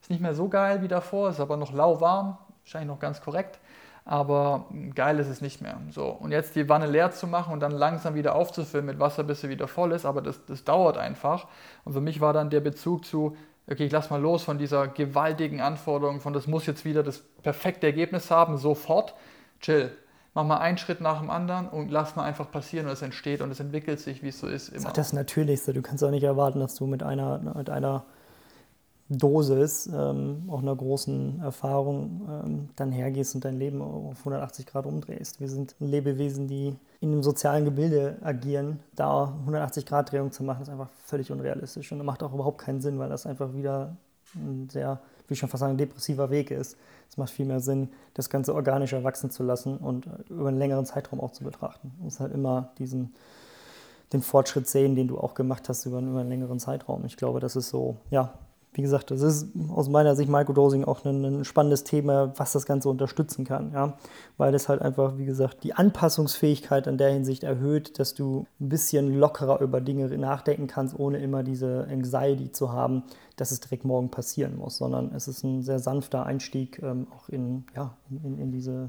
ist 0.00 0.10
nicht 0.10 0.20
mehr 0.20 0.34
so 0.34 0.48
geil 0.48 0.82
wie 0.82 0.88
davor, 0.88 1.30
ist 1.30 1.40
aber 1.40 1.56
noch 1.56 1.72
lauwarm, 1.72 2.38
wahrscheinlich 2.64 2.88
noch 2.88 3.00
ganz 3.00 3.20
korrekt. 3.20 3.58
Aber 4.04 4.66
geil 4.96 5.20
ist 5.20 5.28
es 5.28 5.40
nicht 5.40 5.62
mehr. 5.62 5.76
So. 5.90 6.06
Und 6.06 6.32
jetzt 6.32 6.56
die 6.56 6.68
Wanne 6.68 6.86
leer 6.86 7.12
zu 7.12 7.28
machen 7.28 7.52
und 7.52 7.60
dann 7.60 7.70
langsam 7.70 8.14
wieder 8.14 8.34
aufzufüllen 8.34 8.84
mit 8.84 8.98
Wasser, 8.98 9.22
bis 9.22 9.42
sie 9.42 9.48
wieder 9.48 9.68
voll 9.68 9.92
ist, 9.92 10.04
aber 10.04 10.22
das, 10.22 10.44
das 10.46 10.64
dauert 10.64 10.98
einfach. 10.98 11.46
Und 11.84 11.92
für 11.92 12.00
mich 12.00 12.20
war 12.20 12.32
dann 12.32 12.50
der 12.50 12.60
Bezug 12.60 13.04
zu, 13.04 13.36
okay, 13.70 13.84
ich 13.84 13.92
lass 13.92 14.10
mal 14.10 14.20
los 14.20 14.42
von 14.42 14.58
dieser 14.58 14.88
gewaltigen 14.88 15.60
Anforderung, 15.60 16.20
von 16.20 16.32
das 16.32 16.48
muss 16.48 16.66
jetzt 16.66 16.84
wieder 16.84 17.04
das 17.04 17.20
perfekte 17.42 17.86
Ergebnis 17.86 18.30
haben, 18.30 18.58
sofort. 18.58 19.14
Chill. 19.62 19.90
Mach 20.34 20.44
mal 20.44 20.58
einen 20.58 20.78
Schritt 20.78 21.00
nach 21.00 21.20
dem 21.20 21.30
anderen 21.30 21.68
und 21.68 21.90
lass 21.90 22.16
mal 22.16 22.24
einfach 22.24 22.50
passieren 22.50 22.86
und 22.86 22.92
es 22.92 23.02
entsteht 23.02 23.42
und 23.42 23.50
es 23.50 23.60
entwickelt 23.60 24.00
sich, 24.00 24.22
wie 24.22 24.28
es 24.28 24.40
so 24.40 24.46
ist. 24.46 24.68
Immer. 24.68 24.78
Das 24.78 24.88
ist 24.88 24.96
das 24.96 25.12
Natürlichste. 25.12 25.72
Du 25.74 25.82
kannst 25.82 26.02
auch 26.02 26.10
nicht 26.10 26.24
erwarten, 26.24 26.60
dass 26.60 26.74
du 26.74 26.86
mit 26.86 27.02
einer, 27.02 27.38
mit 27.38 27.68
einer 27.68 28.04
Dosis, 29.08 29.90
ähm, 29.92 30.44
auch 30.48 30.62
einer 30.62 30.74
großen 30.74 31.40
Erfahrung, 31.40 32.22
ähm, 32.28 32.68
dann 32.76 32.92
hergehst 32.92 33.34
und 33.34 33.44
dein 33.44 33.58
Leben 33.58 33.82
auf 33.82 34.20
180 34.20 34.66
Grad 34.66 34.86
umdrehst. 34.86 35.40
Wir 35.40 35.48
sind 35.48 35.74
Lebewesen, 35.80 36.48
die 36.48 36.74
in 37.00 37.12
einem 37.12 37.22
sozialen 37.22 37.64
Gebilde 37.64 38.16
agieren. 38.22 38.80
Da 38.96 39.34
180 39.40 39.86
Grad 39.86 40.12
Drehung 40.12 40.32
zu 40.32 40.44
machen, 40.44 40.62
ist 40.62 40.68
einfach 40.68 40.88
völlig 41.04 41.30
unrealistisch 41.30 41.92
und 41.92 42.02
macht 42.04 42.22
auch 42.22 42.32
überhaupt 42.32 42.58
keinen 42.58 42.80
Sinn, 42.80 42.98
weil 42.98 43.10
das 43.10 43.26
einfach 43.26 43.54
wieder 43.54 43.96
ein 44.34 44.68
sehr, 44.70 45.00
wie 45.28 45.36
schon 45.36 45.48
fast 45.48 45.60
sagen, 45.60 45.76
depressiver 45.76 46.30
Weg 46.30 46.50
ist. 46.50 46.76
Es 47.08 47.16
macht 47.16 47.30
viel 47.30 47.46
mehr 47.46 47.60
Sinn, 47.60 47.90
das 48.14 48.30
Ganze 48.30 48.54
organisch 48.54 48.92
erwachsen 48.92 49.30
zu 49.30 49.42
lassen 49.42 49.76
und 49.76 50.08
über 50.28 50.48
einen 50.48 50.58
längeren 50.58 50.86
Zeitraum 50.86 51.20
auch 51.20 51.32
zu 51.32 51.44
betrachten. 51.44 51.92
Du 51.98 52.04
musst 52.04 52.20
halt 52.20 52.32
immer 52.32 52.72
diesen 52.78 53.14
den 54.12 54.22
Fortschritt 54.22 54.68
sehen, 54.68 54.94
den 54.94 55.08
du 55.08 55.18
auch 55.18 55.34
gemacht 55.34 55.68
hast 55.68 55.86
über, 55.86 56.00
über 56.00 56.20
einen 56.20 56.28
längeren 56.28 56.58
Zeitraum. 56.58 57.04
Ich 57.06 57.16
glaube, 57.16 57.40
das 57.40 57.56
ist 57.56 57.70
so, 57.70 57.96
ja, 58.10 58.34
wie 58.74 58.82
gesagt, 58.82 59.10
das 59.10 59.20
ist 59.20 59.48
aus 59.68 59.90
meiner 59.90 60.16
Sicht 60.16 60.30
Microdosing 60.30 60.84
auch 60.84 61.04
ein, 61.04 61.24
ein, 61.24 61.44
spannendes 61.44 61.84
Thema, 61.84 62.32
was 62.38 62.52
das 62.52 62.64
Ganze 62.64 62.88
unterstützen 62.88 63.44
kann. 63.44 63.72
Ja? 63.72 63.98
Weil 64.38 64.50
das 64.50 64.68
halt 64.68 64.80
einfach, 64.80 65.18
wie 65.18 65.26
gesagt, 65.26 65.62
die 65.62 65.74
Anpassungsfähigkeit 65.74 66.86
in 66.86 66.96
der 66.96 67.10
Hinsicht 67.10 67.44
erhöht, 67.44 67.98
dass 67.98 68.14
du 68.14 68.46
ein 68.60 68.70
bisschen 68.70 69.18
lockerer 69.18 69.60
über 69.60 69.82
Dinge 69.82 70.08
nachdenken 70.16 70.68
kannst, 70.68 70.98
ohne 70.98 71.18
immer 71.18 71.42
diese 71.42 71.86
Anxiety 71.90 72.50
zu 72.50 72.72
haben, 72.72 73.02
dass 73.36 73.50
es 73.50 73.60
direkt 73.60 73.84
morgen 73.84 74.10
passieren 74.10 74.56
muss, 74.56 74.78
sondern 74.78 75.14
es 75.14 75.28
ist 75.28 75.44
ein 75.44 75.62
sehr 75.62 75.78
sanfter 75.78 76.24
Einstieg 76.24 76.82
ähm, 76.82 77.08
auch 77.14 77.28
in, 77.28 77.64
ja, 77.76 77.94
in, 78.10 78.38
in, 78.38 78.52
diese, 78.52 78.88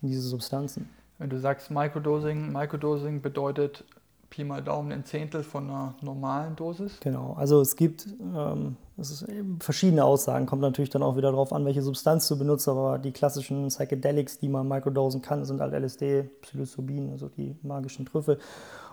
in 0.00 0.08
diese 0.08 0.22
Substanzen. 0.22 0.88
Wenn 1.18 1.30
du 1.30 1.38
sagst 1.38 1.70
Microdosing, 1.70 2.52
Microdosing 2.52 3.22
bedeutet 3.22 3.84
Pi 4.32 4.44
mal 4.44 4.62
Daumen 4.62 4.90
ein 4.92 5.04
Zehntel 5.04 5.42
von 5.42 5.68
einer 5.68 5.94
normalen 6.00 6.56
Dosis? 6.56 6.98
Genau, 7.00 7.34
also 7.34 7.60
es 7.60 7.76
gibt 7.76 8.06
ähm, 8.34 8.76
es 8.98 9.24
verschiedene 9.60 10.04
Aussagen, 10.04 10.46
kommt 10.46 10.62
natürlich 10.62 10.90
dann 10.90 11.02
auch 11.02 11.16
wieder 11.16 11.30
darauf 11.30 11.52
an, 11.52 11.64
welche 11.64 11.82
Substanz 11.82 12.28
du 12.28 12.38
benutzt, 12.38 12.68
aber 12.68 12.98
die 12.98 13.12
klassischen 13.12 13.68
Psychedelics, 13.68 14.38
die 14.38 14.48
man 14.48 14.68
microdosen 14.68 15.22
kann, 15.22 15.44
sind 15.44 15.60
halt 15.60 15.72
LSD, 15.72 16.24
Psilocybin, 16.42 17.10
also 17.10 17.28
die 17.28 17.56
magischen 17.62 18.06
Trüffel. 18.06 18.38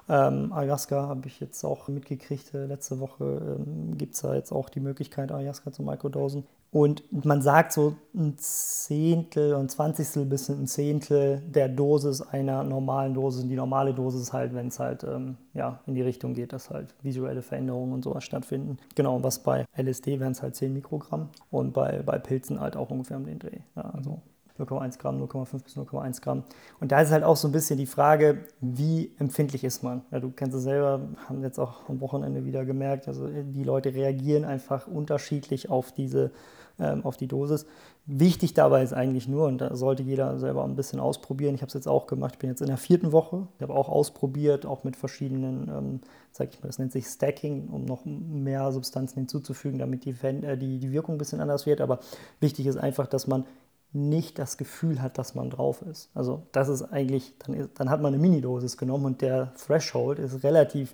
Ähm, 0.07 0.51
Ayahuasca 0.53 1.07
habe 1.07 1.27
ich 1.27 1.39
jetzt 1.39 1.63
auch 1.63 1.87
mitgekriegt, 1.87 2.53
äh, 2.53 2.65
letzte 2.65 2.99
Woche 2.99 3.57
ähm, 3.59 3.97
gibt 3.97 4.15
es 4.15 4.21
da 4.21 4.33
jetzt 4.33 4.51
auch 4.51 4.69
die 4.69 4.79
Möglichkeit, 4.79 5.31
Ayahuasca 5.31 5.71
zu 5.71 5.83
microdosen. 5.83 6.45
Und 6.71 7.03
man 7.25 7.41
sagt 7.41 7.71
so 7.71 7.95
ein 8.13 8.35
Zehntel, 8.37 9.55
ein 9.55 9.69
Zwanzigstel 9.69 10.25
bis 10.25 10.49
ein 10.49 10.67
Zehntel 10.67 11.41
der 11.47 11.67
Dosis 11.67 12.21
einer 12.21 12.63
normalen 12.63 13.15
Dosis. 13.15 13.43
Und 13.43 13.49
die 13.49 13.55
normale 13.55 13.93
Dosis 13.93 14.21
ist 14.21 14.33
halt, 14.33 14.53
wenn 14.53 14.67
es 14.67 14.79
halt 14.79 15.03
ähm, 15.03 15.37
ja, 15.55 15.79
in 15.87 15.95
die 15.95 16.03
Richtung 16.03 16.35
geht, 16.35 16.53
dass 16.53 16.69
halt 16.69 16.93
visuelle 17.01 17.41
Veränderungen 17.41 17.93
und 17.93 18.03
sowas 18.03 18.23
stattfinden. 18.23 18.77
Genau, 18.93 19.15
und 19.15 19.23
was 19.23 19.39
bei 19.39 19.65
LSD 19.75 20.19
wären 20.19 20.33
es 20.33 20.43
halt 20.43 20.55
10 20.55 20.71
Mikrogramm 20.71 21.29
und 21.49 21.73
bei, 21.73 22.03
bei 22.05 22.19
Pilzen 22.19 22.59
halt 22.59 22.75
auch 22.75 22.91
ungefähr 22.91 23.17
um 23.17 23.25
den 23.25 23.39
Dreh. 23.39 23.59
Ja, 23.75 23.89
also 23.89 24.21
0,1 24.59 24.99
Gramm, 24.99 25.23
0,5 25.23 25.63
bis 25.63 25.77
0,1 25.77 26.21
Gramm. 26.21 26.43
Und 26.79 26.91
da 26.91 27.01
ist 27.01 27.11
halt 27.11 27.23
auch 27.23 27.37
so 27.37 27.47
ein 27.47 27.51
bisschen 27.51 27.77
die 27.77 27.85
Frage, 27.85 28.45
wie 28.59 29.11
empfindlich 29.17 29.63
ist 29.63 29.83
man? 29.83 30.03
Ja, 30.11 30.19
du 30.19 30.31
kennst 30.31 30.55
es 30.55 30.63
selber, 30.63 31.01
haben 31.27 31.41
jetzt 31.41 31.59
auch 31.59 31.89
am 31.89 32.01
Wochenende 32.01 32.45
wieder 32.45 32.65
gemerkt, 32.65 33.07
also 33.07 33.27
die 33.27 33.63
Leute 33.63 33.93
reagieren 33.93 34.45
einfach 34.45 34.87
unterschiedlich 34.87 35.69
auf 35.69 35.91
diese 35.91 36.31
ähm, 36.79 37.05
auf 37.05 37.17
die 37.17 37.27
Dosis. 37.27 37.65
Wichtig 38.05 38.53
dabei 38.53 38.81
ist 38.83 38.93
eigentlich 38.93 39.27
nur, 39.27 39.47
und 39.47 39.59
da 39.59 39.75
sollte 39.75 40.03
jeder 40.03 40.39
selber 40.39 40.63
ein 40.63 40.75
bisschen 40.75 40.99
ausprobieren. 40.99 41.55
Ich 41.55 41.61
habe 41.61 41.67
es 41.67 41.73
jetzt 41.73 41.87
auch 41.87 42.07
gemacht. 42.07 42.33
Ich 42.33 42.39
bin 42.39 42.49
jetzt 42.49 42.61
in 42.61 42.67
der 42.67 42.77
vierten 42.77 43.11
Woche. 43.11 43.47
Ich 43.57 43.61
habe 43.61 43.73
auch 43.73 43.89
ausprobiert, 43.89 44.65
auch 44.65 44.83
mit 44.83 44.95
verschiedenen, 44.95 45.69
ähm, 45.69 45.99
sag 46.31 46.49
ich 46.53 46.61
mal, 46.61 46.67
das 46.67 46.79
nennt 46.79 46.91
sich 46.91 47.05
Stacking, 47.05 47.67
um 47.69 47.85
noch 47.85 48.05
mehr 48.05 48.71
Substanzen 48.71 49.19
hinzuzufügen, 49.19 49.79
damit 49.79 50.05
die, 50.05 50.15
äh, 50.23 50.57
die, 50.57 50.79
die 50.79 50.91
Wirkung 50.91 51.15
ein 51.15 51.19
bisschen 51.19 51.41
anders 51.41 51.65
wird. 51.65 51.81
Aber 51.81 51.99
wichtig 52.39 52.65
ist 52.65 52.77
einfach, 52.77 53.07
dass 53.07 53.27
man 53.27 53.45
nicht 53.91 54.37
das 54.37 54.57
Gefühl 54.57 55.01
hat, 55.01 55.17
dass 55.17 55.35
man 55.35 55.49
drauf 55.49 55.81
ist. 55.81 56.09
Also 56.13 56.43
das 56.51 56.69
ist 56.69 56.83
eigentlich, 56.83 57.33
dann, 57.39 57.55
ist, 57.55 57.71
dann 57.75 57.89
hat 57.89 58.01
man 58.01 58.13
eine 58.13 58.21
Minidosis 58.21 58.77
genommen 58.77 59.05
und 59.05 59.21
der 59.21 59.53
Threshold 59.55 60.19
ist 60.19 60.43
relativ 60.43 60.93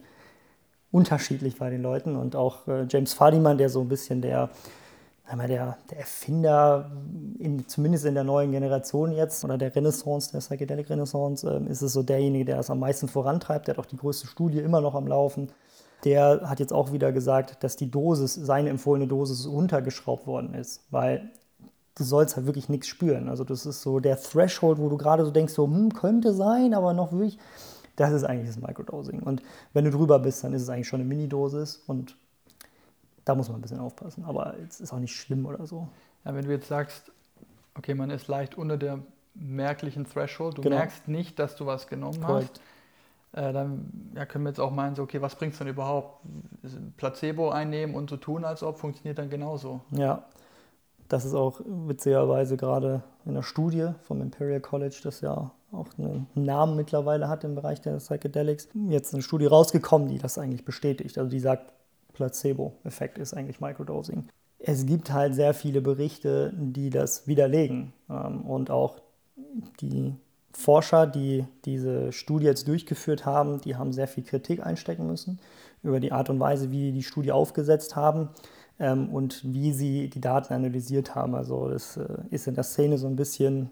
unterschiedlich 0.92 1.58
bei 1.58 1.70
den 1.70 1.82
Leuten. 1.82 2.16
Und 2.16 2.36
auch 2.36 2.68
äh, 2.68 2.86
James 2.90 3.14
Fadiman, 3.14 3.58
der 3.58 3.70
so 3.70 3.82
ein 3.82 3.90
bisschen 3.90 4.22
der 4.22 4.50
einmal 5.28 5.48
der, 5.48 5.78
der 5.90 6.00
Erfinder, 6.00 6.92
in, 7.40 7.68
zumindest 7.68 8.06
in 8.06 8.14
der 8.14 8.24
neuen 8.24 8.52
Generation 8.52 9.12
jetzt, 9.12 9.44
oder 9.44 9.58
der 9.58 9.76
Renaissance, 9.76 10.32
der 10.32 10.40
Psychedelic 10.40 10.90
Renaissance, 10.90 11.48
äh, 11.48 11.70
ist 11.70 11.82
es 11.82 11.94
so 11.94 12.04
derjenige, 12.04 12.46
der 12.46 12.58
das 12.58 12.70
am 12.70 12.80
meisten 12.80 13.08
vorantreibt. 13.08 13.68
Der 13.68 13.76
hat 13.76 13.84
auch 13.84 13.88
die 13.88 13.98
größte 13.98 14.28
Studie 14.28 14.60
immer 14.60 14.82
noch 14.82 14.96
am 14.96 15.08
Laufen. 15.08 15.50
Der 16.04 16.42
hat 16.50 16.60
jetzt 16.60 16.74
auch 16.74 16.92
wieder 16.92 17.12
gesagt, 17.12 17.64
dass 17.64 17.76
die 17.76 17.90
Dosis, 17.90 18.36
seine 18.36 18.70
empfohlene 18.70 19.08
Dosis 19.08 19.48
runtergeschraubt 19.48 20.28
worden 20.28 20.54
ist, 20.54 20.84
weil 20.92 21.32
du 21.96 22.04
sollst 22.04 22.36
halt 22.36 22.46
wirklich 22.46 22.70
nichts 22.70 22.88
spüren. 22.88 23.30
Also 23.30 23.44
das 23.44 23.66
ist 23.66 23.82
so 23.82 24.00
der 24.00 24.22
Threshold, 24.22 24.78
wo 24.78 24.90
du 24.90 24.98
gerade 24.98 25.26
so 25.26 25.32
denkst, 25.32 25.54
so 25.54 25.66
hm, 25.66 25.94
könnte 25.94 26.34
sein, 26.34 26.74
aber 26.74 26.94
noch 26.94 27.12
wirklich, 27.12 27.40
das 27.96 28.12
ist 28.12 28.24
eigentlich 28.24 28.54
das 28.54 28.62
Microdosing. 28.62 29.24
Und 29.24 29.42
wenn 29.74 29.86
du 29.86 29.92
drüber 29.92 30.20
bist, 30.20 30.44
dann 30.44 30.54
ist 30.54 30.62
es 30.62 30.70
eigentlich 30.70 30.88
schon 30.88 31.00
eine 31.00 31.10
Minidosis 31.10 31.82
und 31.88 32.16
da 33.26 33.36
muss 33.36 33.50
man 33.50 33.58
ein 33.58 33.62
bisschen 33.62 33.80
aufpassen. 33.80 34.24
Aber 34.26 34.56
es 34.68 34.80
ist 34.80 34.94
auch 34.94 35.00
nicht 35.00 35.16
schlimm 35.16 35.46
oder 35.46 35.66
so. 35.66 35.88
Ja, 36.24 36.34
wenn 36.34 36.46
du 36.46 36.52
jetzt 36.52 36.68
sagst, 36.68 37.12
okay, 37.78 37.94
man 37.94 38.10
ist 38.10 38.28
leicht 38.28 38.56
unter 38.56 38.78
der 38.78 39.00
merklichen 39.34 40.06
Threshold, 40.06 40.58
du 40.58 40.62
genau. 40.62 40.78
merkst 40.78 41.08
nicht, 41.08 41.38
dass 41.40 41.56
du 41.56 41.66
was 41.66 41.88
genommen 41.88 42.22
Correct. 42.22 42.62
hast, 43.34 43.42
äh, 43.44 43.52
dann 43.52 44.12
ja, 44.16 44.26
können 44.26 44.46
wir 44.46 44.50
jetzt 44.50 44.60
auch 44.60 44.72
meinen, 44.72 44.96
so, 44.96 45.04
okay, 45.04 45.22
was 45.22 45.36
bringt 45.36 45.54
es 45.54 45.60
denn 45.60 45.68
überhaupt? 45.68 46.22
Placebo 46.96 47.50
einnehmen 47.50 47.96
und 47.96 48.10
so 48.10 48.18
tun, 48.18 48.46
als 48.46 48.64
ob, 48.64 48.78
funktioniert 48.78 49.18
dann 49.18 49.30
genauso. 49.30 49.82
Ja, 49.92 50.24
das 51.10 51.26
ist 51.26 51.34
auch 51.34 51.60
witzigerweise 51.66 52.58
gerade 52.58 53.04
in 53.26 53.34
der 53.34 53.44
Studie 53.44 53.90
vom 54.04 54.22
Imperial 54.22 54.62
College, 54.62 55.00
das 55.04 55.22
ja 55.22 55.52
auch 55.72 55.88
einen 55.98 56.28
Namen 56.34 56.76
mittlerweile 56.76 57.28
hat 57.28 57.44
im 57.44 57.56
Bereich 57.56 57.82
der 57.82 57.98
Psychedelics, 57.98 58.70
jetzt 58.88 59.14
eine 59.14 59.22
Studie 59.22 59.46
rausgekommen, 59.46 60.08
die 60.08 60.18
das 60.18 60.38
eigentlich 60.38 60.66
bestätigt. 60.66 61.18
Also 61.18 61.30
die 61.30 61.40
sagt, 61.40 61.74
Placebo-Effekt 62.16 63.18
ist 63.18 63.34
eigentlich 63.34 63.62
Microdosing. 63.62 64.28
Es 64.58 64.86
gibt 64.86 65.14
halt 65.14 65.36
sehr 65.36 65.54
viele 65.54 65.82
Berichte, 65.82 66.52
die 66.56 66.90
das 66.90 67.28
widerlegen. 67.28 67.94
Ähm, 68.10 68.42
und 68.42 68.72
auch 68.72 69.02
die 69.80 70.16
Forscher, 70.52 71.06
die 71.06 71.46
diese 71.66 72.12
Studie 72.12 72.46
jetzt 72.46 72.68
durchgeführt 72.68 73.26
haben, 73.26 73.62
die 73.62 73.76
haben 73.76 73.92
sehr 73.92 74.08
viel 74.08 74.24
Kritik 74.24 74.66
einstecken 74.66 75.06
müssen 75.06 75.40
über 75.84 76.00
die 76.00 76.12
Art 76.12 76.30
und 76.30 76.40
Weise, 76.40 76.72
wie 76.72 76.88
die 76.88 76.92
die 76.94 77.04
Studie 77.04 77.32
aufgesetzt 77.32 77.96
haben 77.96 78.30
ähm, 78.80 79.10
und 79.10 79.42
wie 79.44 79.74
sie 79.74 80.10
die 80.10 80.22
Daten 80.22 80.54
analysiert 80.54 81.14
haben. 81.14 81.36
Also 81.36 81.70
das 81.70 81.98
äh, 81.98 82.08
ist 82.32 82.48
in 82.48 82.56
der 82.56 82.64
Szene 82.64 82.98
so 82.98 83.08
ein 83.08 83.18
bisschen 83.18 83.70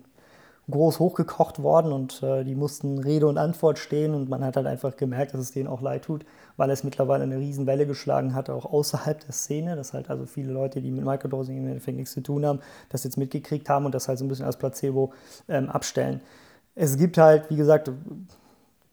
groß 0.70 1.00
hochgekocht 1.00 1.62
worden 1.62 1.92
und 1.92 2.24
äh, 2.24 2.44
die 2.46 2.56
mussten 2.56 2.98
Rede 2.98 3.28
und 3.28 3.38
Antwort 3.38 3.80
stehen 3.80 4.14
und 4.14 4.30
man 4.30 4.44
hat 4.44 4.56
halt 4.56 4.66
einfach 4.66 4.96
gemerkt, 4.96 5.34
dass 5.34 5.42
es 5.42 5.52
denen 5.52 5.68
auch 5.68 5.82
leid 5.82 6.04
tut, 6.04 6.26
weil 6.56 6.70
es 6.70 6.84
mittlerweile 6.84 7.24
eine 7.24 7.38
Riesenwelle 7.38 7.86
geschlagen 7.86 8.34
hat, 8.34 8.50
auch 8.50 8.66
außerhalb 8.66 9.20
der 9.20 9.34
Szene, 9.34 9.76
dass 9.76 9.94
halt 9.94 10.10
also 10.10 10.26
viele 10.26 10.54
Leute, 10.54 10.82
die 10.82 10.92
mit 10.92 11.04
Microdosing 11.04 11.58
im 11.58 11.68
Endeffekt 11.68 11.98
nichts 11.98 12.14
zu 12.14 12.22
tun 12.22 12.46
haben, 12.46 12.60
das 12.90 13.04
jetzt 13.04 13.18
mitgekriegt 13.18 13.68
haben 13.70 13.86
und 13.86 13.94
das 13.94 14.08
halt 14.08 14.20
so 14.20 14.26
ein 14.26 14.30
bisschen 14.30 14.46
als 14.46 14.58
Placebo 14.58 15.12
ähm, 15.50 15.70
abstellen. 15.70 16.22
Es 16.76 16.98
gibt 16.98 17.18
halt, 17.18 17.50
wie 17.50 17.58
gesagt, 17.58 17.92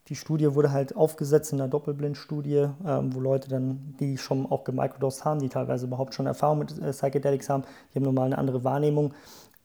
die 0.08 0.16
Studie 0.16 0.52
wurde 0.56 0.72
halt 0.72 0.96
aufgesetzt 0.96 1.52
in 1.52 1.60
einer 1.60 1.70
Doppelblindstudie, 1.70 2.66
ähm, 2.84 3.14
wo 3.14 3.20
Leute 3.20 3.48
dann, 3.48 3.94
die 4.00 4.18
schon 4.18 4.44
auch 4.50 4.64
gemicrodosed 4.64 5.24
haben, 5.24 5.38
die 5.38 5.48
teilweise 5.48 5.86
überhaupt 5.86 6.14
schon 6.14 6.26
Erfahrung 6.26 6.58
mit 6.58 6.76
äh, 6.82 6.90
Psychedelics 6.90 7.48
haben, 7.48 7.62
die 7.94 7.98
haben 7.98 8.04
normal 8.04 8.26
eine 8.26 8.38
andere 8.38 8.64
Wahrnehmung 8.64 9.14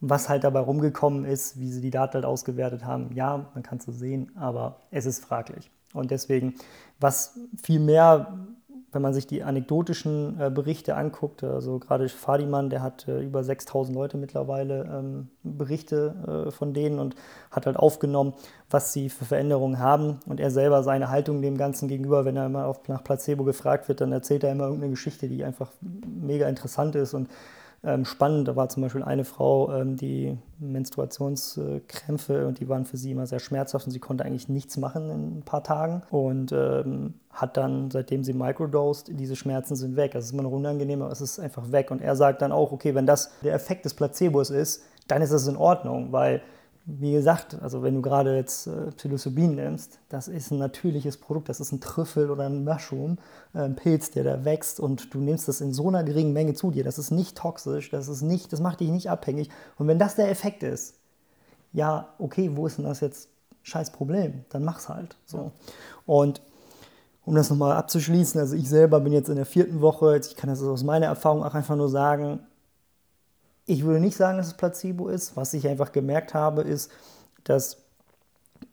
was 0.09 0.29
halt 0.29 0.43
dabei 0.43 0.59
rumgekommen 0.59 1.25
ist, 1.25 1.59
wie 1.59 1.71
sie 1.71 1.81
die 1.81 1.89
Daten 1.89 2.15
halt 2.15 2.25
ausgewertet 2.25 2.85
haben, 2.85 3.11
ja, 3.13 3.49
man 3.53 3.63
kann 3.63 3.79
es 3.79 3.85
so 3.85 3.91
sehen, 3.91 4.31
aber 4.35 4.81
es 4.91 5.05
ist 5.05 5.23
fraglich. 5.23 5.71
Und 5.93 6.11
deswegen, 6.11 6.55
was 6.99 7.39
viel 7.61 7.79
mehr 7.79 8.37
wenn 8.95 9.01
man 9.01 9.13
sich 9.13 9.27
die 9.27 9.43
anekdotischen 9.43 10.39
äh, 10.39 10.49
Berichte 10.49 10.95
anguckt, 10.95 11.43
also 11.43 11.79
gerade 11.79 12.07
Fadiman, 12.07 12.69
der 12.69 12.81
hat 12.81 13.09
äh, 13.09 13.19
über 13.19 13.43
6000 13.43 13.93
Leute 13.93 14.15
mittlerweile 14.15 14.85
ähm, 14.85 15.27
Berichte 15.43 16.47
äh, 16.47 16.51
von 16.51 16.73
denen 16.73 16.99
und 16.99 17.13
hat 17.51 17.65
halt 17.65 17.75
aufgenommen, 17.75 18.33
was 18.69 18.93
sie 18.93 19.09
für 19.09 19.25
Veränderungen 19.25 19.79
haben. 19.79 20.21
Und 20.27 20.39
er 20.39 20.49
selber 20.49 20.81
seine 20.81 21.09
Haltung 21.09 21.41
dem 21.41 21.57
Ganzen 21.57 21.89
gegenüber, 21.89 22.23
wenn 22.23 22.37
er 22.37 22.45
immer 22.45 22.67
auf, 22.67 22.87
nach 22.87 23.03
Placebo 23.03 23.43
gefragt 23.43 23.89
wird, 23.89 23.99
dann 23.99 24.13
erzählt 24.13 24.45
er 24.45 24.53
immer 24.53 24.63
irgendeine 24.63 24.91
Geschichte, 24.91 25.27
die 25.27 25.43
einfach 25.43 25.71
mega 25.81 26.47
interessant 26.47 26.95
ist 26.95 27.13
und 27.13 27.27
ähm, 27.85 28.05
spannend. 28.05 28.47
Da 28.47 28.55
war 28.55 28.67
zum 28.69 28.83
Beispiel 28.83 29.03
eine 29.03 29.23
Frau, 29.23 29.71
ähm, 29.73 29.95
die 29.95 30.37
Menstruationskrämpfe 30.59 32.47
und 32.47 32.59
die 32.59 32.67
waren 32.67 32.85
für 32.85 32.97
sie 32.97 33.11
immer 33.11 33.27
sehr 33.27 33.39
schmerzhaft 33.39 33.85
und 33.85 33.91
sie 33.91 33.99
konnte 33.99 34.25
eigentlich 34.25 34.49
nichts 34.49 34.77
machen 34.77 35.09
in 35.09 35.37
ein 35.39 35.43
paar 35.43 35.63
Tagen 35.63 36.01
und 36.09 36.51
ähm, 36.51 37.13
hat 37.29 37.57
dann, 37.57 37.91
seitdem 37.91 38.23
sie 38.23 38.33
microdosed, 38.33 39.11
diese 39.19 39.35
Schmerzen 39.35 39.75
sind 39.75 39.95
weg. 39.95 40.15
Also 40.15 40.25
es 40.25 40.25
ist 40.27 40.33
immer 40.33 40.43
noch 40.43 40.51
unangenehm, 40.51 41.01
aber 41.01 41.11
es 41.11 41.21
ist 41.21 41.39
einfach 41.39 41.71
weg. 41.71 41.91
Und 41.91 42.01
er 42.01 42.15
sagt 42.15 42.41
dann 42.41 42.51
auch, 42.51 42.71
okay, 42.71 42.95
wenn 42.95 43.05
das 43.05 43.31
der 43.43 43.53
Effekt 43.53 43.85
des 43.85 43.93
Placebos 43.93 44.49
ist, 44.49 44.83
dann 45.07 45.21
ist 45.21 45.31
das 45.31 45.47
in 45.47 45.57
Ordnung, 45.57 46.11
weil 46.11 46.41
wie 46.87 47.13
gesagt, 47.13 47.59
also 47.61 47.81
wenn 47.81 47.95
du 47.95 48.01
gerade 48.01 48.35
jetzt 48.35 48.67
äh, 48.67 48.91
Psilocybin 48.91 49.55
nimmst, 49.55 49.99
das 50.09 50.27
ist 50.27 50.51
ein 50.51 50.59
natürliches 50.59 51.17
Produkt, 51.17 51.49
das 51.49 51.59
ist 51.59 51.71
ein 51.71 51.81
Trüffel 51.81 52.29
oder 52.29 52.45
ein 52.45 52.63
Mushroom, 52.63 53.17
äh, 53.55 53.59
ein 53.59 53.75
Pilz, 53.75 54.11
der 54.11 54.23
da 54.23 54.45
wächst 54.45 54.79
und 54.79 55.13
du 55.13 55.19
nimmst 55.19 55.47
das 55.47 55.61
in 55.61 55.73
so 55.73 55.87
einer 55.87 56.03
geringen 56.03 56.33
Menge 56.33 56.53
zu 56.53 56.69
dir. 56.69 56.83
Das 56.83 56.99
ist 56.99 57.09
nicht 57.09 57.37
toxisch, 57.37 57.89
das 57.89 58.07
ist 58.07 58.21
nicht, 58.21 58.53
das 58.53 58.59
macht 58.59 58.81
dich 58.81 58.89
nicht 58.89 59.09
abhängig. 59.09 59.49
Und 59.77 59.87
wenn 59.87 59.97
das 59.97 60.15
der 60.15 60.29
Effekt 60.29 60.61
ist, 60.61 60.95
ja, 61.73 62.09
okay, 62.19 62.51
wo 62.53 62.67
ist 62.67 62.77
denn 62.77 62.85
das 62.85 62.99
jetzt 62.99 63.29
scheiß 63.63 63.91
Problem? 63.91 64.45
Dann 64.49 64.63
mach's 64.63 64.87
halt. 64.87 65.17
So. 65.25 65.51
Und 66.05 66.41
um 67.25 67.33
das 67.33 67.49
nochmal 67.49 67.75
abzuschließen, 67.77 68.39
also 68.39 68.55
ich 68.55 68.69
selber 68.69 68.99
bin 68.99 69.11
jetzt 69.11 69.29
in 69.29 69.37
der 69.37 69.47
vierten 69.47 69.81
Woche, 69.81 70.17
ich 70.17 70.35
kann 70.35 70.51
das 70.51 70.61
aus 70.61 70.83
meiner 70.83 71.07
Erfahrung 71.07 71.43
auch 71.43 71.55
einfach 71.55 71.75
nur 71.75 71.89
sagen, 71.89 72.41
ich 73.65 73.83
würde 73.83 73.99
nicht 73.99 74.17
sagen, 74.17 74.37
dass 74.37 74.47
es 74.47 74.53
Placebo 74.53 75.07
ist. 75.07 75.35
Was 75.35 75.53
ich 75.53 75.67
einfach 75.67 75.91
gemerkt 75.91 76.33
habe, 76.33 76.61
ist, 76.61 76.91
dass 77.43 77.77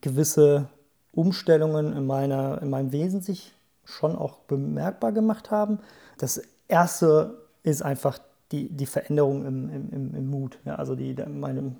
gewisse 0.01 0.69
Umstellungen 1.13 1.97
in, 1.97 2.07
meiner, 2.07 2.61
in 2.63 2.71
meinem 2.71 2.93
Wesen 2.93 3.21
sich 3.21 3.55
schon 3.85 4.17
auch 4.17 4.39
bemerkbar 4.41 5.13
gemacht 5.13 5.51
haben. 5.51 5.79
Das 6.19 6.43
erste 6.69 7.39
ist 7.63 7.83
einfach 7.83 8.19
die, 8.51 8.69
die 8.69 8.87
Veränderung 8.87 9.47
im, 9.47 9.71
im, 9.71 10.15
im 10.15 10.31
Mut. 10.31 10.59
Ja, 10.65 10.77
also 10.77 10.95
die, 10.95 11.15
meine, 11.27 11.75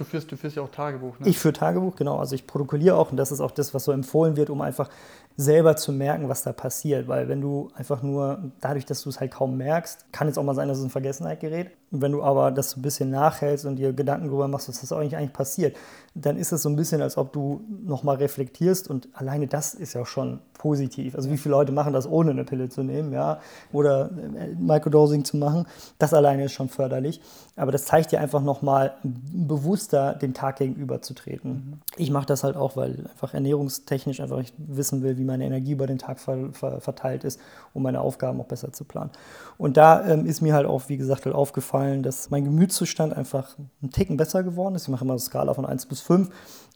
Du 0.00 0.04
führst, 0.04 0.32
du 0.32 0.36
führst 0.38 0.56
ja 0.56 0.62
auch 0.62 0.70
Tagebuch, 0.70 1.18
ne? 1.18 1.28
Ich 1.28 1.38
führe 1.38 1.52
Tagebuch, 1.52 1.94
genau. 1.94 2.16
Also 2.16 2.34
ich 2.34 2.46
protokolliere 2.46 2.96
auch 2.96 3.10
und 3.10 3.18
das 3.18 3.32
ist 3.32 3.40
auch 3.42 3.50
das, 3.50 3.74
was 3.74 3.84
so 3.84 3.92
empfohlen 3.92 4.34
wird, 4.34 4.48
um 4.48 4.62
einfach 4.62 4.88
selber 5.36 5.76
zu 5.76 5.92
merken, 5.92 6.28
was 6.28 6.42
da 6.42 6.52
passiert. 6.52 7.08
Weil 7.08 7.28
wenn 7.28 7.40
du 7.40 7.70
einfach 7.74 8.02
nur, 8.02 8.50
dadurch, 8.60 8.84
dass 8.84 9.02
du 9.02 9.08
es 9.08 9.20
halt 9.20 9.32
kaum 9.32 9.56
merkst, 9.56 10.12
kann 10.12 10.28
es 10.28 10.36
auch 10.36 10.42
mal 10.42 10.54
sein, 10.54 10.68
dass 10.68 10.78
es 10.78 10.84
in 10.84 10.90
Vergessenheit 10.90 11.40
gerät. 11.40 11.70
Und 11.90 12.02
wenn 12.02 12.12
du 12.12 12.22
aber 12.22 12.50
das 12.52 12.70
so 12.70 12.78
ein 12.78 12.82
bisschen 12.82 13.10
nachhältst 13.10 13.64
und 13.64 13.76
dir 13.76 13.92
Gedanken 13.92 14.26
darüber 14.26 14.46
machst, 14.46 14.68
was 14.68 14.80
das 14.80 14.92
eigentlich, 14.92 15.16
eigentlich 15.16 15.32
passiert, 15.32 15.76
dann 16.14 16.36
ist 16.36 16.52
es 16.52 16.62
so 16.62 16.68
ein 16.68 16.76
bisschen, 16.76 17.02
als 17.02 17.16
ob 17.16 17.32
du 17.32 17.62
nochmal 17.84 18.16
reflektierst 18.16 18.88
und 18.88 19.08
alleine 19.12 19.48
das 19.48 19.74
ist 19.74 19.94
ja 19.94 20.04
schon 20.06 20.40
positiv. 20.54 21.14
Also 21.14 21.30
wie 21.30 21.38
viele 21.38 21.52
Leute 21.52 21.72
machen 21.72 21.92
das, 21.92 22.06
ohne 22.06 22.32
eine 22.32 22.44
Pille 22.44 22.68
zu 22.68 22.82
nehmen, 22.82 23.12
ja, 23.12 23.40
oder 23.72 24.10
äh, 24.36 24.54
Microdosing 24.58 25.24
zu 25.24 25.36
machen. 25.36 25.66
Das 25.98 26.12
alleine 26.12 26.44
ist 26.44 26.52
schon 26.52 26.68
förderlich. 26.68 27.20
Aber 27.56 27.72
das 27.72 27.86
zeigt 27.86 28.12
dir 28.12 28.20
einfach 28.20 28.42
nochmal 28.42 28.94
bewusster 29.02 30.14
dem 30.14 30.34
Tag 30.34 30.56
gegenüberzutreten. 30.56 31.50
Mhm. 31.50 31.72
Ich 31.96 32.10
mache 32.10 32.26
das 32.26 32.44
halt 32.44 32.56
auch, 32.56 32.76
weil 32.76 33.06
einfach 33.10 33.34
ernährungstechnisch 33.34 34.20
einfach 34.20 34.38
ich 34.38 34.52
wissen 34.58 35.02
will, 35.02 35.16
wie 35.20 35.24
meine 35.24 35.44
Energie 35.44 35.72
über 35.72 35.86
den 35.86 35.98
Tag 35.98 36.18
ver 36.18 36.52
ver 36.52 36.80
verteilt 36.80 37.24
ist, 37.24 37.40
um 37.72 37.82
meine 37.82 38.00
Aufgaben 38.00 38.40
auch 38.40 38.46
besser 38.46 38.72
zu 38.72 38.84
planen. 38.84 39.10
Und 39.58 39.76
da 39.76 40.04
ähm, 40.06 40.26
ist 40.26 40.40
mir 40.40 40.54
halt 40.54 40.66
auch, 40.66 40.88
wie 40.88 40.96
gesagt, 40.96 41.26
halt 41.26 41.34
aufgefallen, 41.34 42.02
dass 42.02 42.30
mein 42.30 42.44
Gemütszustand 42.44 43.16
einfach 43.16 43.56
ein 43.82 43.90
Ticken 43.90 44.16
besser 44.16 44.42
geworden 44.42 44.74
ist. 44.74 44.82
Ich 44.82 44.88
mache 44.88 45.04
immer 45.04 45.12
eine 45.12 45.20
Skala 45.20 45.54
von 45.54 45.66
1 45.66 45.86
bis 45.86 46.00
5 46.00 46.30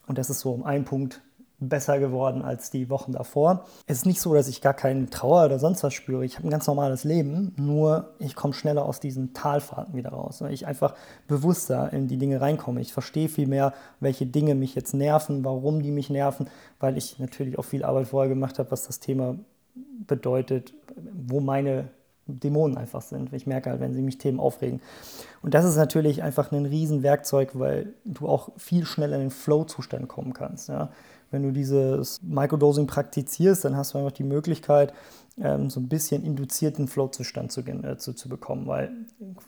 und 0.06 0.18
das 0.18 0.30
ist 0.30 0.40
so 0.40 0.52
um 0.52 0.62
einen 0.62 0.84
Punkt 0.84 1.22
besser 1.60 1.98
geworden 1.98 2.42
als 2.42 2.70
die 2.70 2.90
Wochen 2.90 3.12
davor. 3.12 3.64
Es 3.86 3.98
ist 3.98 4.06
nicht 4.06 4.20
so, 4.20 4.34
dass 4.34 4.48
ich 4.48 4.60
gar 4.60 4.74
keinen 4.74 5.10
Trauer 5.10 5.46
oder 5.46 5.58
sonst 5.58 5.82
was 5.82 5.94
spüre. 5.94 6.24
Ich 6.24 6.36
habe 6.36 6.48
ein 6.48 6.50
ganz 6.50 6.66
normales 6.66 7.04
Leben, 7.04 7.54
nur 7.56 8.14
ich 8.18 8.34
komme 8.34 8.54
schneller 8.54 8.84
aus 8.84 9.00
diesen 9.00 9.32
Talfahrten 9.34 9.94
wieder 9.94 10.10
raus. 10.10 10.40
Weil 10.40 10.52
ich 10.52 10.66
einfach 10.66 10.94
bewusster 11.28 11.92
in 11.92 12.08
die 12.08 12.18
Dinge 12.18 12.40
reinkomme. 12.40 12.80
Ich 12.80 12.92
verstehe 12.92 13.28
viel 13.28 13.46
mehr, 13.46 13.72
welche 14.00 14.26
Dinge 14.26 14.54
mich 14.54 14.74
jetzt 14.74 14.94
nerven, 14.94 15.44
warum 15.44 15.82
die 15.82 15.92
mich 15.92 16.10
nerven, 16.10 16.48
weil 16.80 16.98
ich 16.98 17.18
natürlich 17.18 17.58
auch 17.58 17.64
viel 17.64 17.84
Arbeit 17.84 18.08
vorher 18.08 18.28
gemacht 18.28 18.58
habe, 18.58 18.70
was 18.70 18.86
das 18.86 19.00
Thema 19.00 19.36
bedeutet, 20.06 20.74
wo 21.26 21.40
meine 21.40 21.88
Dämonen 22.26 22.78
einfach 22.78 23.02
sind. 23.02 23.32
Ich 23.32 23.46
merke 23.46 23.70
halt, 23.70 23.80
wenn 23.80 23.94
sie 23.94 24.02
mich 24.02 24.18
Themen 24.18 24.40
aufregen. 24.40 24.80
Und 25.42 25.54
das 25.54 25.64
ist 25.64 25.76
natürlich 25.76 26.22
einfach 26.22 26.52
ein 26.52 26.66
Riesenwerkzeug, 26.66 27.50
weil 27.54 27.94
du 28.04 28.28
auch 28.28 28.50
viel 28.56 28.86
schneller 28.86 29.16
in 29.16 29.22
den 29.22 29.30
Flow-Zustand 29.30 30.08
kommen 30.08 30.32
kannst. 30.32 30.68
Ja? 30.68 30.90
Wenn 31.34 31.42
du 31.42 31.50
dieses 31.50 32.22
Microdosing 32.22 32.86
praktizierst, 32.86 33.64
dann 33.64 33.76
hast 33.76 33.92
du 33.92 33.98
einfach 33.98 34.12
die 34.12 34.22
Möglichkeit, 34.22 34.94
ähm, 35.36 35.68
so 35.68 35.80
ein 35.80 35.88
bisschen 35.88 36.22
induzierten 36.22 36.86
Flow-Zustand 36.86 37.50
zu, 37.50 37.62
äh, 37.62 37.98
zu, 37.98 38.12
zu 38.12 38.28
bekommen, 38.28 38.68
weil, 38.68 38.92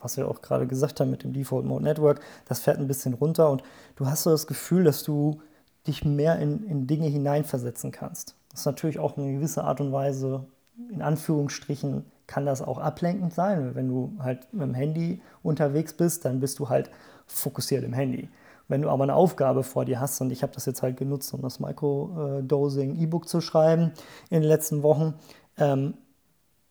was 0.00 0.16
wir 0.16 0.26
auch 0.26 0.42
gerade 0.42 0.66
gesagt 0.66 0.98
haben 0.98 1.12
mit 1.12 1.22
dem 1.22 1.32
Default 1.32 1.64
Mode 1.64 1.84
Network, 1.84 2.18
das 2.48 2.58
fährt 2.58 2.78
ein 2.78 2.88
bisschen 2.88 3.14
runter 3.14 3.50
und 3.50 3.62
du 3.94 4.06
hast 4.06 4.24
so 4.24 4.30
das 4.30 4.48
Gefühl, 4.48 4.82
dass 4.82 5.04
du 5.04 5.40
dich 5.86 6.04
mehr 6.04 6.40
in, 6.40 6.64
in 6.64 6.88
Dinge 6.88 7.06
hineinversetzen 7.06 7.92
kannst. 7.92 8.34
Das 8.50 8.60
ist 8.62 8.66
natürlich 8.66 8.98
auch 8.98 9.16
eine 9.16 9.32
gewisse 9.34 9.62
Art 9.62 9.80
und 9.80 9.92
Weise, 9.92 10.44
in 10.90 11.02
Anführungsstrichen, 11.02 12.04
kann 12.26 12.46
das 12.46 12.62
auch 12.62 12.78
ablenkend 12.78 13.32
sein. 13.32 13.76
Wenn 13.76 13.88
du 13.88 14.12
halt 14.18 14.52
mit 14.52 14.62
dem 14.62 14.74
Handy 14.74 15.22
unterwegs 15.44 15.92
bist, 15.92 16.24
dann 16.24 16.40
bist 16.40 16.58
du 16.58 16.68
halt 16.68 16.90
fokussiert 17.28 17.84
im 17.84 17.92
Handy. 17.92 18.28
Wenn 18.68 18.82
du 18.82 18.90
aber 18.90 19.04
eine 19.04 19.14
Aufgabe 19.14 19.62
vor 19.62 19.84
dir 19.84 20.00
hast, 20.00 20.20
und 20.20 20.30
ich 20.30 20.42
habe 20.42 20.52
das 20.52 20.66
jetzt 20.66 20.82
halt 20.82 20.96
genutzt, 20.96 21.32
um 21.32 21.40
das 21.40 21.60
Microdosing-E-Book 21.60 23.28
zu 23.28 23.40
schreiben 23.40 23.92
in 24.28 24.40
den 24.40 24.48
letzten 24.48 24.82
Wochen, 24.82 25.14
ähm, 25.56 25.94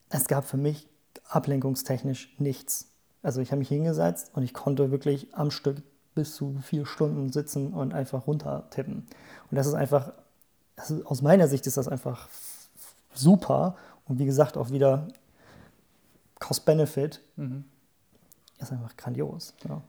es 0.10 0.28
gab 0.28 0.46
für 0.46 0.58
mich 0.58 0.90
ablenkungstechnisch 1.30 2.36
nichts. 2.38 2.92
Also 3.24 3.42
ich 3.42 3.52
habe 3.52 3.60
mich 3.60 3.70
hingesetzt 3.70 4.32
und 4.34 4.44
ich 4.44 4.54
konnte 4.54 4.92
wirklich 4.92 5.34
am 5.34 5.52
Stück 5.52 5.82
bis 6.14 6.36
zu 6.36 6.58
vier 6.62 6.86
Stunden 6.86 7.32
sitzen 7.32 7.74
und 7.74 7.94
einfach 7.94 8.28
runtertippen. 8.28 9.08
Und 9.50 9.56
das 9.56 9.68
ist 9.68 9.74
einfach, 9.74 10.14
also 10.76 11.04
aus 11.06 11.22
meiner 11.22 11.48
Sicht 11.48 11.66
ist 11.66 11.78
das 11.78 11.88
einfach 11.88 12.28
super. 13.14 13.76
Und 14.06 14.20
wie 14.20 14.26
gesagt, 14.26 14.58
auch 14.58 14.70
wieder 14.70 15.08
Cost-Benefit 16.40 17.22
mhm. 17.38 17.64
ist 18.60 18.72
einfach 18.72 18.96
grandios. 18.98 19.54
Ja 19.68 19.82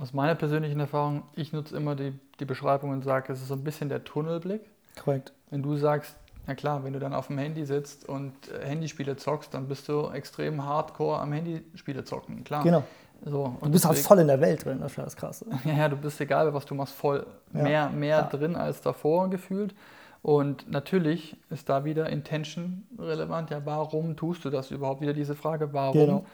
aus 0.00 0.12
meiner 0.14 0.34
persönlichen 0.34 0.80
Erfahrung, 0.80 1.24
ich 1.34 1.52
nutze 1.52 1.76
immer 1.76 1.94
die, 1.94 2.12
die 2.40 2.44
Beschreibung 2.46 2.90
und 2.90 3.04
sage, 3.04 3.32
es 3.32 3.40
ist 3.40 3.48
so 3.48 3.54
ein 3.54 3.64
bisschen 3.64 3.88
der 3.88 4.02
Tunnelblick. 4.02 4.62
Korrekt. 5.02 5.32
Wenn 5.50 5.62
du 5.62 5.76
sagst, 5.76 6.16
na 6.46 6.54
klar, 6.54 6.82
wenn 6.84 6.94
du 6.94 6.98
dann 6.98 7.12
auf 7.12 7.26
dem 7.26 7.38
Handy 7.38 7.64
sitzt 7.66 8.08
und 8.08 8.32
äh, 8.48 8.66
Handyspiele 8.66 9.16
zockst, 9.16 9.52
dann 9.52 9.68
bist 9.68 9.88
du 9.88 10.08
extrem 10.08 10.64
hardcore 10.64 11.20
am 11.20 11.32
Handyspiele 11.32 12.04
zocken, 12.04 12.44
klar. 12.44 12.62
Genau. 12.62 12.82
So, 13.22 13.58
du 13.60 13.68
bist 13.68 13.84
halt 13.84 13.98
voll 13.98 14.20
in 14.20 14.28
der 14.28 14.40
Welt 14.40 14.64
drin, 14.64 14.78
das 14.80 14.92
ist 14.92 14.98
das 14.98 15.16
Krasse. 15.16 15.44
Ja, 15.64 15.74
ja, 15.74 15.88
du 15.90 15.96
bist 15.96 16.18
egal, 16.22 16.52
was 16.54 16.64
du 16.64 16.74
machst, 16.74 16.94
voll 16.94 17.26
ja, 17.52 17.62
mehr, 17.62 17.90
mehr 17.90 18.18
ja. 18.18 18.22
drin 18.22 18.56
als 18.56 18.80
davor 18.80 19.28
gefühlt. 19.28 19.74
Und 20.22 20.70
natürlich 20.70 21.36
ist 21.50 21.68
da 21.68 21.84
wieder 21.84 22.08
Intention 22.08 22.86
relevant. 22.98 23.50
Ja, 23.50 23.60
warum 23.64 24.16
tust 24.16 24.44
du 24.44 24.50
das 24.50 24.70
überhaupt? 24.70 25.02
Wieder 25.02 25.12
diese 25.12 25.34
Frage, 25.34 25.72
warum? 25.72 25.92
Genau. 25.92 26.24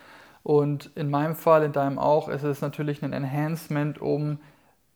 Und 0.46 0.92
in 0.94 1.10
meinem 1.10 1.34
Fall, 1.34 1.64
in 1.64 1.72
deinem 1.72 1.98
auch, 1.98 2.28
ist 2.28 2.44
es 2.44 2.60
natürlich 2.60 3.02
ein 3.02 3.12
Enhancement, 3.12 4.00
um 4.00 4.38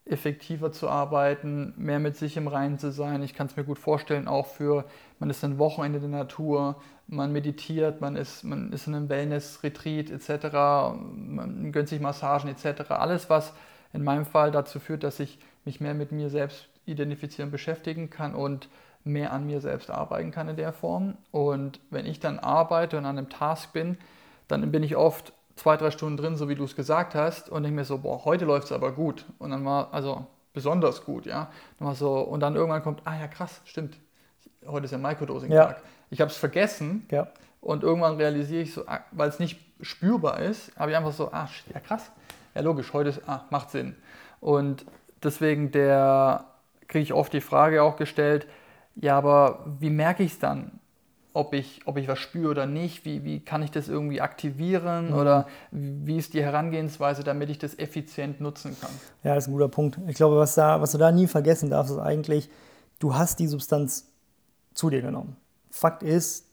effektiver 0.05 0.70
zu 0.70 0.88
arbeiten, 0.88 1.74
mehr 1.76 1.98
mit 1.98 2.16
sich 2.16 2.36
im 2.36 2.46
Reinen 2.46 2.78
zu 2.78 2.92
sein. 2.92 3.20
Ich 3.24 3.34
kann 3.34 3.48
es 3.48 3.57
mir 3.57 3.64
gut 3.64 3.80
vorstellen, 3.80 4.28
auch 4.28 4.46
für, 4.46 4.84
man 5.18 5.28
ist 5.28 5.42
ein 5.42 5.59
Wochenende 5.59 5.98
in 5.98 6.12
der 6.12 6.20
Natur, 6.20 6.76
man 7.09 7.32
meditiert, 7.32 8.01
man 8.01 8.14
ist, 8.14 8.44
man 8.44 8.72
ist 8.72 8.86
in 8.86 8.94
einem 8.94 9.09
Wellness-Retreat 9.09 10.11
etc., 10.11 10.55
man 11.16 11.72
gönnt 11.72 11.88
sich 11.88 11.98
Massagen 11.98 12.48
etc. 12.48 12.92
Alles, 12.92 13.28
was 13.28 13.53
in 13.92 14.05
meinem 14.05 14.26
Fall 14.26 14.53
dazu 14.53 14.78
führt, 14.78 15.03
dass 15.03 15.18
ich 15.18 15.40
mich 15.64 15.80
mehr 15.80 15.94
mit 15.94 16.12
mir 16.12 16.30
selbst 16.30 16.68
identifizieren, 16.86 17.51
beschäftigen 17.51 18.09
kann 18.09 18.36
und 18.36 18.68
mehr 19.03 19.32
an 19.32 19.46
mir 19.46 19.61
selbst 19.61 19.90
arbeiten 19.90 20.30
kann 20.30 20.48
in 20.48 20.55
der 20.55 20.72
Form. 20.72 21.16
Und 21.32 21.80
wenn 21.90 22.07
ich 22.07 22.20
dann 22.20 22.38
arbeite 22.38 22.98
und 22.98 23.05
an 23.05 23.18
einem 23.18 23.30
Task 23.30 23.72
bin, 23.72 23.98
dann 24.46 24.70
bin 24.70 24.84
ich 24.84 24.94
oft 24.94 25.32
zwei, 25.61 25.76
drei 25.76 25.90
Stunden 25.90 26.16
drin, 26.16 26.36
so 26.36 26.48
wie 26.48 26.54
du 26.54 26.64
es 26.64 26.74
gesagt 26.74 27.14
hast, 27.14 27.50
und 27.50 27.62
denke 27.64 27.76
mir 27.76 27.84
so, 27.84 27.98
boah, 27.98 28.24
heute 28.24 28.46
läuft 28.46 28.66
es 28.66 28.72
aber 28.72 28.92
gut. 28.92 29.26
Und 29.38 29.50
dann 29.50 29.62
war, 29.66 29.92
also 29.92 30.24
besonders 30.54 31.04
gut, 31.04 31.26
ja. 31.26 31.50
Dann 31.78 31.86
war 31.86 31.94
so, 31.94 32.20
und 32.20 32.40
dann 32.40 32.56
irgendwann 32.56 32.82
kommt, 32.82 33.02
ah 33.04 33.18
ja, 33.18 33.28
krass, 33.28 33.61
stimmt. 33.66 33.98
Heute 34.66 34.86
ist 34.86 34.92
ja 34.92 34.98
Microdosing-Tag. 34.98 35.76
Ja. 35.76 35.82
Ich 36.08 36.20
habe 36.22 36.30
es 36.30 36.36
vergessen 36.38 37.06
ja. 37.11 37.28
und 37.61 37.82
irgendwann 37.82 38.16
realisiere 38.16 38.62
ich 38.62 38.72
so, 38.72 38.86
ah, 38.86 39.00
weil 39.11 39.28
es 39.28 39.38
nicht 39.38 39.61
spürbar 39.82 40.40
ist, 40.40 40.72
habe 40.78 40.92
ich 40.92 40.96
einfach 40.96 41.12
so, 41.12 41.30
ah, 41.30 41.48
ja 41.72 41.80
krass. 41.80 42.11
Ja, 42.54 42.62
logisch, 42.62 42.94
heute 42.94 43.11
ist, 43.11 43.20
ah, 43.28 43.44
macht 43.50 43.70
Sinn. 43.70 43.96
Und 44.40 44.86
deswegen 45.22 45.70
der 45.72 46.44
kriege 46.88 47.02
ich 47.02 47.12
oft 47.12 47.34
die 47.34 47.42
Frage 47.42 47.82
auch 47.82 47.96
gestellt, 47.96 48.46
ja, 48.96 49.16
aber 49.16 49.66
wie 49.78 49.90
merke 49.90 50.22
ich 50.22 50.32
es 50.32 50.38
dann? 50.38 50.80
Ob 51.33 51.55
ich, 51.55 51.81
ob 51.87 51.97
ich 51.97 52.09
was 52.09 52.18
spüre 52.18 52.51
oder 52.51 52.66
nicht, 52.66 53.05
wie, 53.05 53.24
wie 53.24 53.41
kann 53.41 53.62
ich 53.62 53.70
das 53.70 53.89
irgendwie 53.89 54.20
aktivieren 54.20 55.11
mhm. 55.11 55.18
oder 55.18 55.47
wie 55.70 56.16
ist 56.16 56.35
die 56.35 56.43
Herangehensweise, 56.43 57.22
damit 57.22 57.51
ich 57.51 57.59
das 57.59 57.78
effizient 57.78 58.41
nutzen 58.41 58.76
kann. 58.81 58.91
Ja, 59.22 59.35
das 59.35 59.45
ist 59.45 59.49
ein 59.49 59.53
guter 59.53 59.68
Punkt. 59.68 59.99
Ich 60.09 60.16
glaube, 60.16 60.37
was, 60.37 60.55
da, 60.55 60.81
was 60.81 60.93
du 60.93 60.99
da 60.99 61.12
nie 61.12 61.26
vergessen 61.26 61.70
darfst, 61.70 61.93
ist 61.93 61.99
eigentlich, 61.99 62.51
du 62.99 63.14
hast 63.14 63.39
die 63.39 63.47
Substanz 63.47 64.11
zu 64.74 64.91
dir 64.91 65.03
genommen. 65.03 65.37
Fakt 65.70 66.03
ist, 66.03 66.47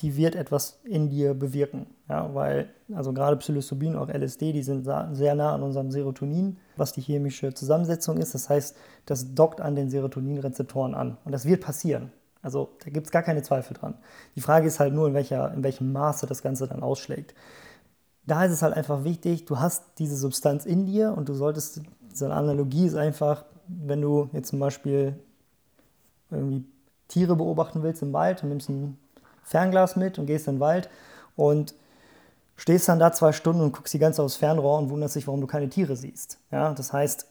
die 0.00 0.16
wird 0.16 0.34
etwas 0.34 0.80
in 0.84 1.10
dir 1.10 1.34
bewirken. 1.34 1.86
Ja, 2.08 2.34
weil, 2.34 2.70
also 2.94 3.12
gerade 3.12 3.36
Psilocybin, 3.36 3.96
auch 3.96 4.08
LSD, 4.08 4.52
die 4.52 4.62
sind 4.62 4.88
sehr 5.12 5.34
nah 5.34 5.54
an 5.54 5.62
unserem 5.62 5.90
Serotonin, 5.90 6.58
was 6.76 6.92
die 6.92 7.00
chemische 7.00 7.54
Zusammensetzung 7.54 8.18
ist. 8.18 8.34
Das 8.34 8.48
heißt, 8.48 8.76
das 9.06 9.34
dockt 9.34 9.60
an 9.60 9.74
den 9.74 9.90
Serotoninrezeptoren 9.90 10.94
an. 10.94 11.16
Und 11.24 11.32
das 11.32 11.44
wird 11.44 11.62
passieren. 11.62 12.12
Also 12.42 12.70
da 12.84 12.90
gibt 12.90 13.06
es 13.06 13.12
gar 13.12 13.22
keine 13.22 13.42
Zweifel 13.42 13.74
dran. 13.74 13.94
Die 14.34 14.40
Frage 14.40 14.66
ist 14.66 14.80
halt 14.80 14.92
nur, 14.92 15.06
in, 15.08 15.14
welcher, 15.14 15.52
in 15.54 15.62
welchem 15.62 15.92
Maße 15.92 16.26
das 16.26 16.42
Ganze 16.42 16.66
dann 16.66 16.82
ausschlägt. 16.82 17.34
Da 18.26 18.44
ist 18.44 18.52
es 18.52 18.62
halt 18.62 18.74
einfach 18.74 19.04
wichtig, 19.04 19.46
du 19.46 19.60
hast 19.60 19.84
diese 19.98 20.16
Substanz 20.16 20.66
in 20.66 20.86
dir 20.86 21.14
und 21.16 21.28
du 21.28 21.34
solltest, 21.34 21.80
diese 22.10 22.32
Analogie 22.32 22.86
ist 22.86 22.96
einfach, 22.96 23.44
wenn 23.66 24.00
du 24.00 24.28
jetzt 24.32 24.48
zum 24.48 24.58
Beispiel 24.58 25.18
irgendwie 26.30 26.64
Tiere 27.08 27.36
beobachten 27.36 27.82
willst 27.82 28.02
im 28.02 28.12
Wald 28.12 28.42
und 28.42 28.48
nimmst 28.48 28.68
ein 28.68 28.98
Fernglas 29.42 29.96
mit 29.96 30.18
und 30.18 30.26
gehst 30.26 30.48
in 30.48 30.56
den 30.56 30.60
Wald 30.60 30.88
und 31.36 31.74
stehst 32.56 32.88
dann 32.88 32.98
da 32.98 33.12
zwei 33.12 33.32
Stunden 33.32 33.60
und 33.60 33.72
guckst 33.72 33.94
die 33.94 33.98
ganze 33.98 34.22
aufs 34.22 34.36
Fernrohr 34.36 34.78
und 34.78 34.90
wunderst 34.90 35.16
dich, 35.16 35.26
warum 35.26 35.40
du 35.40 35.46
keine 35.46 35.68
Tiere 35.68 35.96
siehst. 35.96 36.38
Ja, 36.50 36.72
das 36.72 36.92
heißt, 36.92 37.26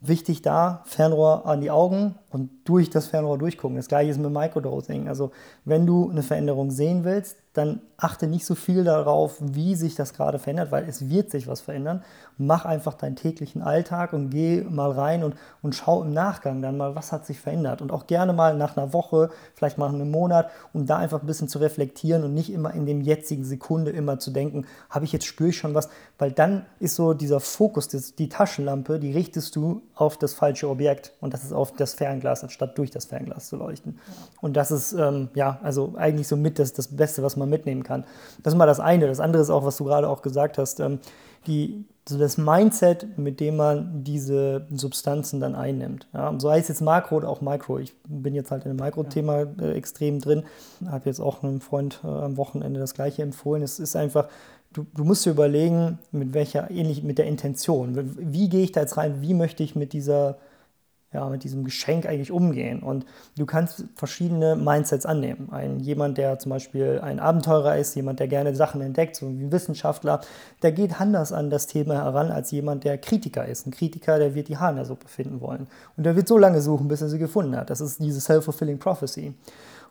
wichtig 0.00 0.42
da, 0.42 0.82
Fernrohr 0.86 1.46
an 1.46 1.60
die 1.60 1.70
Augen 1.70 2.14
und 2.30 2.50
durch 2.64 2.90
das 2.90 3.06
Fernrohr 3.06 3.38
durchgucken. 3.38 3.76
Das 3.76 3.88
gleiche 3.88 4.10
ist 4.10 4.18
mit 4.18 4.32
Microdosing. 4.32 5.08
Also 5.08 5.30
wenn 5.64 5.86
du 5.86 6.10
eine 6.10 6.22
Veränderung 6.22 6.70
sehen 6.70 7.04
willst, 7.04 7.36
dann 7.52 7.80
achte 8.00 8.26
nicht 8.26 8.46
so 8.46 8.54
viel 8.54 8.84
darauf, 8.84 9.36
wie 9.40 9.74
sich 9.74 9.94
das 9.94 10.14
gerade 10.14 10.38
verändert, 10.38 10.70
weil 10.72 10.88
es 10.88 11.08
wird 11.08 11.30
sich 11.30 11.46
was 11.46 11.60
verändern. 11.60 12.02
Mach 12.38 12.64
einfach 12.64 12.94
deinen 12.94 13.16
täglichen 13.16 13.62
Alltag 13.62 14.12
und 14.12 14.30
geh 14.30 14.62
mal 14.62 14.90
rein 14.90 15.22
und, 15.22 15.36
und 15.62 15.74
schau 15.74 16.02
im 16.02 16.12
Nachgang 16.12 16.62
dann 16.62 16.76
mal, 16.76 16.94
was 16.94 17.12
hat 17.12 17.26
sich 17.26 17.38
verändert. 17.38 17.82
Und 17.82 17.92
auch 17.92 18.06
gerne 18.06 18.32
mal 18.32 18.56
nach 18.56 18.76
einer 18.76 18.92
Woche, 18.92 19.30
vielleicht 19.54 19.76
mal 19.76 19.88
einem 19.88 20.10
Monat, 20.10 20.50
um 20.72 20.86
da 20.86 20.96
einfach 20.96 21.20
ein 21.20 21.26
bisschen 21.26 21.48
zu 21.48 21.58
reflektieren 21.58 22.24
und 22.24 22.32
nicht 22.32 22.50
immer 22.50 22.72
in 22.72 22.86
dem 22.86 23.02
jetzigen 23.02 23.44
Sekunde 23.44 23.90
immer 23.90 24.18
zu 24.18 24.30
denken, 24.30 24.66
habe 24.88 25.04
ich 25.04 25.12
jetzt, 25.12 25.26
spüre 25.26 25.50
ich 25.50 25.58
schon 25.58 25.74
was, 25.74 25.90
weil 26.18 26.32
dann 26.32 26.64
ist 26.78 26.96
so 26.96 27.12
dieser 27.12 27.40
Fokus, 27.40 27.88
die 27.88 28.28
Taschenlampe, 28.28 28.98
die 28.98 29.12
richtest 29.12 29.56
du 29.56 29.82
auf 29.94 30.16
das 30.16 30.32
falsche 30.32 30.68
Objekt 30.68 31.12
und 31.20 31.34
das 31.34 31.44
ist 31.44 31.52
auf 31.52 31.72
das 31.72 31.94
Fernglas, 31.94 32.42
anstatt 32.42 32.78
durch 32.78 32.90
das 32.90 33.04
Fernglas 33.04 33.48
zu 33.48 33.56
leuchten. 33.56 33.98
Und 34.40 34.56
das 34.56 34.70
ist, 34.70 34.92
ähm, 34.92 35.28
ja, 35.34 35.58
also 35.62 35.94
eigentlich 35.96 36.28
so 36.28 36.36
mit 36.36 36.58
das, 36.58 36.72
das 36.72 36.88
Beste, 36.88 37.22
was 37.22 37.36
man 37.36 37.50
mitnehmen 37.50 37.82
kann. 37.82 37.89
Das 38.42 38.54
ist 38.54 38.58
mal 38.58 38.66
das 38.66 38.80
eine. 38.80 39.06
Das 39.06 39.20
andere 39.20 39.42
ist 39.42 39.50
auch, 39.50 39.64
was 39.64 39.76
du 39.76 39.84
gerade 39.84 40.08
auch 40.08 40.22
gesagt 40.22 40.58
hast, 40.58 40.80
ähm, 40.80 40.98
die, 41.46 41.84
so 42.08 42.18
das 42.18 42.38
Mindset, 42.38 43.18
mit 43.18 43.40
dem 43.40 43.56
man 43.56 44.04
diese 44.04 44.66
Substanzen 44.72 45.40
dann 45.40 45.54
einnimmt. 45.54 46.06
Ja, 46.12 46.34
so 46.38 46.50
heißt 46.50 46.68
jetzt 46.68 46.82
Makro 46.82 47.16
oder 47.16 47.28
auch 47.28 47.40
Micro. 47.40 47.78
Ich 47.78 47.94
bin 48.06 48.34
jetzt 48.34 48.50
halt 48.50 48.64
in 48.64 48.76
dem 48.76 48.84
Mikro-Thema 48.84 49.46
äh, 49.60 49.72
extrem 49.72 50.20
drin, 50.20 50.44
habe 50.86 51.06
jetzt 51.06 51.20
auch 51.20 51.42
einem 51.42 51.60
Freund 51.60 52.00
äh, 52.04 52.08
am 52.08 52.36
Wochenende 52.36 52.80
das 52.80 52.94
gleiche 52.94 53.22
empfohlen. 53.22 53.62
Es 53.62 53.78
ist 53.78 53.96
einfach, 53.96 54.28
du, 54.72 54.86
du 54.94 55.04
musst 55.04 55.24
dir 55.24 55.30
überlegen, 55.30 55.98
mit 56.12 56.34
welcher, 56.34 56.70
ähnlich 56.70 57.02
mit 57.02 57.18
der 57.18 57.26
Intention. 57.26 57.96
Wie, 57.96 58.32
wie 58.32 58.48
gehe 58.48 58.64
ich 58.64 58.72
da 58.72 58.80
jetzt 58.80 58.96
rein? 58.96 59.22
Wie 59.22 59.34
möchte 59.34 59.62
ich 59.62 59.76
mit 59.76 59.92
dieser 59.92 60.38
ja, 61.12 61.28
mit 61.28 61.42
diesem 61.42 61.64
Geschenk 61.64 62.06
eigentlich 62.06 62.30
umgehen. 62.30 62.82
Und 62.82 63.04
du 63.36 63.44
kannst 63.44 63.84
verschiedene 63.96 64.54
Mindsets 64.54 65.06
annehmen. 65.06 65.48
Ein, 65.50 65.80
jemand, 65.80 66.18
der 66.18 66.38
zum 66.38 66.50
Beispiel 66.50 67.00
ein 67.02 67.18
Abenteurer 67.18 67.76
ist, 67.76 67.96
jemand, 67.96 68.20
der 68.20 68.28
gerne 68.28 68.54
Sachen 68.54 68.80
entdeckt, 68.80 69.16
so 69.16 69.28
wie 69.28 69.42
ein 69.42 69.52
Wissenschaftler, 69.52 70.20
der 70.62 70.70
geht 70.70 71.00
anders 71.00 71.32
an 71.32 71.50
das 71.50 71.66
Thema 71.66 71.94
heran 71.94 72.30
als 72.30 72.52
jemand, 72.52 72.84
der 72.84 72.96
Kritiker 72.96 73.44
ist. 73.44 73.66
Ein 73.66 73.72
Kritiker, 73.72 74.18
der 74.18 74.34
wird 74.36 74.48
die 74.48 74.56
Haare 74.56 74.70
in 74.70 74.76
der 74.76 74.84
Suppe 74.84 75.08
finden 75.08 75.40
wollen. 75.40 75.66
Und 75.96 76.04
der 76.04 76.14
wird 76.14 76.28
so 76.28 76.38
lange 76.38 76.60
suchen, 76.60 76.86
bis 76.86 77.02
er 77.02 77.08
sie 77.08 77.18
gefunden 77.18 77.56
hat. 77.56 77.70
Das 77.70 77.80
ist 77.80 78.00
diese 78.00 78.20
Self-Fulfilling 78.20 78.78
Prophecy. 78.78 79.34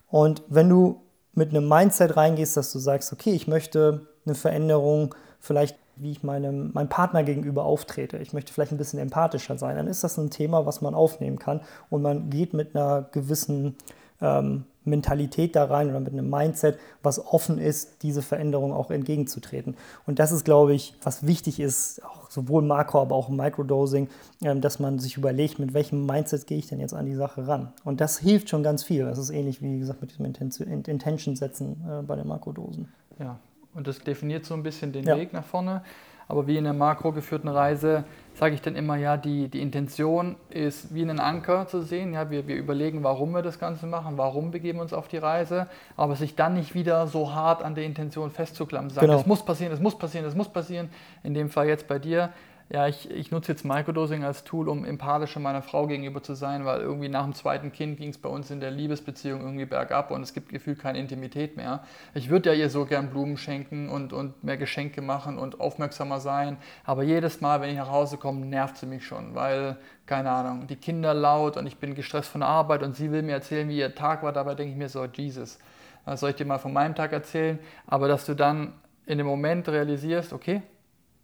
Und 0.08 0.42
wenn 0.48 0.70
du 0.70 1.02
mit 1.34 1.50
einem 1.50 1.68
Mindset 1.68 2.16
reingehst, 2.16 2.56
dass 2.56 2.72
du 2.72 2.80
sagst, 2.80 3.12
okay, 3.12 3.32
ich 3.32 3.48
möchte 3.48 4.08
eine 4.26 4.36
Veränderung 4.36 5.16
vielleicht 5.40 5.78
wie 6.02 6.12
ich 6.12 6.24
meinem, 6.24 6.72
meinem 6.74 6.90
Partner 6.90 7.24
gegenüber 7.24 7.66
auftrete. 7.66 8.18
Ich 8.18 8.34
möchte 8.34 8.54
vielleicht 8.54 8.72
ein 8.72 8.78
bisschen 8.78 9.00
empathischer 9.00 9.58
sein. 9.58 9.76
Dann 9.76 9.88
ist 9.88 10.04
das 10.04 10.18
ein 10.18 10.30
Thema, 10.30 10.66
was 10.66 10.82
man 10.82 10.96
aufnehmen 10.96 11.40
kann 11.40 11.62
und 11.90 12.02
man 12.02 12.30
geht 12.30 12.54
mit 12.54 12.76
einer 12.76 13.08
gewissen 13.12 13.76
ähm, 14.22 14.66
Mentalität 14.86 15.56
da 15.56 15.66
rein 15.66 15.90
oder 15.90 16.00
mit 16.00 16.14
einem 16.14 16.30
Mindset, 16.30 16.80
was 17.04 17.26
offen 17.26 17.58
ist, 17.58 18.04
diese 18.04 18.22
Veränderung 18.22 18.74
auch 18.74 18.92
entgegenzutreten. 18.92 19.76
Und 20.06 20.20
das 20.20 20.32
ist, 20.32 20.46
glaube 20.46 20.74
ich, 20.74 20.96
was 21.04 21.26
wichtig 21.26 21.60
ist, 21.60 22.04
auch 22.04 22.30
sowohl 22.30 22.62
Makro, 22.62 23.02
aber 23.02 23.16
auch 23.16 23.30
im 23.30 23.36
Microdosing, 23.36 24.10
ähm, 24.44 24.62
dass 24.62 24.80
man 24.80 25.00
sich 25.00 25.18
überlegt, 25.18 25.60
mit 25.60 25.74
welchem 25.74 26.06
Mindset 26.06 26.48
gehe 26.48 26.58
ich 26.58 26.68
denn 26.68 26.80
jetzt 26.80 26.94
an 26.94 27.06
die 27.06 27.16
Sache 27.16 27.48
ran. 27.48 27.74
Und 27.84 28.02
das 28.02 28.18
hilft 28.18 28.50
schon 28.50 28.64
ganz 28.64 28.84
viel. 28.84 29.06
Das 29.06 29.18
ist 29.18 29.30
ähnlich, 29.30 29.62
wie 29.62 29.80
gesagt, 29.80 30.02
mit 30.02 30.12
diesem 30.12 30.26
Intention 30.26 31.36
setzen 31.36 31.86
äh, 31.88 32.02
bei 32.02 32.16
den 32.16 32.28
Makrodosen. 32.28 32.88
Ja, 33.20 33.38
und 33.80 33.88
das 33.88 34.00
definiert 34.00 34.46
so 34.46 34.54
ein 34.54 34.62
bisschen 34.62 34.92
den 34.92 35.06
ja. 35.06 35.16
Weg 35.16 35.32
nach 35.32 35.46
vorne. 35.46 35.82
Aber 36.28 36.46
wie 36.48 36.58
in 36.58 36.66
der 36.66 36.74
makro 36.74 37.14
geführten 37.14 37.48
Reise 37.48 38.04
sage 38.36 38.54
ich 38.54 38.62
dann 38.62 38.76
immer, 38.76 38.98
ja, 38.98 39.16
die, 39.16 39.48
die 39.48 39.62
Intention 39.62 40.36
ist 40.50 40.94
wie 40.94 41.02
einen 41.02 41.20
Anker 41.20 41.66
zu 41.66 41.82
sehen. 41.82 42.14
Ja, 42.14 42.30
wir, 42.30 42.46
wir 42.46 42.58
überlegen, 42.58 43.04
warum 43.04 43.32
wir 43.32 43.42
das 43.42 43.58
Ganze 43.58 43.88
machen, 43.88 44.18
warum 44.18 44.52
begeben 44.52 44.80
wir 44.80 44.84
uns 44.84 44.94
auf 44.94 45.08
die 45.08 45.18
Reise, 45.18 45.68
aber 45.96 46.18
sich 46.18 46.36
dann 46.36 46.56
nicht 46.56 46.76
wieder 46.76 47.08
so 47.08 47.34
hart 47.34 47.64
an 47.64 47.74
der 47.74 47.86
Intention 47.86 48.32
festzuklammern. 48.32 48.90
Sagen, 48.90 49.08
genau. 49.08 49.18
das 49.18 49.26
muss 49.26 49.44
passieren, 49.44 49.72
das 49.72 49.80
muss 49.80 49.98
passieren, 49.98 50.26
das 50.26 50.36
muss 50.36 50.50
passieren. 50.50 50.90
In 51.24 51.34
dem 51.34 51.50
Fall 51.50 51.68
jetzt 51.68 51.88
bei 51.88 52.00
dir 52.00 52.32
ja, 52.72 52.88
ich, 52.88 53.10
ich 53.10 53.32
nutze 53.32 53.52
jetzt 53.52 53.66
Microdosing 53.66 54.24
als 54.24 54.44
Tool, 54.44 54.70
um 54.70 54.86
empathischer 54.86 55.40
meiner 55.40 55.64
Frau 55.64 55.88
gegenüber 55.88 56.22
zu 56.22 56.36
sein, 56.36 56.66
weil 56.66 56.82
irgendwie 56.82 57.10
nach 57.10 57.24
dem 57.24 57.34
zweiten 57.34 57.72
Kind 57.72 57.98
ging 57.98 58.10
es 58.10 58.20
bei 58.20 58.30
uns 58.30 58.52
in 58.52 58.60
der 58.60 58.70
Liebesbeziehung 58.70 59.42
irgendwie 59.42 59.66
bergab 59.66 60.12
und 60.12 60.22
es 60.22 60.36
gibt 60.36 60.50
gefühlt 60.50 60.78
keine 60.78 61.00
Intimität 61.00 61.58
mehr. 61.58 61.84
Ich 62.14 62.30
würde 62.30 62.52
ja 62.52 62.56
ihr 62.56 62.70
so 62.70 62.86
gern 62.86 63.10
Blumen 63.10 63.38
schenken 63.38 63.90
und, 63.90 64.14
und 64.14 64.44
mehr 64.44 64.58
Geschenke 64.58 65.02
machen 65.02 65.40
und 65.40 65.60
aufmerksamer 65.60 66.20
sein, 66.20 66.58
aber 66.84 67.02
jedes 67.02 67.42
Mal, 67.42 67.60
wenn 67.60 67.72
ich 67.72 67.78
nach 67.78 67.90
Hause 67.90 68.18
komme, 68.18 68.46
nervt 68.46 68.78
sie 68.78 68.86
mich 68.86 69.04
schon, 69.04 69.34
weil, 69.34 69.78
keine 70.06 70.30
Ahnung, 70.30 70.68
die 70.68 70.76
Kinder 70.76 71.16
laut 71.16 71.58
und 71.58 71.66
ich 71.66 71.78
bin 71.78 71.96
gestresst 71.96 72.30
von 72.30 72.42
der 72.42 72.50
Arbeit 72.50 72.84
und 72.84 72.96
sie 72.96 73.12
will 73.12 73.24
mir 73.24 73.34
erzählen, 73.34 73.68
wie 73.68 73.80
ihr 73.80 73.96
Tag 73.96 74.22
war, 74.22 74.32
dabei 74.32 74.54
denke 74.54 74.74
ich 74.74 74.78
mir 74.78 74.90
so, 74.90 75.04
Jesus, 75.06 75.58
was 76.06 76.20
soll 76.20 76.30
ich 76.30 76.36
dir 76.36 76.46
mal 76.46 76.60
von 76.60 76.72
meinem 76.72 76.94
Tag 76.94 77.14
erzählen? 77.14 77.58
Aber 77.88 78.08
dass 78.08 78.28
du 78.28 78.36
dann 78.36 78.74
in 79.08 79.18
dem 79.18 79.26
Moment 79.26 79.68
realisierst, 79.68 80.34
okay, 80.34 80.62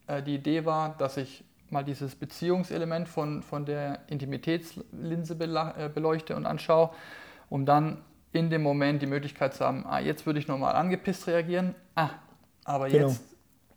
äh, 0.07 0.21
die 0.21 0.35
Idee 0.35 0.65
war, 0.65 0.95
dass 0.97 1.17
ich 1.17 1.43
mal 1.69 1.83
dieses 1.83 2.15
Beziehungselement 2.15 3.07
von, 3.07 3.41
von 3.41 3.65
der 3.65 3.99
Intimitätslinse 4.07 5.33
äh, 5.33 5.89
beleuchte 5.89 6.35
und 6.35 6.45
anschaue, 6.45 6.91
um 7.49 7.65
dann 7.65 8.01
in 8.31 8.49
dem 8.49 8.63
Moment 8.63 9.01
die 9.01 9.07
Möglichkeit 9.07 9.53
zu 9.53 9.65
haben, 9.65 9.85
ah, 9.87 9.99
jetzt 9.99 10.25
würde 10.25 10.39
ich 10.39 10.47
nochmal 10.47 10.75
angepisst 10.75 11.27
reagieren, 11.27 11.73
ah, 11.95 12.09
aber 12.65 12.89
genau. 12.89 13.07
jetzt 13.07 13.23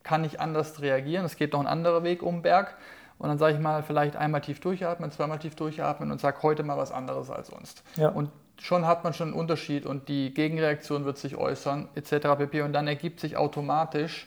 kann 0.02 0.24
ich 0.24 0.40
anders 0.40 0.80
reagieren, 0.80 1.24
es 1.24 1.36
geht 1.36 1.52
noch 1.52 1.60
ein 1.60 1.66
anderer 1.66 2.02
Weg 2.02 2.22
um 2.22 2.36
den 2.36 2.42
Berg 2.42 2.76
und 3.18 3.28
dann 3.28 3.38
sage 3.38 3.54
ich 3.54 3.60
mal, 3.60 3.82
vielleicht 3.82 4.16
einmal 4.16 4.40
tief 4.40 4.60
durchatmen, 4.60 5.10
zweimal 5.10 5.38
tief 5.38 5.54
durchatmen 5.54 6.10
und 6.10 6.20
sage 6.20 6.38
heute 6.42 6.62
mal 6.62 6.76
was 6.76 6.92
anderes 6.92 7.30
als 7.30 7.48
sonst. 7.48 7.82
Ja. 7.96 8.08
Und 8.08 8.30
schon 8.60 8.86
hat 8.86 9.04
man 9.04 9.12
schon 9.12 9.28
einen 9.28 9.36
Unterschied 9.36 9.86
und 9.86 10.08
die 10.08 10.32
Gegenreaktion 10.34 11.04
wird 11.04 11.18
sich 11.18 11.36
äußern, 11.36 11.88
etc. 11.94 12.10
pp. 12.38 12.62
Und 12.62 12.72
dann 12.72 12.86
ergibt 12.86 13.20
sich 13.20 13.36
automatisch 13.36 14.26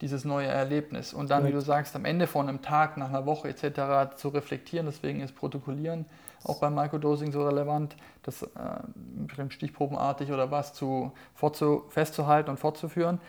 dieses 0.00 0.24
neue 0.24 0.46
Erlebnis. 0.46 1.12
Und 1.12 1.30
dann, 1.30 1.46
wie 1.46 1.52
du 1.52 1.60
sagst, 1.60 1.94
am 1.96 2.04
Ende 2.04 2.26
von 2.26 2.48
einem 2.48 2.62
Tag, 2.62 2.96
nach 2.96 3.08
einer 3.08 3.26
Woche 3.26 3.48
etc. 3.48 4.16
zu 4.16 4.28
reflektieren, 4.28 4.86
deswegen 4.86 5.20
ist 5.20 5.34
Protokollieren 5.34 6.06
auch 6.44 6.58
beim 6.58 6.74
Microdosing 6.74 7.32
so 7.32 7.46
relevant, 7.46 7.96
das 8.22 8.42
äh, 8.42 9.50
stichprobenartig 9.50 10.32
oder 10.32 10.50
was 10.50 10.72
zu, 10.72 11.12
fortzu, 11.34 11.84
festzuhalten 11.88 12.50
und 12.50 12.58
fortzuführen, 12.58 13.20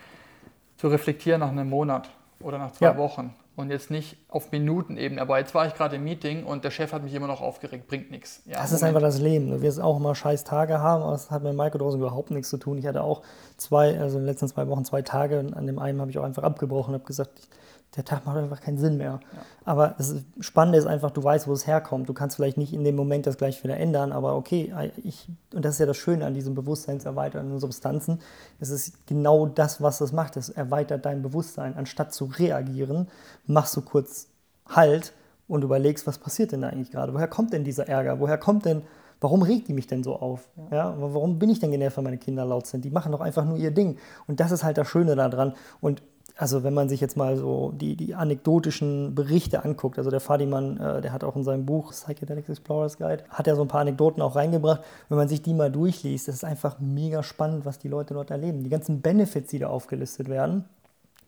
zu 0.76 0.88
reflektieren 0.88 1.40
nach 1.40 1.50
einem 1.50 1.68
Monat 1.68 2.10
oder 2.40 2.58
nach 2.58 2.72
zwei 2.72 2.86
ja. 2.86 2.96
Wochen 2.96 3.34
und 3.54 3.70
jetzt 3.70 3.90
nicht 3.90 4.16
auf 4.28 4.50
Minutenebene. 4.50 5.20
Aber 5.20 5.38
jetzt 5.38 5.54
war 5.54 5.66
ich 5.66 5.74
gerade 5.74 5.96
im 5.96 6.04
Meeting 6.04 6.44
und 6.44 6.64
der 6.64 6.70
Chef 6.70 6.92
hat 6.92 7.02
mich 7.02 7.14
immer 7.14 7.26
noch 7.26 7.40
aufgeregt, 7.40 7.86
bringt 7.86 8.10
nichts. 8.10 8.42
Ja, 8.46 8.52
das 8.52 8.70
Moment. 8.70 8.72
ist 8.72 8.82
einfach 8.84 9.00
das 9.00 9.20
Leben. 9.20 9.50
Du 9.50 9.60
wirst 9.62 9.80
auch 9.80 9.98
immer 9.98 10.14
scheiß 10.14 10.44
Tage 10.44 10.78
haben, 10.78 11.02
aber 11.02 11.12
das 11.12 11.30
hat 11.30 11.42
mit 11.42 11.54
Microdosing 11.54 12.00
überhaupt 12.00 12.30
nichts 12.30 12.48
zu 12.48 12.56
tun. 12.56 12.78
Ich 12.78 12.86
hatte 12.86 13.02
auch 13.02 13.22
zwei, 13.56 13.98
also 13.98 14.18
in 14.18 14.24
den 14.24 14.30
letzten 14.30 14.48
zwei 14.48 14.68
Wochen 14.68 14.84
zwei 14.84 15.02
Tage 15.02 15.38
und 15.38 15.54
an 15.54 15.66
dem 15.66 15.78
einen 15.78 16.00
habe 16.00 16.10
ich 16.10 16.18
auch 16.18 16.24
einfach 16.24 16.42
abgebrochen 16.42 16.94
und 16.94 17.00
habe 17.00 17.06
gesagt, 17.06 17.48
der 17.96 18.04
Tag 18.04 18.24
macht 18.24 18.38
einfach 18.38 18.60
keinen 18.60 18.78
Sinn 18.78 18.96
mehr. 18.96 19.20
Ja. 19.22 19.38
Aber 19.64 19.94
das 19.98 20.14
Spannende 20.40 20.78
ist 20.78 20.86
einfach, 20.86 21.10
du 21.10 21.22
weißt, 21.22 21.46
wo 21.46 21.52
es 21.52 21.66
herkommt. 21.66 22.08
Du 22.08 22.14
kannst 22.14 22.36
vielleicht 22.36 22.56
nicht 22.56 22.72
in 22.72 22.84
dem 22.84 22.96
Moment 22.96 23.26
das 23.26 23.36
gleich 23.36 23.62
wieder 23.62 23.76
ändern, 23.76 24.12
aber 24.12 24.34
okay, 24.34 24.72
ich, 25.04 25.28
und 25.54 25.64
das 25.64 25.74
ist 25.74 25.80
ja 25.80 25.86
das 25.86 25.98
Schöne 25.98 26.24
an 26.24 26.32
diesen 26.32 26.54
bewusstseinserweiternden 26.54 27.58
Substanzen, 27.58 28.20
es 28.60 28.70
ist 28.70 29.06
genau 29.06 29.46
das, 29.46 29.82
was 29.82 29.98
das 29.98 30.12
macht. 30.12 30.36
Es 30.36 30.48
erweitert 30.48 31.04
dein 31.04 31.22
Bewusstsein. 31.22 31.76
Anstatt 31.76 32.14
zu 32.14 32.24
reagieren, 32.24 33.08
machst 33.46 33.76
du 33.76 33.82
kurz 33.82 34.28
Halt 34.66 35.12
und 35.48 35.62
überlegst, 35.64 36.06
was 36.06 36.18
passiert 36.18 36.52
denn 36.52 36.62
da 36.62 36.68
eigentlich 36.68 36.92
gerade? 36.92 37.12
Woher 37.12 37.28
kommt 37.28 37.52
denn 37.52 37.64
dieser 37.64 37.88
Ärger? 37.88 38.20
Woher 38.20 38.38
kommt 38.38 38.64
denn 38.64 38.82
warum 39.22 39.42
regt 39.42 39.68
die 39.68 39.72
mich 39.72 39.86
denn 39.86 40.02
so 40.02 40.16
auf? 40.16 40.48
Ja. 40.70 40.76
ja. 40.76 40.94
warum 40.98 41.38
bin 41.38 41.48
ich 41.48 41.60
denn 41.60 41.70
genervt, 41.70 41.96
wenn 41.96 42.04
meine 42.04 42.18
Kinder 42.18 42.44
laut 42.44 42.66
sind? 42.66 42.84
Die 42.84 42.90
machen 42.90 43.12
doch 43.12 43.20
einfach 43.20 43.44
nur 43.44 43.56
ihr 43.56 43.70
Ding. 43.70 43.96
Und 44.26 44.40
das 44.40 44.50
ist 44.50 44.64
halt 44.64 44.76
das 44.76 44.88
Schöne 44.88 45.16
daran. 45.16 45.54
Und 45.80 46.02
also 46.36 46.64
wenn 46.64 46.74
man 46.74 46.88
sich 46.88 47.00
jetzt 47.00 47.16
mal 47.16 47.36
so 47.36 47.72
die, 47.72 47.94
die 47.94 48.14
anekdotischen 48.14 49.14
Berichte 49.14 49.64
anguckt, 49.64 49.98
also 49.98 50.10
der 50.10 50.20
Fadiman, 50.20 50.80
äh, 50.80 51.00
der 51.00 51.12
hat 51.12 51.24
auch 51.24 51.36
in 51.36 51.44
seinem 51.44 51.66
Buch 51.66 51.92
Psychedelic 51.92 52.48
Explorers 52.48 52.96
Guide, 52.96 53.24
hat 53.28 53.46
ja 53.46 53.54
so 53.54 53.62
ein 53.62 53.68
paar 53.68 53.82
Anekdoten 53.82 54.22
auch 54.22 54.36
reingebracht. 54.36 54.82
Wenn 55.08 55.18
man 55.18 55.28
sich 55.28 55.42
die 55.42 55.54
mal 55.54 55.70
durchliest, 55.70 56.28
das 56.28 56.36
ist 56.36 56.44
einfach 56.44 56.80
mega 56.80 57.22
spannend, 57.22 57.64
was 57.64 57.78
die 57.78 57.88
Leute 57.88 58.14
dort 58.14 58.30
erleben. 58.30 58.64
Die 58.64 58.70
ganzen 58.70 59.02
Benefits, 59.02 59.50
die 59.50 59.58
da 59.58 59.68
aufgelistet 59.68 60.28
werden, 60.28 60.64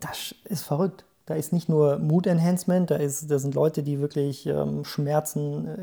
das 0.01 0.35
ist 0.45 0.63
verrückt. 0.63 1.05
Da 1.27 1.35
ist 1.35 1.53
nicht 1.53 1.69
nur 1.69 1.99
Mood 1.99 2.27
Enhancement, 2.27 2.91
da, 2.91 2.97
ist, 2.97 3.31
da 3.31 3.39
sind 3.39 3.55
Leute, 3.55 3.83
die 3.83 4.01
wirklich 4.01 4.47
ähm, 4.47 4.85
Schmerzen 4.85 5.67
äh, 5.67 5.77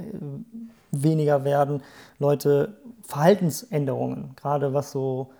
weniger 0.91 1.43
werden, 1.43 1.81
Leute 2.19 2.75
Verhaltensänderungen, 3.03 4.35
gerade 4.35 4.73
was 4.73 4.91
so 4.91 5.31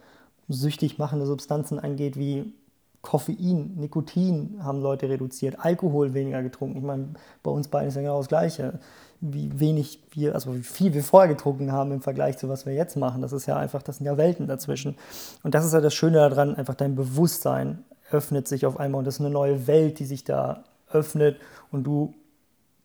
süchtig 0.50 0.98
machende 0.98 1.26
Substanzen 1.26 1.80
angeht, 1.80 2.18
wie 2.18 2.54
Koffein, 3.02 3.76
Nikotin 3.78 4.60
haben 4.64 4.82
Leute 4.82 5.10
reduziert, 5.10 5.58
Alkohol 5.60 6.14
weniger 6.14 6.43
getrunken. 6.43 6.78
Ich 6.78 6.84
meine, 6.84 7.10
bei 7.41 7.52
uns 7.52 7.68
beiden 7.68 7.89
ist 7.89 7.95
ja 7.95 8.02
genau 8.02 8.18
das 8.18 8.28
Gleiche. 8.28 8.80
Wie 9.22 9.60
wenig 9.60 10.04
wir, 10.12 10.36
also 10.36 10.56
wie 10.56 10.62
viel 10.62 10.93
wir 10.93 11.04
vorher 11.04 11.28
getrunken 11.28 11.72
haben 11.72 11.91
im 11.91 12.02
Vergleich 12.02 12.38
zu 12.38 12.49
was 12.49 12.66
wir 12.66 12.74
jetzt 12.74 12.97
machen. 12.97 13.22
Das 13.22 13.34
ist 13.34 13.45
ja 13.45 13.58
einfach, 13.58 13.82
das 13.82 13.97
sind 13.97 14.06
ja 14.06 14.18
Welten 14.18 14.47
dazwischen. 14.47 14.95
Und 15.43 15.56
das 15.56 15.66
ist 15.66 15.74
ja 15.74 15.82
das 15.82 15.93
Schöne 15.93 16.18
daran, 16.18 16.56
einfach 16.56 16.76
dein 16.76 16.95
Bewusstsein 16.95 17.84
öffnet 18.12 18.47
sich 18.47 18.66
auf 18.66 18.80
einmal 18.80 18.99
und 18.99 19.06
das 19.06 19.16
ist 19.16 19.22
eine 19.22 19.30
neue 19.30 19.68
Welt, 19.68 19.99
die 19.99 20.06
sich 20.06 20.24
da 20.24 20.64
öffnet 20.91 21.38
und 21.72 21.84
du 21.84 22.14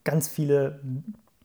ganz 0.04 0.28
viele 0.28 0.80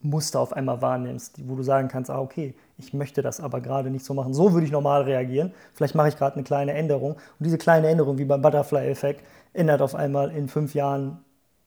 Muster 0.01 0.39
auf 0.39 0.53
einmal 0.53 0.81
wahrnimmst, 0.81 1.47
wo 1.47 1.55
du 1.55 1.63
sagen 1.63 1.87
kannst, 1.87 2.09
ah, 2.09 2.19
okay, 2.19 2.55
ich 2.77 2.93
möchte 2.93 3.21
das 3.21 3.39
aber 3.39 3.61
gerade 3.61 3.89
nicht 3.89 4.03
so 4.03 4.13
machen. 4.13 4.33
So 4.33 4.53
würde 4.53 4.65
ich 4.65 4.71
normal 4.71 5.03
reagieren. 5.03 5.53
Vielleicht 5.73 5.95
mache 5.95 6.09
ich 6.09 6.17
gerade 6.17 6.35
eine 6.35 6.43
kleine 6.43 6.73
Änderung. 6.73 7.13
Und 7.13 7.45
diese 7.45 7.57
kleine 7.57 7.87
Änderung, 7.87 8.17
wie 8.17 8.25
beim 8.25 8.41
Butterfly-Effekt, 8.41 9.23
ändert 9.53 9.81
auf 9.81 9.95
einmal 9.95 10.31
in 10.31 10.47
fünf 10.47 10.73
Jahren 10.73 11.19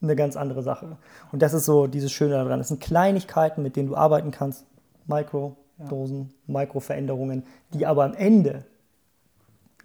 eine 0.03 0.17
ganz 0.17 0.37
andere 0.37 0.63
Sache. 0.63 0.97
Und 1.33 1.43
das 1.43 1.55
ist 1.55 1.65
so 1.65 1.87
dieses 1.87 2.13
Schöne 2.13 2.35
daran. 2.35 2.59
Das 2.59 2.69
sind 2.69 2.81
Kleinigkeiten, 2.81 3.63
mit 3.63 3.77
denen 3.77 3.89
du 3.89 3.97
arbeiten 3.97 4.31
kannst. 4.31 4.67
Mikrodosen, 5.07 6.33
ja. 6.47 6.61
Mikroveränderungen, 6.61 7.45
die 7.73 7.87
aber 7.87 8.05
am 8.05 8.15
Ende 8.15 8.65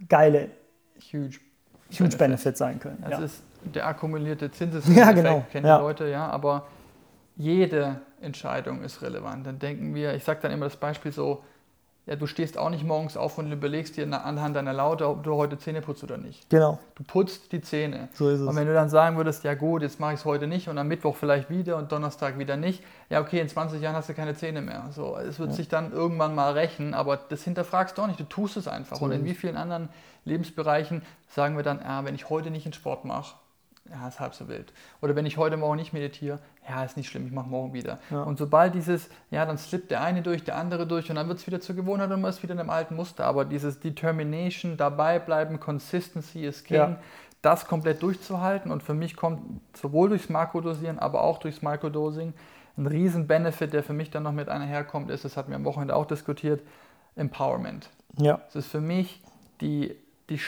geile, 0.08 0.50
huge, 1.12 1.40
huge 1.92 2.18
Benefit 2.18 2.58
sein 2.58 2.80
können. 2.80 3.00
Das 3.02 3.12
ja. 3.12 3.26
ist 3.26 3.44
der 3.64 3.88
akkumulierte 3.88 4.52
Zinseszinseffekt, 4.52 5.08
ja, 5.08 5.12
genau. 5.12 5.46
kennen 5.52 5.68
ja. 5.68 5.78
die 5.78 5.84
Leute, 5.84 6.08
ja, 6.08 6.28
aber 6.28 6.66
jede 7.40 8.02
Entscheidung 8.20 8.84
ist 8.84 9.02
relevant. 9.02 9.48
Dann 9.48 9.60
denken 9.60 9.96
wir, 9.96 10.14
ich 10.14 10.26
sage 10.26 10.42
dann 10.42 10.52
immer 10.52 10.66
das 10.66 10.76
Beispiel 10.76 11.14
so, 11.14 11.42
ja, 12.06 12.16
du 12.16 12.28
stehst 12.28 12.58
auch 12.58 12.70
nicht 12.70 12.84
morgens 12.84 13.16
auf 13.16 13.38
und 13.38 13.50
überlegst 13.50 13.96
dir 13.96 14.04
anhand 14.04 14.56
deiner 14.56 14.74
Laute, 14.74 15.08
ob 15.08 15.24
du 15.24 15.36
heute 15.36 15.58
Zähne 15.58 15.80
putzt 15.82 16.04
oder 16.04 16.18
nicht. 16.18 16.50
Genau. 16.50 16.80
Du 16.96 17.04
putzt 17.04 17.52
die 17.54 17.62
Zähne. 17.62 18.10
So 18.14 18.30
ist 18.30 18.42
es. 18.42 18.48
Und 18.48 18.56
wenn 18.58 18.68
du 18.68 18.74
dann 18.74 18.90
sagen 18.90 19.16
würdest, 19.16 19.46
ja 19.46 19.54
gut, 19.54 19.84
jetzt 19.84 20.02
mache 20.02 20.14
ich 20.14 20.20
es 20.20 20.26
heute 20.26 20.48
nicht 20.48 20.68
und 20.68 20.78
am 20.78 20.90
Mittwoch 20.90 21.16
vielleicht 21.16 21.50
wieder 21.50 21.78
und 21.78 21.92
Donnerstag 21.94 22.38
wieder 22.38 22.58
nicht, 22.58 22.84
ja 23.10 23.22
okay, 23.22 23.40
in 23.40 23.48
20 23.48 23.82
Jahren 23.82 23.96
hast 23.96 24.10
du 24.10 24.14
keine 24.14 24.36
Zähne 24.36 24.62
mehr. 24.62 24.88
So, 24.92 25.16
es 25.18 25.40
wird 25.40 25.52
ja. 25.52 25.56
sich 25.56 25.70
dann 25.70 25.94
irgendwann 25.94 26.36
mal 26.36 26.54
rächen, 26.54 26.94
aber 26.94 27.16
das 27.16 27.44
hinterfragst 27.44 27.98
du 27.98 28.02
auch 28.02 28.08
nicht, 28.08 28.20
du 28.20 28.26
tust 28.26 28.58
es 28.58 28.68
einfach. 28.68 28.98
So 28.98 29.06
und 29.06 29.12
in 29.12 29.24
wie 29.24 29.34
vielen 29.34 29.56
anderen 29.56 29.88
Lebensbereichen 30.26 31.04
sagen 31.30 31.56
wir 31.56 31.64
dann, 31.64 31.80
ja, 31.80 32.04
wenn 32.04 32.16
ich 32.16 32.30
heute 32.30 32.52
nicht 32.52 32.66
einen 32.66 32.74
Sport 32.74 33.06
mache, 33.06 33.36
ja, 33.92 34.08
ist 34.08 34.20
halb 34.20 34.34
so 34.34 34.48
wild. 34.48 34.72
Oder 35.02 35.16
wenn 35.16 35.26
ich 35.26 35.38
heute 35.38 35.58
Morgen 35.58 35.78
nicht 35.78 35.94
meditiere, 35.94 36.40
ja, 36.68 36.84
ist 36.84 36.98
nicht 36.98 37.10
schlimm, 37.10 37.26
ich 37.26 37.32
mache 37.32 37.50
morgen 37.50 37.74
wieder. 37.74 38.00
Ja. 38.12 38.24
Und 38.24 38.38
sobald 38.38 38.76
dieses, 38.76 39.10
ja, 39.32 39.46
dann 39.46 39.58
slippt 39.58 39.92
der 39.92 40.02
eine 40.02 40.22
durch, 40.22 40.44
der 40.44 40.58
andere 40.58 40.86
durch 40.86 41.10
und 41.10 41.16
dann 41.16 41.28
wird 41.28 41.40
es 41.40 41.48
wieder 41.48 41.60
zur 41.60 41.76
Gewohnheit 41.76 42.12
und 42.12 42.22
man 42.22 42.30
ist 42.30 42.44
wieder 42.44 42.54
in 42.54 42.60
einem 42.60 42.70
alten 42.70 42.96
Muster. 42.96 43.26
Aber 43.26 43.46
dieses 43.46 43.80
Determination, 43.80 44.78
dabei 44.78 45.20
bleiben, 45.20 45.60
Consistency 45.60 46.46
ist 46.46 46.66
King, 46.66 46.78
ja. 46.78 47.00
das 47.42 47.66
komplett 47.66 48.04
durchzuhalten 48.04 48.72
und 48.72 48.84
für 48.84 48.94
mich 48.94 49.16
kommt 49.16 49.42
sowohl 49.76 50.10
durchs 50.10 50.30
Makrodosieren, 50.30 51.00
aber 51.00 51.22
auch 51.22 51.40
durchs 51.40 51.62
Microdosing 51.62 52.34
ein 52.80 52.88
riesen 52.88 53.28
Benefit, 53.28 53.74
der 53.74 53.84
für 53.84 53.94
mich 53.94 54.10
dann 54.10 54.24
noch 54.24 54.32
mit 54.32 54.50
einer 54.50 54.66
herkommt, 54.66 55.12
ist, 55.12 55.26
das 55.26 55.38
hatten 55.38 55.50
wir 55.50 55.58
am 55.58 55.66
Wochenende 55.66 55.96
auch 55.96 56.06
diskutiert, 56.06 56.62
Empowerment. 57.16 57.90
Ja. 58.18 58.42
Es 58.48 58.56
ist 58.56 58.68
für 58.68 58.82
mich 58.82 59.22
die, 59.62 59.96
die 60.30 60.40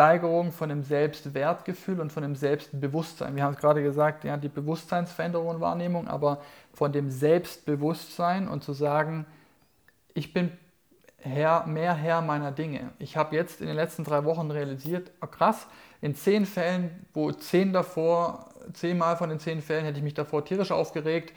Steigerung 0.00 0.50
von 0.50 0.70
dem 0.70 0.82
Selbstwertgefühl 0.82 2.00
und 2.00 2.10
von 2.10 2.22
dem 2.22 2.34
Selbstbewusstsein. 2.34 3.36
Wir 3.36 3.44
haben 3.44 3.52
es 3.52 3.60
gerade 3.60 3.82
gesagt, 3.82 4.24
ja, 4.24 4.38
die 4.38 4.48
Bewusstseinsveränderung 4.48 5.48
und 5.48 5.60
Wahrnehmung, 5.60 6.08
aber 6.08 6.40
von 6.72 6.90
dem 6.90 7.10
Selbstbewusstsein 7.10 8.48
und 8.48 8.64
zu 8.64 8.72
sagen, 8.72 9.26
ich 10.14 10.32
bin 10.32 10.52
Herr, 11.18 11.66
mehr 11.66 11.92
Herr 11.92 12.22
meiner 12.22 12.50
Dinge. 12.50 12.92
Ich 12.98 13.18
habe 13.18 13.36
jetzt 13.36 13.60
in 13.60 13.66
den 13.66 13.76
letzten 13.76 14.04
drei 14.04 14.24
Wochen 14.24 14.50
realisiert, 14.50 15.10
oh 15.20 15.26
krass, 15.26 15.66
in 16.00 16.14
zehn 16.14 16.46
Fällen, 16.46 17.06
wo 17.12 17.30
zehn 17.32 17.74
davor, 17.74 18.48
zehnmal 18.72 19.18
von 19.18 19.28
den 19.28 19.38
zehn 19.38 19.60
Fällen 19.60 19.84
hätte 19.84 19.98
ich 19.98 20.02
mich 20.04 20.14
davor 20.14 20.46
tierisch 20.46 20.72
aufgeregt, 20.72 21.36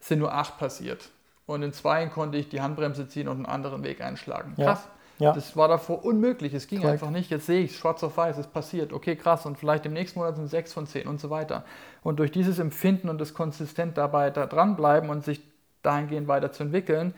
sind 0.00 0.18
nur 0.18 0.34
acht 0.34 0.58
passiert. 0.58 1.08
Und 1.46 1.62
in 1.62 1.72
zwei 1.72 2.04
konnte 2.08 2.36
ich 2.36 2.50
die 2.50 2.60
Handbremse 2.60 3.08
ziehen 3.08 3.26
und 3.28 3.36
einen 3.36 3.46
anderen 3.46 3.82
Weg 3.84 4.02
einschlagen. 4.02 4.54
Krass. 4.56 4.84
Ja. 4.84 5.01
Ja. 5.22 5.32
Das 5.32 5.56
war 5.56 5.68
davor 5.68 6.04
unmöglich. 6.04 6.52
Es 6.52 6.66
ging 6.66 6.80
Correct. 6.80 6.94
einfach 6.94 7.10
nicht. 7.10 7.30
Jetzt 7.30 7.46
sehe 7.46 7.62
ich 7.62 7.76
schwarz 7.76 8.02
auf 8.02 8.16
weiß, 8.16 8.38
es 8.38 8.48
passiert. 8.48 8.92
Okay, 8.92 9.14
krass. 9.14 9.46
Und 9.46 9.56
vielleicht 9.56 9.86
im 9.86 9.92
nächsten 9.92 10.18
Monat 10.18 10.36
sind 10.36 10.48
sechs 10.48 10.72
von 10.72 10.86
zehn 10.86 11.06
und 11.06 11.20
so 11.20 11.30
weiter. 11.30 11.64
Und 12.02 12.18
durch 12.18 12.32
dieses 12.32 12.58
Empfinden 12.58 13.08
und 13.08 13.20
das 13.20 13.32
konsistent 13.32 13.96
dabei 13.96 14.30
da 14.30 14.46
dranbleiben 14.46 15.10
und 15.10 15.24
sich 15.24 15.40
dahingehend 15.82 16.26
weiterzuentwickeln, 16.26 17.14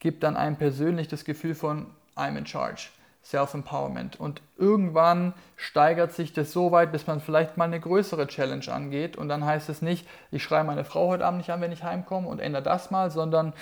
gibt 0.00 0.22
dann 0.22 0.36
einem 0.36 0.56
persönlich 0.56 1.06
das 1.08 1.24
Gefühl 1.24 1.54
von 1.54 1.86
I'm 2.16 2.36
in 2.36 2.46
charge. 2.46 2.88
Self-Empowerment. 3.24 4.18
Und 4.18 4.40
irgendwann 4.56 5.34
steigert 5.56 6.12
sich 6.12 6.32
das 6.32 6.50
so 6.52 6.72
weit, 6.72 6.92
bis 6.92 7.06
man 7.06 7.20
vielleicht 7.20 7.56
mal 7.56 7.64
eine 7.64 7.78
größere 7.78 8.26
Challenge 8.26 8.66
angeht. 8.72 9.16
Und 9.16 9.28
dann 9.28 9.44
heißt 9.44 9.68
es 9.68 9.82
nicht, 9.82 10.08
ich 10.30 10.42
schreibe 10.42 10.66
meine 10.66 10.84
Frau 10.84 11.08
heute 11.08 11.26
Abend 11.26 11.38
nicht 11.38 11.50
an, 11.50 11.60
wenn 11.60 11.72
ich 11.72 11.84
heimkomme 11.84 12.26
und 12.26 12.40
ändere 12.40 12.62
das 12.62 12.90
mal, 12.90 13.10
sondern 13.10 13.52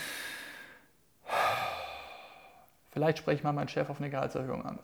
Vielleicht 2.96 3.18
spreche 3.18 3.36
ich 3.36 3.44
mal 3.44 3.52
meinen 3.52 3.68
Chef 3.68 3.90
auf 3.90 4.00
eine 4.00 4.08
Gehaltserhöhung 4.08 4.64
an. 4.64 4.78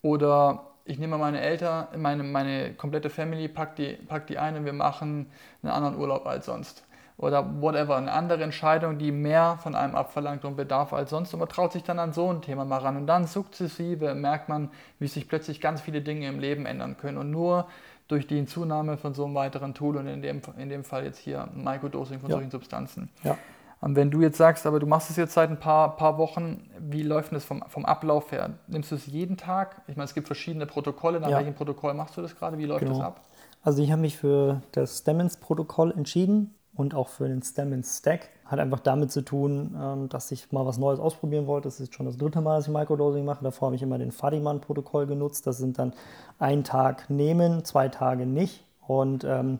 Oder 0.00 0.62
ich 0.84 0.96
nehme 1.00 1.18
meine 1.18 1.40
Eltern, 1.40 1.88
meine, 1.96 2.22
meine 2.22 2.74
komplette 2.74 3.10
Family, 3.10 3.48
pack 3.48 3.74
die, 3.74 3.94
pack 3.94 4.28
die 4.28 4.38
ein 4.38 4.54
und 4.54 4.64
wir 4.64 4.72
machen 4.72 5.28
einen 5.60 5.72
anderen 5.72 5.98
Urlaub 5.98 6.24
als 6.24 6.46
sonst. 6.46 6.84
Oder 7.16 7.60
whatever, 7.60 7.96
eine 7.96 8.12
andere 8.12 8.44
Entscheidung, 8.44 8.98
die 8.98 9.10
mehr 9.10 9.58
von 9.60 9.74
einem 9.74 9.96
abverlangt 9.96 10.44
und 10.44 10.54
bedarf 10.54 10.92
als 10.92 11.10
sonst. 11.10 11.34
Und 11.34 11.40
man 11.40 11.48
traut 11.48 11.72
sich 11.72 11.82
dann 11.82 11.98
an 11.98 12.12
so 12.12 12.32
ein 12.32 12.42
Thema 12.42 12.64
mal 12.64 12.78
ran. 12.78 12.96
Und 12.96 13.08
dann 13.08 13.26
sukzessive 13.26 14.14
merkt 14.14 14.48
man, 14.48 14.70
wie 15.00 15.08
sich 15.08 15.28
plötzlich 15.28 15.60
ganz 15.60 15.80
viele 15.80 16.02
Dinge 16.02 16.28
im 16.28 16.38
Leben 16.38 16.64
ändern 16.64 16.96
können. 16.96 17.18
Und 17.18 17.32
nur 17.32 17.66
durch 18.06 18.28
die 18.28 18.46
Zunahme 18.46 18.98
von 18.98 19.14
so 19.14 19.24
einem 19.24 19.34
weiteren 19.34 19.74
Tool 19.74 19.96
und 19.96 20.06
in 20.06 20.22
dem, 20.22 20.40
in 20.58 20.68
dem 20.68 20.84
Fall 20.84 21.02
jetzt 21.02 21.18
hier 21.18 21.48
Microdosing 21.56 22.20
von 22.20 22.30
ja. 22.30 22.36
solchen 22.36 22.52
Substanzen. 22.52 23.10
Ja. 23.24 23.36
Und 23.80 23.94
wenn 23.94 24.10
du 24.10 24.22
jetzt 24.22 24.38
sagst, 24.38 24.66
aber 24.66 24.80
du 24.80 24.86
machst 24.86 25.10
es 25.10 25.16
jetzt 25.16 25.34
seit 25.34 25.50
ein 25.50 25.58
paar, 25.58 25.96
paar 25.96 26.18
Wochen, 26.18 26.70
wie 26.78 27.02
läuft 27.02 27.32
das 27.32 27.44
vom, 27.44 27.62
vom 27.68 27.84
Ablauf 27.84 28.32
her? 28.32 28.50
Nimmst 28.68 28.90
du 28.90 28.94
es 28.94 29.06
jeden 29.06 29.36
Tag? 29.36 29.82
Ich 29.86 29.96
meine, 29.96 30.06
es 30.06 30.14
gibt 30.14 30.26
verschiedene 30.26 30.66
Protokolle. 30.66 31.20
Nach 31.20 31.28
ja. 31.28 31.38
welchem 31.38 31.54
Protokoll 31.54 31.92
machst 31.94 32.16
du 32.16 32.22
das 32.22 32.34
gerade? 32.36 32.58
Wie 32.58 32.64
läuft 32.64 32.80
genau. 32.80 32.98
das 32.98 33.06
ab? 33.06 33.20
Also 33.62 33.82
ich 33.82 33.90
habe 33.92 34.00
mich 34.00 34.16
für 34.16 34.62
das 34.72 34.98
Stamens-Protokoll 34.98 35.92
entschieden 35.92 36.54
und 36.74 36.94
auch 36.94 37.08
für 37.08 37.28
den 37.28 37.42
Stamens-Stack. 37.42 38.28
Hat 38.44 38.60
einfach 38.60 38.80
damit 38.80 39.10
zu 39.10 39.22
tun, 39.22 39.76
ähm, 39.80 40.08
dass 40.08 40.30
ich 40.30 40.52
mal 40.52 40.64
was 40.64 40.78
Neues 40.78 41.00
ausprobieren 41.00 41.46
wollte. 41.46 41.68
Das 41.68 41.80
ist 41.80 41.94
schon 41.94 42.06
das 42.06 42.16
dritte 42.16 42.40
Mal, 42.40 42.56
dass 42.56 42.68
ich 42.68 42.72
Microdosing 42.72 43.24
mache. 43.24 43.42
Davor 43.42 43.66
habe 43.66 43.76
ich 43.76 43.82
immer 43.82 43.98
den 43.98 44.12
Fadiman-Protokoll 44.12 45.06
genutzt. 45.06 45.46
Das 45.46 45.58
sind 45.58 45.78
dann 45.78 45.92
ein 46.38 46.64
Tag 46.64 47.10
nehmen, 47.10 47.64
zwei 47.64 47.88
Tage 47.88 48.24
nicht. 48.24 48.64
Und 48.86 49.24
ähm, 49.24 49.58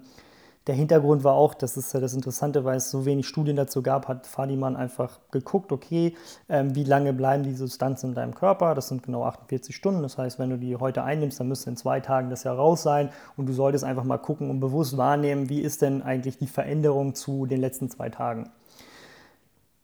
der 0.66 0.74
Hintergrund 0.74 1.22
war 1.22 1.34
auch, 1.34 1.54
das 1.54 1.76
ist 1.76 1.92
ja 1.92 2.00
das 2.00 2.12
Interessante, 2.12 2.64
weil 2.64 2.78
es 2.78 2.90
so 2.90 3.06
wenig 3.06 3.28
Studien 3.28 3.54
dazu 3.54 3.82
gab, 3.82 4.08
hat 4.08 4.26
Fadiman 4.26 4.74
einfach 4.74 5.20
geguckt, 5.30 5.70
okay, 5.70 6.14
ähm, 6.48 6.74
wie 6.74 6.82
lange 6.82 7.12
bleiben 7.12 7.44
die 7.44 7.54
Substanzen 7.54 8.08
in 8.08 8.14
deinem 8.14 8.34
Körper? 8.34 8.74
Das 8.74 8.88
sind 8.88 9.04
genau 9.04 9.24
48 9.24 9.74
Stunden. 9.74 10.02
Das 10.02 10.18
heißt, 10.18 10.40
wenn 10.40 10.50
du 10.50 10.58
die 10.58 10.74
heute 10.76 11.04
einnimmst, 11.04 11.38
dann 11.38 11.48
müsste 11.48 11.70
in 11.70 11.76
zwei 11.76 12.00
Tagen 12.00 12.30
das 12.30 12.42
ja 12.42 12.52
raus 12.52 12.82
sein. 12.82 13.10
Und 13.36 13.46
du 13.46 13.52
solltest 13.52 13.84
einfach 13.84 14.04
mal 14.04 14.18
gucken 14.18 14.50
und 14.50 14.58
bewusst 14.58 14.96
wahrnehmen, 14.96 15.48
wie 15.48 15.60
ist 15.60 15.82
denn 15.82 16.02
eigentlich 16.02 16.36
die 16.36 16.48
Veränderung 16.48 17.14
zu 17.14 17.46
den 17.46 17.60
letzten 17.60 17.88
zwei 17.88 18.08
Tagen 18.08 18.50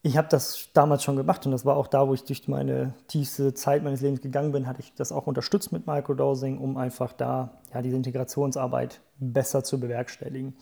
ich 0.05 0.17
habe 0.17 0.29
das 0.29 0.71
damals 0.73 1.05
schon 1.05 1.17
gemacht 1.17 1.47
und 1.47 1.53
das 1.53 1.65
war 1.65 1.77
auch 1.77 1.87
da, 1.87 2.09
wo 2.09 2.15
ich 2.15 2.25
durch 2.25 2.49
meine 2.49 2.95
tiefste 3.07 3.55
Zeit 3.55 3.85
meines 3.85 4.01
Lebens 4.01 4.21
gegangen 4.21 4.51
bin, 4.51 4.67
hatte 4.67 4.81
ich 4.81 4.93
das 4.95 5.13
auch 5.13 5.29
unterstützt 5.29 5.71
mit 5.71 5.87
Microdosing, 5.87 6.59
um 6.59 6.77
einfach 6.77 7.13
da 7.13 7.61
ja, 7.73 7.83
diese 7.83 7.97
Integrationsarbeit 7.97 9.01
besser 9.19 9.63
zu 9.63 9.79
bewerkstelligen. 9.79 10.57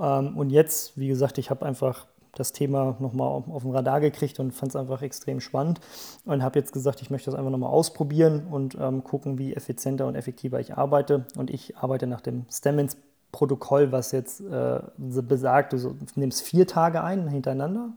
Ähm, 0.00 0.36
und 0.38 0.48
jetzt, 0.48 0.96
wie 0.96 1.08
gesagt, 1.08 1.36
ich 1.36 1.50
habe 1.50 1.66
einfach 1.66 2.06
das 2.34 2.52
Thema 2.52 2.96
nochmal 2.98 3.28
auf 3.28 3.62
dem 3.62 3.72
Radar 3.72 4.00
gekriegt 4.00 4.40
und 4.40 4.52
fand 4.52 4.70
es 4.70 4.76
einfach 4.76 5.02
extrem 5.02 5.40
spannend 5.40 5.80
und 6.24 6.42
habe 6.42 6.58
jetzt 6.58 6.72
gesagt, 6.72 7.02
ich 7.02 7.10
möchte 7.10 7.30
das 7.30 7.38
einfach 7.38 7.50
nochmal 7.50 7.70
ausprobieren 7.70 8.46
und 8.46 8.76
ähm, 8.80 9.02
gucken, 9.02 9.38
wie 9.38 9.54
effizienter 9.54 10.06
und 10.06 10.14
effektiver 10.14 10.60
ich 10.60 10.76
arbeite. 10.78 11.26
Und 11.36 11.50
ich 11.50 11.76
arbeite 11.76 12.06
nach 12.06 12.20
dem 12.20 12.46
Stamens 12.50 12.96
Protokoll, 13.32 13.92
was 13.92 14.12
jetzt 14.12 14.40
äh, 14.40 14.80
besagt, 14.96 15.74
du 15.74 15.96
nimmst 16.14 16.42
vier 16.42 16.66
Tage 16.66 17.02
ein 17.02 17.28
hintereinander, 17.28 17.90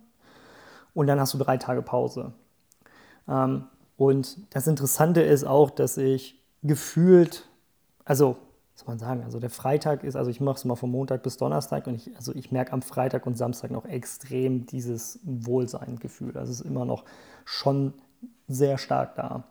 und 0.93 1.07
dann 1.07 1.19
hast 1.19 1.33
du 1.33 1.37
drei 1.37 1.57
Tage 1.57 1.81
Pause. 1.81 2.33
Ähm, 3.27 3.65
und 3.97 4.37
das 4.55 4.67
Interessante 4.67 5.21
ist 5.21 5.43
auch, 5.43 5.69
dass 5.69 5.97
ich 5.97 6.41
gefühlt, 6.63 7.47
also 8.05 8.37
soll 8.75 8.87
man 8.87 8.99
sagen, 8.99 9.23
also 9.23 9.39
der 9.39 9.49
Freitag 9.49 10.03
ist, 10.03 10.15
also 10.15 10.31
ich 10.31 10.41
mache 10.41 10.57
es 10.57 10.65
mal 10.65 10.75
von 10.75 10.89
Montag 10.89 11.23
bis 11.23 11.37
Donnerstag 11.37 11.87
und 11.87 11.95
ich, 11.95 12.15
also 12.15 12.33
ich 12.33 12.51
merke 12.51 12.73
am 12.73 12.81
Freitag 12.81 13.27
und 13.27 13.37
Samstag 13.37 13.69
noch 13.71 13.85
extrem 13.85 14.65
dieses 14.65 15.19
Wohlseingefühl. 15.23 16.35
Es 16.35 16.49
ist 16.49 16.61
immer 16.61 16.85
noch 16.85 17.05
schon 17.45 17.93
sehr 18.47 18.77
stark 18.77 19.15
da. 19.15 19.43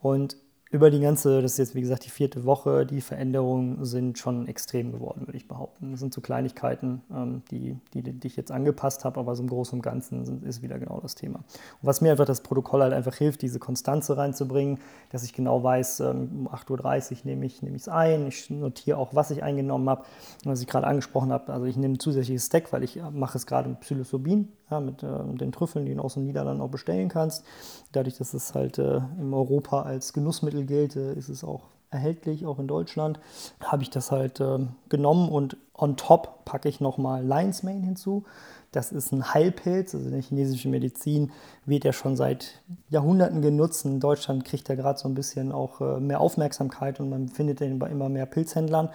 Und 0.00 0.36
über 0.70 0.90
die 0.90 0.98
ganze, 0.98 1.42
das 1.42 1.52
ist 1.52 1.58
jetzt 1.58 1.74
wie 1.76 1.80
gesagt 1.80 2.04
die 2.04 2.10
vierte 2.10 2.44
Woche, 2.44 2.86
die 2.86 3.00
Veränderungen 3.00 3.84
sind 3.84 4.18
schon 4.18 4.48
extrem 4.48 4.90
geworden, 4.90 5.22
würde 5.26 5.36
ich 5.36 5.46
behaupten. 5.46 5.92
Das 5.92 6.00
sind 6.00 6.12
so 6.12 6.20
Kleinigkeiten, 6.20 7.02
ähm, 7.14 7.42
die, 7.52 7.76
die, 7.94 8.02
die 8.02 8.26
ich 8.26 8.36
jetzt 8.36 8.50
angepasst 8.50 9.04
habe, 9.04 9.20
aber 9.20 9.36
so 9.36 9.44
im 9.44 9.48
Großen 9.48 9.78
und 9.78 9.82
Ganzen 9.82 10.42
ist 10.42 10.62
wieder 10.62 10.80
genau 10.80 10.98
das 11.00 11.14
Thema. 11.14 11.38
Und 11.38 11.82
was 11.82 12.00
mir 12.00 12.10
einfach 12.10 12.24
das 12.24 12.40
Protokoll 12.40 12.82
halt 12.82 12.94
einfach 12.94 13.14
hilft, 13.14 13.42
diese 13.42 13.60
Konstanze 13.60 14.16
reinzubringen, 14.16 14.78
dass 15.12 15.22
ich 15.22 15.32
genau 15.32 15.62
weiß, 15.62 16.00
ähm, 16.00 16.46
um 16.46 16.48
8.30 16.48 17.12
Uhr 17.12 17.18
nehme 17.24 17.46
ich 17.46 17.62
es 17.62 17.88
ein, 17.88 18.26
ich 18.26 18.50
notiere 18.50 18.98
auch, 18.98 19.14
was 19.14 19.30
ich 19.30 19.44
eingenommen 19.44 19.88
habe, 19.88 20.04
was 20.44 20.60
ich 20.60 20.66
gerade 20.66 20.88
angesprochen 20.88 21.32
habe. 21.32 21.52
Also 21.52 21.66
ich 21.66 21.76
nehme 21.76 21.94
ein 21.94 22.00
zusätzliches 22.00 22.46
Stack, 22.46 22.72
weil 22.72 22.82
ich 22.82 23.00
mache 23.12 23.38
es 23.38 23.46
gerade 23.46 23.68
mit 23.68 23.80
Psilocybin, 23.80 24.48
ja, 24.70 24.80
mit 24.80 25.02
äh, 25.02 25.08
den 25.34 25.52
Trüffeln, 25.52 25.86
die 25.86 25.94
du 25.94 26.00
aus 26.00 26.14
den 26.14 26.24
Niederlanden 26.24 26.62
auch 26.62 26.70
bestellen 26.70 27.08
kannst. 27.08 27.44
Dadurch, 27.92 28.18
dass 28.18 28.34
es 28.34 28.54
halt 28.54 28.78
äh, 28.78 29.00
in 29.18 29.32
Europa 29.32 29.82
als 29.82 30.12
Genussmittel 30.12 30.64
gilt, 30.64 30.96
äh, 30.96 31.14
ist 31.14 31.28
es 31.28 31.44
auch 31.44 31.62
erhältlich, 31.90 32.46
auch 32.46 32.58
in 32.58 32.66
Deutschland, 32.66 33.20
habe 33.60 33.82
ich 33.82 33.90
das 33.90 34.10
halt 34.10 34.40
äh, 34.40 34.58
genommen 34.88 35.28
und 35.28 35.56
on 35.78 35.96
top 35.96 36.44
packe 36.44 36.68
ich 36.68 36.80
nochmal 36.80 37.24
Lion's 37.24 37.62
Mane 37.62 37.84
hinzu. 37.84 38.24
Das 38.72 38.92
ist 38.92 39.10
ein 39.12 39.32
Heilpilz, 39.32 39.94
also 39.94 40.06
in 40.06 40.12
der 40.12 40.20
chinesischen 40.20 40.70
Medizin 40.70 41.32
wird 41.64 41.84
ja 41.84 41.94
schon 41.94 42.14
seit 42.14 42.60
Jahrhunderten 42.90 43.40
genutzt. 43.40 43.86
In 43.86 44.00
Deutschland 44.00 44.44
kriegt 44.44 44.68
er 44.68 44.76
gerade 44.76 44.98
so 44.98 45.08
ein 45.08 45.14
bisschen 45.14 45.50
auch 45.50 45.80
äh, 45.80 45.98
mehr 45.98 46.20
Aufmerksamkeit 46.20 47.00
und 47.00 47.08
man 47.08 47.28
findet 47.28 47.60
den 47.60 47.78
bei 47.78 47.88
immer 47.88 48.10
mehr 48.10 48.26
Pilzhändlern. 48.26 48.90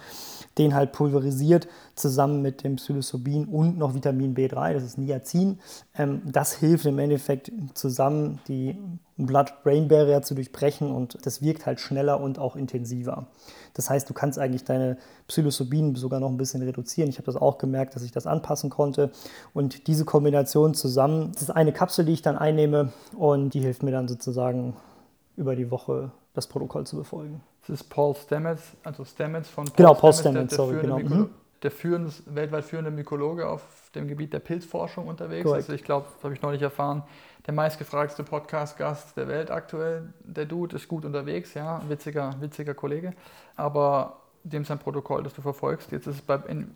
Den 0.56 0.74
halt 0.74 0.92
pulverisiert 0.92 1.66
zusammen 1.96 2.42
mit 2.42 2.62
dem 2.62 2.76
Psilocybin 2.76 3.46
und 3.46 3.76
noch 3.76 3.94
Vitamin 3.94 4.36
B3, 4.36 4.74
das 4.74 4.84
ist 4.84 4.98
Niacin. 4.98 5.58
Ähm, 5.96 6.22
das 6.26 6.52
hilft 6.52 6.86
im 6.86 6.98
Endeffekt 6.98 7.50
zusammen, 7.74 8.38
die 8.46 8.78
Blood-Brain-Barrier 9.16 10.22
zu 10.22 10.34
durchbrechen 10.34 10.92
und 10.92 11.18
das 11.26 11.42
wirkt 11.42 11.66
halt 11.66 11.80
schneller 11.80 12.20
und 12.20 12.38
auch 12.38 12.56
intensiver. 12.56 13.26
Das 13.74 13.90
heißt, 13.90 14.08
du 14.08 14.14
kannst 14.14 14.38
eigentlich 14.38 14.64
deine 14.64 14.98
Psilocybin 15.28 15.94
sogar 15.94 16.20
noch 16.20 16.28
ein 16.28 16.36
bisschen 16.36 16.62
reduzieren. 16.62 17.08
Ich 17.08 17.16
habe 17.16 17.26
das 17.26 17.36
auch 17.36 17.58
gemerkt, 17.58 17.94
dass 17.94 18.02
ich 18.02 18.12
das 18.12 18.26
anpassen 18.26 18.70
konnte 18.70 19.10
und 19.54 19.86
diese 19.86 20.04
Kombination 20.04 20.74
zusammen, 20.74 21.32
das 21.32 21.42
ist 21.42 21.50
eine 21.50 21.72
Kapsel, 21.72 22.04
die 22.04 22.12
ich 22.12 22.22
dann 22.22 22.36
einnehme 22.36 22.92
und 23.16 23.54
die 23.54 23.60
hilft 23.60 23.82
mir 23.82 23.92
dann 23.92 24.08
sozusagen 24.08 24.76
über 25.36 25.56
die 25.56 25.70
Woche 25.70 26.10
das 26.34 26.46
Protokoll 26.46 26.86
zu 26.86 26.96
befolgen. 26.96 27.40
Das 27.66 27.80
ist 27.80 27.90
Paul 27.90 28.14
Stamets, 28.14 28.62
also 28.82 29.04
Stamets 29.04 29.48
von 29.48 29.64
Paul 29.64 29.76
Genau, 29.76 29.94
Paul 29.94 30.12
Stamets, 30.12 30.54
sorry, 30.54 30.80
genau. 30.80 30.98
Mhm 30.98 31.30
der 31.62 31.70
führende, 31.70 32.12
weltweit 32.26 32.64
führende 32.64 32.90
Mykologe 32.90 33.46
auf 33.46 33.62
dem 33.94 34.08
Gebiet 34.08 34.32
der 34.32 34.40
Pilzforschung 34.40 35.06
unterwegs. 35.06 35.44
Correct. 35.44 35.64
Also 35.64 35.72
ich 35.72 35.84
glaube, 35.84 36.06
das 36.14 36.24
habe 36.24 36.34
ich 36.34 36.42
neulich 36.42 36.62
erfahren, 36.62 37.02
der 37.46 37.54
meistgefragteste 37.54 38.24
Podcast-Gast 38.24 39.16
der 39.16 39.28
Welt 39.28 39.50
aktuell. 39.50 40.12
Der 40.24 40.44
Dude 40.44 40.76
ist 40.76 40.88
gut 40.88 41.04
unterwegs, 41.04 41.54
ja, 41.54 41.80
witziger, 41.88 42.34
witziger 42.40 42.74
Kollege. 42.74 43.12
Aber 43.56 44.18
dem 44.44 44.64
sein 44.64 44.78
Protokoll, 44.78 45.22
das 45.22 45.34
du 45.34 45.42
verfolgst, 45.42 45.92
jetzt 45.92 46.06
ist 46.06 46.16
es 46.16 46.22
bei 46.22 46.36
in 46.48 46.74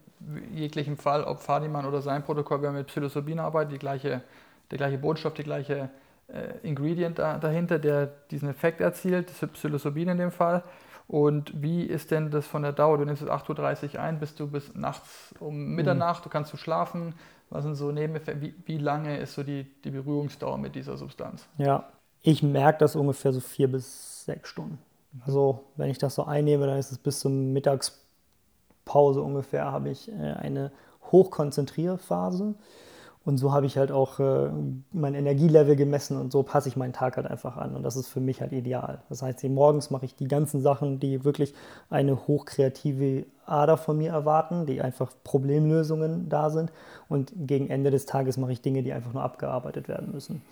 jeglichem 0.52 0.96
Fall, 0.96 1.24
ob 1.24 1.40
Fadiman 1.40 1.84
oder 1.84 2.00
sein 2.00 2.22
Protokoll, 2.22 2.62
wenn 2.62 2.70
man 2.70 2.78
mit 2.78 2.86
Psilocybin 2.86 3.38
arbeitet, 3.38 3.72
die 3.72 3.78
gleiche, 3.78 4.22
der 4.70 4.78
gleiche 4.78 4.98
Botschaft, 4.98 5.38
die 5.38 5.44
gleiche 5.44 5.90
äh, 6.28 6.66
Ingredient 6.66 7.18
da, 7.18 7.38
dahinter, 7.38 7.78
der 7.78 8.06
diesen 8.30 8.48
Effekt 8.48 8.80
erzielt, 8.80 9.30
das 9.30 9.42
ist 9.42 9.52
Psilocybin 9.52 10.08
in 10.10 10.18
dem 10.18 10.30
Fall. 10.30 10.62
Und 11.08 11.62
wie 11.62 11.84
ist 11.84 12.10
denn 12.10 12.30
das 12.30 12.46
von 12.46 12.62
der 12.62 12.72
Dauer? 12.72 12.98
Du 12.98 13.04
nimmst 13.04 13.22
es 13.22 13.28
8.30 13.28 13.94
Uhr 13.94 14.00
ein, 14.00 14.18
bist 14.18 14.40
du 14.40 14.48
bis 14.48 14.74
nachts 14.74 15.34
um 15.38 15.74
Mitternacht, 15.74 16.24
du 16.24 16.28
kannst 16.28 16.52
du 16.52 16.56
schlafen. 16.56 17.14
Was 17.48 17.62
sind 17.62 17.76
so 17.76 17.92
Nebeneffekte? 17.92 18.40
Wie, 18.40 18.54
wie 18.64 18.78
lange 18.78 19.18
ist 19.18 19.34
so 19.34 19.44
die, 19.44 19.64
die 19.84 19.90
Berührungsdauer 19.90 20.58
mit 20.58 20.74
dieser 20.74 20.96
Substanz? 20.96 21.46
Ja, 21.58 21.84
ich 22.22 22.42
merke 22.42 22.80
das 22.80 22.96
ungefähr 22.96 23.32
so 23.32 23.38
vier 23.38 23.70
bis 23.70 24.24
sechs 24.24 24.48
Stunden. 24.48 24.78
Also 25.24 25.60
wenn 25.76 25.90
ich 25.90 25.98
das 25.98 26.16
so 26.16 26.24
einnehme, 26.24 26.66
dann 26.66 26.78
ist 26.78 26.90
es 26.90 26.98
bis 26.98 27.20
zur 27.20 27.30
Mittagspause 27.30 29.22
ungefähr, 29.22 29.70
habe 29.70 29.90
ich 29.90 30.10
äh, 30.10 30.12
eine 30.14 30.72
Hochkonzentrierphase. 31.12 32.54
Und 33.26 33.38
so 33.38 33.52
habe 33.52 33.66
ich 33.66 33.76
halt 33.76 33.90
auch 33.90 34.20
äh, 34.20 34.50
mein 34.92 35.16
Energielevel 35.16 35.74
gemessen 35.74 36.16
und 36.16 36.30
so 36.30 36.44
passe 36.44 36.68
ich 36.68 36.76
meinen 36.76 36.92
Tag 36.92 37.16
halt 37.16 37.26
einfach 37.26 37.56
an. 37.56 37.74
Und 37.74 37.82
das 37.82 37.96
ist 37.96 38.06
für 38.06 38.20
mich 38.20 38.40
halt 38.40 38.52
ideal. 38.52 39.00
Das 39.08 39.20
heißt, 39.20 39.42
morgens 39.48 39.90
mache 39.90 40.04
ich 40.04 40.14
die 40.14 40.28
ganzen 40.28 40.60
Sachen, 40.60 41.00
die 41.00 41.24
wirklich 41.24 41.52
eine 41.90 42.28
hochkreative 42.28 43.26
Ader 43.44 43.78
von 43.78 43.98
mir 43.98 44.12
erwarten, 44.12 44.64
die 44.64 44.80
einfach 44.80 45.10
Problemlösungen 45.24 46.28
da 46.28 46.50
sind. 46.50 46.70
Und 47.08 47.32
gegen 47.36 47.68
Ende 47.68 47.90
des 47.90 48.06
Tages 48.06 48.36
mache 48.36 48.52
ich 48.52 48.60
Dinge, 48.60 48.84
die 48.84 48.92
einfach 48.92 49.12
nur 49.12 49.24
abgearbeitet 49.24 49.88
werden 49.88 50.12
müssen. 50.12 50.42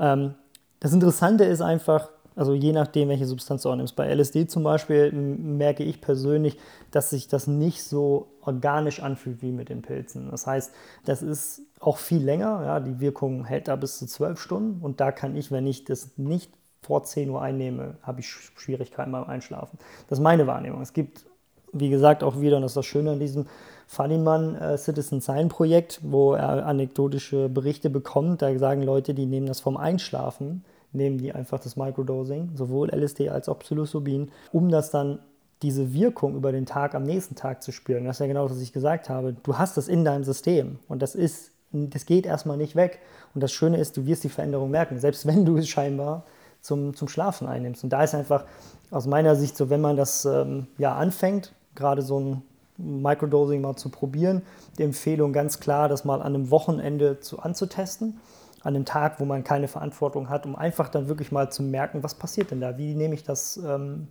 Ähm, 0.00 0.32
das 0.80 0.94
Interessante 0.94 1.44
ist 1.44 1.60
einfach, 1.60 2.08
also 2.34 2.54
je 2.54 2.72
nachdem, 2.72 3.10
welche 3.10 3.26
Substanz 3.26 3.62
du 3.62 3.70
auch 3.70 3.76
nimmst. 3.76 3.94
Bei 3.94 4.08
LSD 4.08 4.46
zum 4.46 4.62
Beispiel 4.62 5.12
merke 5.12 5.84
ich 5.84 6.00
persönlich, 6.00 6.56
dass 6.90 7.10
sich 7.10 7.28
das 7.28 7.46
nicht 7.46 7.82
so 7.82 8.28
organisch 8.40 9.02
anfühlt 9.02 9.42
wie 9.42 9.52
mit 9.52 9.68
den 9.68 9.82
Pilzen. 9.82 10.30
Das 10.30 10.46
heißt, 10.46 10.72
das 11.04 11.20
ist 11.20 11.62
auch 11.86 11.98
viel 11.98 12.22
länger. 12.22 12.62
Ja, 12.64 12.80
die 12.80 13.00
Wirkung 13.00 13.44
hält 13.44 13.68
da 13.68 13.76
bis 13.76 13.98
zu 13.98 14.06
zwölf 14.06 14.40
Stunden. 14.40 14.82
Und 14.82 15.00
da 15.00 15.12
kann 15.12 15.36
ich, 15.36 15.52
wenn 15.52 15.66
ich 15.66 15.84
das 15.84 16.16
nicht 16.16 16.52
vor 16.82 17.04
10 17.04 17.30
Uhr 17.30 17.40
einnehme, 17.40 17.96
habe 18.02 18.20
ich 18.20 18.28
Schwierigkeiten 18.28 19.12
beim 19.12 19.24
Einschlafen. 19.24 19.78
Das 20.08 20.18
ist 20.18 20.22
meine 20.22 20.46
Wahrnehmung. 20.46 20.82
Es 20.82 20.92
gibt, 20.92 21.26
wie 21.72 21.88
gesagt, 21.88 22.22
auch 22.22 22.40
wieder, 22.40 22.56
und 22.56 22.62
das 22.62 22.72
ist 22.72 22.76
das 22.76 22.86
Schöne 22.86 23.12
an 23.12 23.20
diesem 23.20 23.46
Funnyman 23.86 24.56
äh, 24.56 24.78
Citizen 24.78 25.20
Sign 25.20 25.48
Projekt, 25.48 26.00
wo 26.02 26.34
er 26.34 26.66
anekdotische 26.66 27.48
Berichte 27.48 27.88
bekommt. 27.88 28.42
Da 28.42 28.56
sagen 28.58 28.82
Leute, 28.82 29.14
die 29.14 29.26
nehmen 29.26 29.46
das 29.46 29.60
vom 29.60 29.76
Einschlafen 29.76 30.64
nehmen 30.92 31.18
die 31.18 31.32
einfach 31.32 31.60
das 31.60 31.76
Microdosing, 31.76 32.52
sowohl 32.54 32.90
LSD 32.90 33.28
als 33.28 33.48
auch 33.48 33.58
Psilocybin, 33.58 34.30
um 34.52 34.70
das 34.70 34.90
dann 34.90 35.18
diese 35.62 35.92
Wirkung 35.92 36.36
über 36.36 36.52
den 36.52 36.66
Tag 36.66 36.94
am 36.94 37.02
nächsten 37.02 37.34
Tag 37.34 37.62
zu 37.62 37.72
spüren. 37.72 38.04
Das 38.04 38.16
ist 38.16 38.20
ja 38.20 38.26
genau 38.26 38.50
was 38.50 38.60
ich 38.60 38.72
gesagt 38.72 39.08
habe. 39.08 39.34
Du 39.42 39.58
hast 39.58 39.76
das 39.76 39.88
in 39.88 40.04
deinem 40.04 40.24
System 40.24 40.78
und 40.88 41.02
das 41.02 41.14
ist, 41.14 41.52
das 41.72 42.06
geht 42.06 42.26
erstmal 42.26 42.56
nicht 42.56 42.76
weg. 42.76 43.00
Und 43.34 43.42
das 43.42 43.52
Schöne 43.52 43.78
ist, 43.78 43.96
du 43.96 44.06
wirst 44.06 44.24
die 44.24 44.28
Veränderung 44.28 44.70
merken, 44.70 44.98
selbst 44.98 45.26
wenn 45.26 45.44
du 45.44 45.56
es 45.56 45.68
scheinbar 45.68 46.24
zum, 46.60 46.94
zum 46.94 47.08
Schlafen 47.08 47.48
einnimmst. 47.48 47.84
Und 47.84 47.90
da 47.90 48.02
ist 48.02 48.14
einfach 48.14 48.44
aus 48.90 49.06
meiner 49.06 49.36
Sicht 49.36 49.56
so, 49.56 49.70
wenn 49.70 49.80
man 49.80 49.96
das 49.96 50.24
ähm, 50.24 50.66
ja 50.78 50.94
anfängt, 50.94 51.52
gerade 51.74 52.02
so 52.02 52.20
ein 52.20 52.42
Microdosing 52.78 53.60
mal 53.60 53.76
zu 53.76 53.88
probieren, 53.88 54.42
die 54.78 54.82
Empfehlung 54.82 55.32
ganz 55.32 55.60
klar, 55.60 55.88
das 55.88 56.04
mal 56.04 56.20
an 56.20 56.34
einem 56.34 56.50
Wochenende 56.50 57.20
zu, 57.20 57.38
anzutesten 57.40 58.20
an 58.66 58.74
einem 58.74 58.84
Tag, 58.84 59.20
wo 59.20 59.24
man 59.24 59.44
keine 59.44 59.68
Verantwortung 59.68 60.28
hat, 60.28 60.44
um 60.44 60.56
einfach 60.56 60.88
dann 60.88 61.06
wirklich 61.06 61.30
mal 61.30 61.52
zu 61.52 61.62
merken, 61.62 62.02
was 62.02 62.16
passiert 62.16 62.50
denn 62.50 62.60
da? 62.60 62.76
Wie 62.76 62.96
nehme 62.96 63.14
ich 63.14 63.22
das, 63.22 63.58
ähm, 63.58 64.08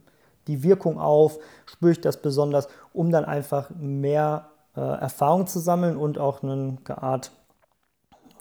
die 0.48 0.64
Wirkung 0.64 0.98
auf? 0.98 1.40
Spüre 1.66 1.92
ich 1.92 2.00
das 2.00 2.22
besonders, 2.22 2.70
um 2.94 3.12
dann 3.12 3.26
einfach 3.26 3.70
mehr 3.72 4.48
äh, 4.78 4.80
Erfahrung 4.80 5.46
zu 5.46 5.60
sammeln 5.60 5.98
und 5.98 6.18
auch 6.18 6.42
eine 6.42 6.78
Art 6.88 7.34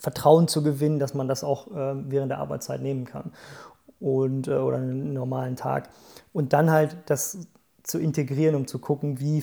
Vertrauen 0.04 0.46
zu 0.46 0.62
gewinnen, 0.62 0.98
dass 0.98 1.14
man 1.14 1.26
das 1.26 1.42
auch 1.42 1.66
äh, 1.68 1.94
während 2.10 2.30
der 2.30 2.38
Arbeitszeit 2.38 2.80
nehmen 2.80 3.04
kann 3.06 3.32
und, 4.00 4.48
äh, 4.48 4.52
oder 4.52 4.76
einen 4.76 5.14
normalen 5.14 5.56
Tag. 5.56 5.88
Und 6.32 6.52
dann 6.52 6.70
halt 6.70 6.96
das 7.06 7.48
zu 7.82 7.98
integrieren, 7.98 8.54
um 8.54 8.66
zu 8.66 8.78
gucken, 8.78 9.18
wie, 9.18 9.42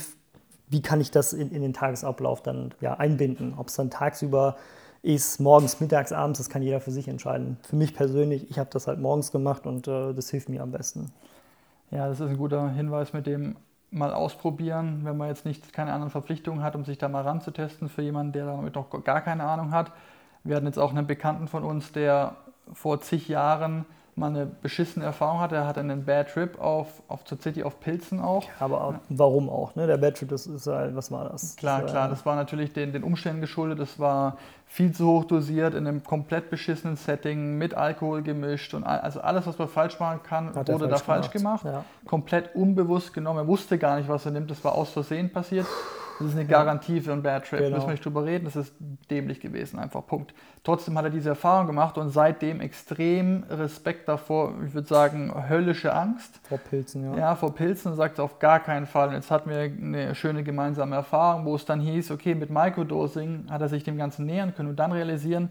wie 0.69 0.81
kann 0.81 1.01
ich 1.01 1.11
das 1.11 1.33
in, 1.33 1.51
in 1.51 1.61
den 1.61 1.73
Tagesablauf 1.73 2.41
dann 2.41 2.73
ja, 2.79 2.93
einbinden. 2.93 3.55
Ob 3.57 3.67
es 3.67 3.75
dann 3.75 3.89
tagsüber 3.89 4.55
ist 5.03 5.39
morgens, 5.39 5.79
mittags, 5.79 6.11
abends, 6.11 6.37
das 6.37 6.49
kann 6.49 6.61
jeder 6.61 6.79
für 6.79 6.91
sich 6.91 7.07
entscheiden. 7.07 7.57
Für 7.63 7.75
mich 7.75 7.95
persönlich, 7.95 8.49
ich 8.51 8.59
habe 8.59 8.69
das 8.71 8.87
halt 8.87 8.99
morgens 8.99 9.31
gemacht 9.31 9.65
und 9.65 9.87
äh, 9.87 10.13
das 10.13 10.29
hilft 10.29 10.47
mir 10.47 10.61
am 10.61 10.71
besten. 10.71 11.11
Ja, 11.89 12.07
das 12.07 12.19
ist 12.19 12.27
ein 12.27 12.37
guter 12.37 12.69
Hinweis 12.69 13.11
mit 13.13 13.25
dem 13.25 13.55
mal 13.89 14.13
ausprobieren, 14.13 15.01
wenn 15.03 15.17
man 15.17 15.27
jetzt 15.27 15.45
nicht 15.45 15.73
keine 15.73 15.91
anderen 15.91 16.11
Verpflichtungen 16.11 16.63
hat, 16.63 16.75
um 16.75 16.85
sich 16.85 16.97
da 16.97 17.09
mal 17.09 17.23
ranzutesten 17.23 17.89
für 17.89 18.01
jemanden, 18.01 18.31
der 18.31 18.45
damit 18.45 18.75
noch 18.75 18.89
gar 19.03 19.21
keine 19.21 19.43
Ahnung 19.43 19.71
hat. 19.71 19.91
Wir 20.43 20.55
hatten 20.55 20.65
jetzt 20.65 20.79
auch 20.79 20.91
einen 20.91 21.07
Bekannten 21.07 21.47
von 21.47 21.63
uns, 21.63 21.91
der 21.91 22.35
vor 22.73 23.01
zig 23.01 23.27
Jahren 23.27 23.85
mal 24.15 24.27
eine 24.27 24.45
beschissene 24.45 25.05
Erfahrung 25.05 25.39
hatte. 25.39 25.55
Er 25.55 25.67
hatte 25.67 25.79
einen 25.79 26.05
Bad 26.05 26.29
Trip 26.29 26.59
auf, 26.59 26.87
auf 27.07 27.23
zur 27.23 27.39
City 27.39 27.63
auf 27.63 27.79
Pilzen 27.79 28.19
auch. 28.19 28.43
Aber 28.59 28.99
warum 29.09 29.49
auch? 29.49 29.75
Ne? 29.75 29.87
Der 29.87 29.97
Bad 29.97 30.17
Trip, 30.17 30.29
das 30.29 30.47
ist 30.47 30.67
halt, 30.67 30.95
was 30.95 31.11
war 31.11 31.29
das? 31.29 31.55
Klar, 31.55 31.81
das 31.81 31.91
klar, 31.91 32.09
das 32.09 32.25
war 32.25 32.35
natürlich 32.35 32.73
den, 32.73 32.91
den 32.91 33.03
Umständen 33.03 33.41
geschuldet. 33.41 33.79
Das 33.79 33.99
war 33.99 34.37
viel 34.65 34.93
zu 34.93 35.07
hoch 35.07 35.25
dosiert 35.25 35.73
in 35.73 35.87
einem 35.87 36.03
komplett 36.03 36.49
beschissenen 36.49 36.95
Setting 36.95 37.57
mit 37.57 37.73
Alkohol 37.73 38.21
gemischt 38.21 38.73
und 38.73 38.83
also 38.83 39.21
alles, 39.21 39.45
was 39.47 39.57
man 39.57 39.67
falsch 39.67 39.99
machen 39.99 40.21
kann, 40.23 40.55
wurde 40.55 40.77
falsch 40.77 40.89
da 40.89 40.97
falsch 40.97 41.31
gemacht. 41.31 41.63
gemacht. 41.63 41.83
Ja. 41.83 42.07
Komplett 42.07 42.55
unbewusst 42.55 43.13
genommen. 43.13 43.39
Er 43.39 43.47
wusste 43.47 43.77
gar 43.77 43.97
nicht, 43.97 44.09
was 44.09 44.25
er 44.25 44.31
nimmt. 44.31 44.51
Das 44.51 44.63
war 44.63 44.75
aus 44.75 44.91
Versehen 44.91 45.31
passiert. 45.31 45.67
Das 46.21 46.33
ist 46.33 46.37
eine 46.37 46.47
Garantie 46.47 47.01
für 47.01 47.11
einen 47.11 47.23
Bad 47.23 47.45
Trip. 47.45 47.59
Genau. 47.59 47.75
Müssen 47.75 47.87
wir 47.87 47.91
nicht 47.91 48.05
drüber 48.05 48.25
reden, 48.25 48.45
das 48.45 48.55
ist 48.55 48.73
dämlich 49.09 49.39
gewesen, 49.39 49.79
einfach 49.79 50.05
Punkt. 50.05 50.33
Trotzdem 50.63 50.97
hat 50.97 51.05
er 51.05 51.09
diese 51.09 51.29
Erfahrung 51.29 51.67
gemacht 51.67 51.97
und 51.97 52.09
seitdem 52.09 52.61
extrem 52.61 53.43
Respekt 53.49 54.07
davor, 54.07 54.53
ich 54.65 54.73
würde 54.73 54.87
sagen, 54.87 55.33
höllische 55.49 55.93
Angst. 55.93 56.39
Vor 56.43 56.57
Pilzen, 56.57 57.03
ja. 57.03 57.17
Ja, 57.17 57.35
vor 57.35 57.55
Pilzen 57.55 57.95
sagt 57.95 58.19
er 58.19 58.25
auf 58.25 58.39
gar 58.39 58.59
keinen 58.59 58.85
Fall. 58.85 59.09
Und 59.09 59.15
jetzt 59.15 59.31
hatten 59.31 59.49
wir 59.49 59.59
eine 59.59 60.15
schöne 60.15 60.43
gemeinsame 60.43 60.95
Erfahrung, 60.95 61.45
wo 61.45 61.55
es 61.55 61.65
dann 61.65 61.79
hieß, 61.79 62.11
okay, 62.11 62.35
mit 62.35 62.49
Microdosing 62.49 63.47
hat 63.49 63.61
er 63.61 63.69
sich 63.69 63.83
dem 63.83 63.97
Ganzen 63.97 64.25
nähern 64.25 64.53
können 64.55 64.69
und 64.69 64.77
dann 64.77 64.91
realisieren, 64.91 65.49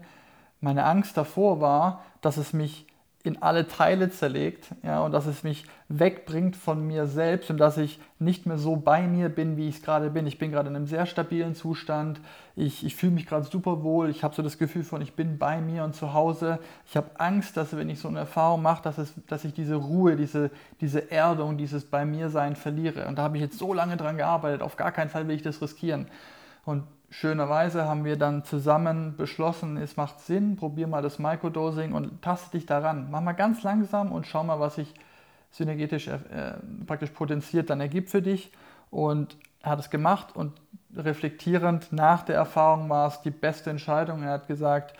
meine 0.59 0.85
Angst 0.85 1.17
davor 1.17 1.59
war, 1.59 2.03
dass 2.21 2.37
es 2.37 2.53
mich 2.53 2.85
in 3.23 3.41
alle 3.41 3.67
Teile 3.67 4.09
zerlegt 4.09 4.67
ja, 4.83 5.01
und 5.01 5.11
dass 5.11 5.25
es 5.25 5.43
mich 5.43 5.65
wegbringt 5.89 6.55
von 6.55 6.85
mir 6.85 7.05
selbst 7.05 7.49
und 7.49 7.57
dass 7.57 7.77
ich 7.77 7.99
nicht 8.19 8.45
mehr 8.45 8.57
so 8.57 8.75
bei 8.75 9.07
mir 9.07 9.29
bin, 9.29 9.57
wie 9.57 9.67
ich 9.67 9.77
es 9.77 9.81
gerade 9.81 10.09
bin. 10.09 10.25
Ich 10.25 10.37
bin 10.37 10.51
gerade 10.51 10.69
in 10.69 10.75
einem 10.75 10.87
sehr 10.87 11.05
stabilen 11.05 11.53
Zustand, 11.55 12.19
ich, 12.55 12.85
ich 12.85 12.95
fühle 12.95 13.13
mich 13.13 13.27
gerade 13.27 13.45
super 13.45 13.83
wohl, 13.83 14.09
ich 14.09 14.23
habe 14.23 14.35
so 14.35 14.41
das 14.41 14.57
Gefühl 14.57 14.83
von, 14.83 15.01
ich 15.01 15.13
bin 15.13 15.37
bei 15.37 15.61
mir 15.61 15.83
und 15.83 15.95
zu 15.95 16.13
Hause. 16.13 16.59
Ich 16.85 16.97
habe 16.97 17.09
Angst, 17.19 17.57
dass 17.57 17.75
wenn 17.75 17.89
ich 17.89 17.99
so 17.99 18.07
eine 18.07 18.19
Erfahrung 18.19 18.61
mache, 18.61 18.83
dass, 18.83 18.97
es, 18.97 19.13
dass 19.27 19.45
ich 19.45 19.53
diese 19.53 19.75
Ruhe, 19.75 20.15
diese, 20.15 20.51
diese 20.79 21.11
Erdung, 21.11 21.57
dieses 21.57 21.85
Bei 21.85 22.05
mir 22.05 22.29
Sein 22.29 22.55
verliere. 22.55 23.07
Und 23.07 23.17
da 23.17 23.23
habe 23.23 23.37
ich 23.37 23.43
jetzt 23.43 23.57
so 23.57 23.73
lange 23.73 23.97
dran 23.97 24.17
gearbeitet, 24.17 24.61
auf 24.61 24.75
gar 24.75 24.91
keinen 24.91 25.09
Fall 25.09 25.27
will 25.27 25.35
ich 25.35 25.43
das 25.43 25.61
riskieren. 25.61 26.07
Und 26.65 26.83
schönerweise 27.11 27.85
haben 27.85 28.05
wir 28.05 28.17
dann 28.17 28.43
zusammen 28.43 29.15
beschlossen, 29.17 29.77
es 29.77 29.97
macht 29.97 30.21
Sinn, 30.21 30.55
probier 30.55 30.87
mal 30.87 31.01
das 31.01 31.19
Microdosing 31.19 31.91
und 31.91 32.21
taste 32.21 32.57
dich 32.57 32.65
daran. 32.65 33.11
Mach 33.11 33.21
mal 33.21 33.33
ganz 33.33 33.61
langsam 33.63 34.11
und 34.11 34.25
schau 34.25 34.43
mal, 34.43 34.59
was 34.59 34.75
sich 34.75 34.93
synergetisch 35.51 36.07
äh, 36.07 36.19
praktisch 36.87 37.11
potenziert 37.11 37.69
dann 37.69 37.81
ergibt 37.81 38.09
für 38.09 38.21
dich. 38.21 38.51
Und 38.89 39.37
er 39.61 39.71
hat 39.71 39.79
es 39.79 39.89
gemacht 39.89 40.35
und 40.35 40.53
reflektierend 40.95 41.91
nach 41.91 42.23
der 42.23 42.35
Erfahrung 42.35 42.89
war 42.89 43.07
es 43.07 43.21
die 43.21 43.31
beste 43.31 43.69
Entscheidung. 43.69 44.23
Er 44.23 44.31
hat 44.31 44.47
gesagt, 44.47 44.95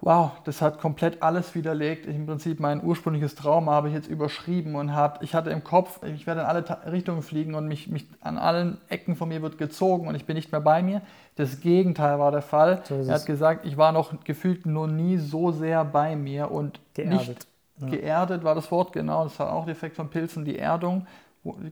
wow, 0.00 0.32
das 0.44 0.62
hat 0.62 0.78
komplett 0.78 1.22
alles 1.22 1.54
widerlegt. 1.54 2.06
Im 2.06 2.26
Prinzip 2.26 2.60
mein 2.60 2.82
ursprüngliches 2.84 3.34
Trauma 3.34 3.72
habe 3.72 3.88
ich 3.88 3.94
jetzt 3.94 4.08
überschrieben 4.08 4.74
und 4.74 4.94
hat, 4.94 5.22
ich 5.22 5.34
hatte 5.34 5.50
im 5.50 5.64
Kopf, 5.64 6.00
ich 6.04 6.26
werde 6.26 6.42
in 6.42 6.46
alle 6.46 6.64
Richtungen 6.90 7.22
fliegen 7.22 7.54
und 7.54 7.66
mich, 7.66 7.88
mich 7.88 8.06
an 8.20 8.38
allen 8.38 8.78
Ecken 8.88 9.16
von 9.16 9.28
mir 9.28 9.42
wird 9.42 9.58
gezogen 9.58 10.06
und 10.06 10.14
ich 10.14 10.26
bin 10.26 10.36
nicht 10.36 10.52
mehr 10.52 10.60
bei 10.60 10.82
mir. 10.82 11.02
Das 11.36 11.60
Gegenteil 11.60 12.18
war 12.18 12.30
der 12.30 12.42
Fall. 12.42 12.82
So 12.84 12.94
er 12.94 13.14
hat 13.14 13.26
gesagt, 13.26 13.64
ich 13.64 13.76
war 13.76 13.92
noch 13.92 14.24
gefühlt 14.24 14.66
noch 14.66 14.86
nie 14.86 15.16
so 15.16 15.50
sehr 15.50 15.84
bei 15.84 16.14
mir 16.14 16.50
und 16.50 16.80
geerdet. 16.94 17.28
nicht 17.28 17.46
ja. 17.78 17.88
geerdet 17.88 18.44
war 18.44 18.54
das 18.54 18.70
Wort, 18.70 18.92
genau. 18.92 19.24
Das 19.24 19.38
hat 19.40 19.48
auch 19.48 19.64
der 19.64 19.72
Effekt 19.72 19.96
von 19.96 20.08
Pilzen, 20.08 20.44
die 20.44 20.58
Erdung 20.58 21.06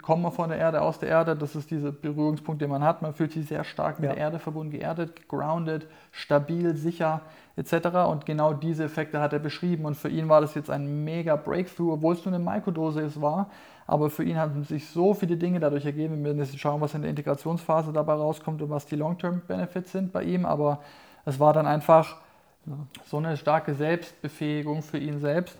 kommen 0.02 0.22
wir 0.22 0.30
von 0.30 0.48
der 0.48 0.58
Erde, 0.58 0.82
aus 0.82 0.98
der 0.98 1.08
Erde. 1.08 1.36
Das 1.36 1.54
ist 1.56 1.70
dieser 1.70 1.92
Berührungspunkt, 1.92 2.60
den 2.62 2.70
man 2.70 2.82
hat. 2.82 3.02
Man 3.02 3.14
fühlt 3.14 3.32
sich 3.32 3.46
sehr 3.46 3.64
stark 3.64 3.98
mit 4.00 4.08
ja. 4.08 4.14
der 4.14 4.24
Erde 4.24 4.38
verbunden, 4.38 4.72
geerdet, 4.72 5.28
grounded, 5.28 5.86
stabil, 6.12 6.76
sicher 6.76 7.22
etc. 7.56 7.88
Und 8.08 8.26
genau 8.26 8.52
diese 8.52 8.84
Effekte 8.84 9.20
hat 9.20 9.32
er 9.32 9.38
beschrieben. 9.38 9.84
Und 9.84 9.96
für 9.96 10.08
ihn 10.08 10.28
war 10.28 10.40
das 10.40 10.54
jetzt 10.54 10.70
ein 10.70 11.04
mega 11.04 11.36
Breakthrough, 11.36 11.94
obwohl 11.94 12.14
es 12.14 12.24
nur 12.24 12.34
eine 12.34 12.44
Mikrodose 12.44 13.20
war. 13.20 13.50
Aber 13.86 14.10
für 14.10 14.24
ihn 14.24 14.38
haben 14.38 14.64
sich 14.64 14.88
so 14.88 15.14
viele 15.14 15.36
Dinge 15.36 15.60
dadurch 15.60 15.84
ergeben. 15.84 16.24
Wir 16.24 16.34
müssen 16.34 16.52
jetzt 16.52 16.58
schauen, 16.58 16.80
was 16.80 16.94
in 16.94 17.02
der 17.02 17.10
Integrationsphase 17.10 17.92
dabei 17.92 18.14
rauskommt 18.14 18.62
und 18.62 18.70
was 18.70 18.86
die 18.86 18.96
Long-Term-Benefits 18.96 19.92
sind 19.92 20.12
bei 20.12 20.22
ihm. 20.22 20.46
Aber 20.46 20.80
es 21.24 21.38
war 21.38 21.52
dann 21.52 21.66
einfach 21.66 22.16
so 23.06 23.18
eine 23.18 23.36
starke 23.36 23.74
Selbstbefähigung 23.74 24.82
für 24.82 24.98
ihn 24.98 25.20
selbst 25.20 25.58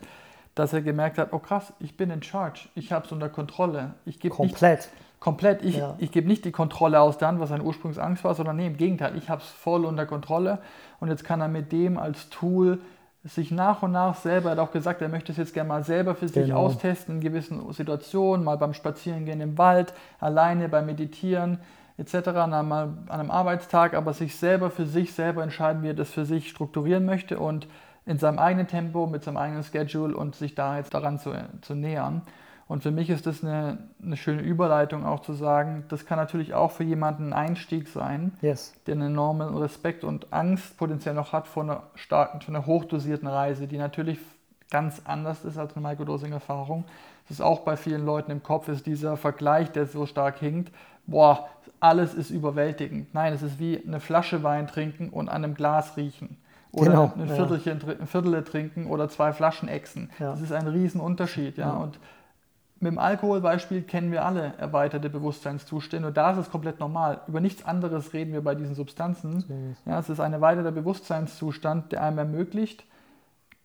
dass 0.55 0.73
er 0.73 0.83
gemerkt 0.83 1.19
hat, 1.19 1.33
oh 1.33 1.39
krass, 1.39 1.73
ich 1.81 1.97
bin 1.97 2.11
in 2.11 2.23
charge, 2.23 2.69
ich 2.75 2.93
habe 2.93 3.07
es 3.07 3.13
unter 3.13 3.29
Kontrolle. 3.29 3.95
Ich 4.05 4.21
komplett. 4.21 4.79
Nicht, 4.79 4.91
komplett. 5.21 5.65
Ich, 5.65 5.79
ja. 5.79 5.95
ich 5.99 6.13
gebe 6.13 6.29
nicht 6.29 6.45
die 6.45 6.53
Kontrolle 6.53 7.01
aus 7.01 7.19
der 7.19 7.29
Hand, 7.29 7.41
was 7.41 7.49
seine 7.49 7.65
Ursprungsangst 7.65 8.23
war, 8.25 8.35
sondern 8.35 8.57
nee, 8.57 8.67
im 8.67 8.77
Gegenteil, 8.77 9.17
ich 9.17 9.31
habe 9.31 9.43
es 9.43 9.49
voll 9.49 9.85
unter 9.85 10.07
Kontrolle. 10.07 10.59
Und 11.01 11.09
jetzt 11.09 11.25
kann 11.25 11.41
er 11.41 11.49
mit 11.49 11.73
dem 11.73 11.99
als 11.99 12.31
Tool 12.31 12.79
sich 13.25 13.51
nach 13.51 13.83
und 13.83 13.93
nach 13.93 14.17
selber, 14.17 14.51
er 14.51 14.53
hat 14.53 14.59
auch 14.59 14.71
gesagt, 14.71 15.01
er 15.01 15.09
möchte 15.09 15.33
es 15.33 15.39
jetzt 15.39 15.55
gerne 15.55 15.69
mal 15.69 15.83
selber 15.83 16.15
für 16.15 16.29
sich 16.29 16.47
genau. 16.47 16.59
austesten 16.59 17.17
in 17.17 17.21
gewissen 17.23 17.73
Situationen, 17.73 18.45
mal 18.45 18.59
beim 18.59 18.75
Spazierengehen 18.75 19.41
im 19.41 19.57
Wald, 19.57 19.95
alleine 20.21 20.69
beim 20.69 20.87
Meditieren 20.87 21.59
etc., 21.97 22.29
an 22.29 22.53
einem, 22.53 22.73
an 22.73 23.01
einem 23.09 23.31
Arbeitstag, 23.31 23.95
aber 23.95 24.13
sich 24.13 24.37
selber 24.37 24.71
für 24.71 24.85
sich 24.85 25.15
selber 25.15 25.43
entscheiden, 25.43 25.83
wie 25.83 25.89
er 25.89 25.95
das 25.95 26.11
für 26.11 26.27
sich 26.27 26.51
strukturieren 26.51 27.07
möchte 27.07 27.39
und 27.39 27.67
in 28.07 28.19
seinem 28.19 28.39
eigenen 28.39 28.67
Tempo, 28.67 29.07
mit 29.07 29.25
seinem 29.25 29.39
eigenen 29.39 29.63
Schedule 29.63 30.17
und 30.17 30.35
sich 30.35 30.55
da 30.55 30.77
jetzt 30.77 30.95
daran 30.95 31.19
zu, 31.19 31.33
zu 31.63 31.75
nähern. 31.75 32.23
Und 32.67 32.83
für 32.83 32.91
mich 32.91 33.11
ist 33.11 33.27
das 33.27 33.45
eine, 33.45 33.79
eine 34.03 34.17
schöne 34.17 34.43
Überleitung 34.43 35.05
auch 35.05 35.21
zu 35.21 35.35
sagen, 35.35 35.85
das 35.89 36.07
kann 36.07 36.19
natürlich 36.19 36.55
auch 36.55 36.71
für 36.71 36.85
jemanden 36.85 37.33
ein 37.33 37.33
Einstieg 37.33 37.89
sein, 37.89 38.33
yes. 38.41 38.75
der 38.87 38.95
einen 38.95 39.13
enormen 39.13 39.55
Respekt 39.57 40.03
und 40.03 40.33
Angst 40.33 40.79
potenziell 40.79 41.15
noch 41.15 41.33
hat 41.33 41.47
vor 41.47 41.65
einer 41.65 41.83
starken, 41.95 42.41
vor 42.41 42.55
einer 42.55 42.65
hochdosierten 42.65 43.29
Reise, 43.29 43.67
die 43.67 43.77
natürlich 43.77 44.19
ganz 44.71 45.03
anders 45.05 45.45
ist 45.45 45.59
als 45.59 45.77
eine 45.77 45.87
Microdosing-Erfahrung. 45.87 46.85
Das 47.29 47.39
ist 47.39 47.43
auch 47.43 47.61
bei 47.61 47.77
vielen 47.77 48.05
Leuten 48.05 48.31
im 48.31 48.43
Kopf, 48.43 48.69
ist 48.69 48.87
dieser 48.87 49.17
Vergleich, 49.17 49.71
der 49.71 49.87
so 49.87 50.07
stark 50.07 50.39
hinkt, 50.39 50.73
boah, 51.07 51.49
alles 51.81 52.15
ist 52.15 52.31
überwältigend. 52.31 53.13
Nein, 53.13 53.35
es 53.35 53.43
ist 53.43 53.59
wie 53.59 53.83
eine 53.87 54.01
Flasche 54.01 54.43
Wein 54.43 54.67
trinken 54.67 55.11
und 55.11 55.29
an 55.29 55.45
einem 55.45 55.55
Glas 55.55 55.99
riechen. 55.99 56.39
Oder 56.75 56.91
genau, 56.91 57.13
ein, 57.17 57.29
Viertelchen, 57.29 57.81
ja. 57.87 57.95
ein 58.01 58.07
Viertel 58.07 58.43
trinken 58.45 58.87
oder 58.87 59.09
zwei 59.09 59.33
Flaschen 59.33 59.69
Exen. 59.69 60.11
Ja. 60.19 60.33
Das 60.33 60.41
ist 60.41 60.53
ein 60.53 60.67
Riesenunterschied. 60.67 61.57
Ja? 61.57 61.69
ja. 61.69 61.73
Und 61.75 61.99
mit 62.81 62.93
dem 62.93 62.99
Alkoholbeispiel 62.99 63.83
kennen 63.83 64.11
wir 64.13 64.25
alle 64.25 64.53
erweiterte 64.59 65.09
Bewusstseinszustände 65.09 66.09
und 66.09 66.17
da 66.17 66.33
ist 66.33 66.39
es 66.39 66.51
komplett 66.51 66.81
normal. 66.81 67.21
Über 67.29 67.41
nichts 67.41 67.65
anderes 67.65 68.13
reden 68.13 68.33
wir 68.33 68.43
bei 68.43 68.55
diesen 68.55 68.75
Substanzen. 68.75 69.77
Ja, 69.87 69.99
es 69.99 70.09
ist 70.09 70.21
ein 70.21 70.33
erweiterter 70.33 70.73
Bewusstseinszustand, 70.73 71.93
der 71.93 72.03
einem 72.03 72.19
ermöglicht, 72.19 72.85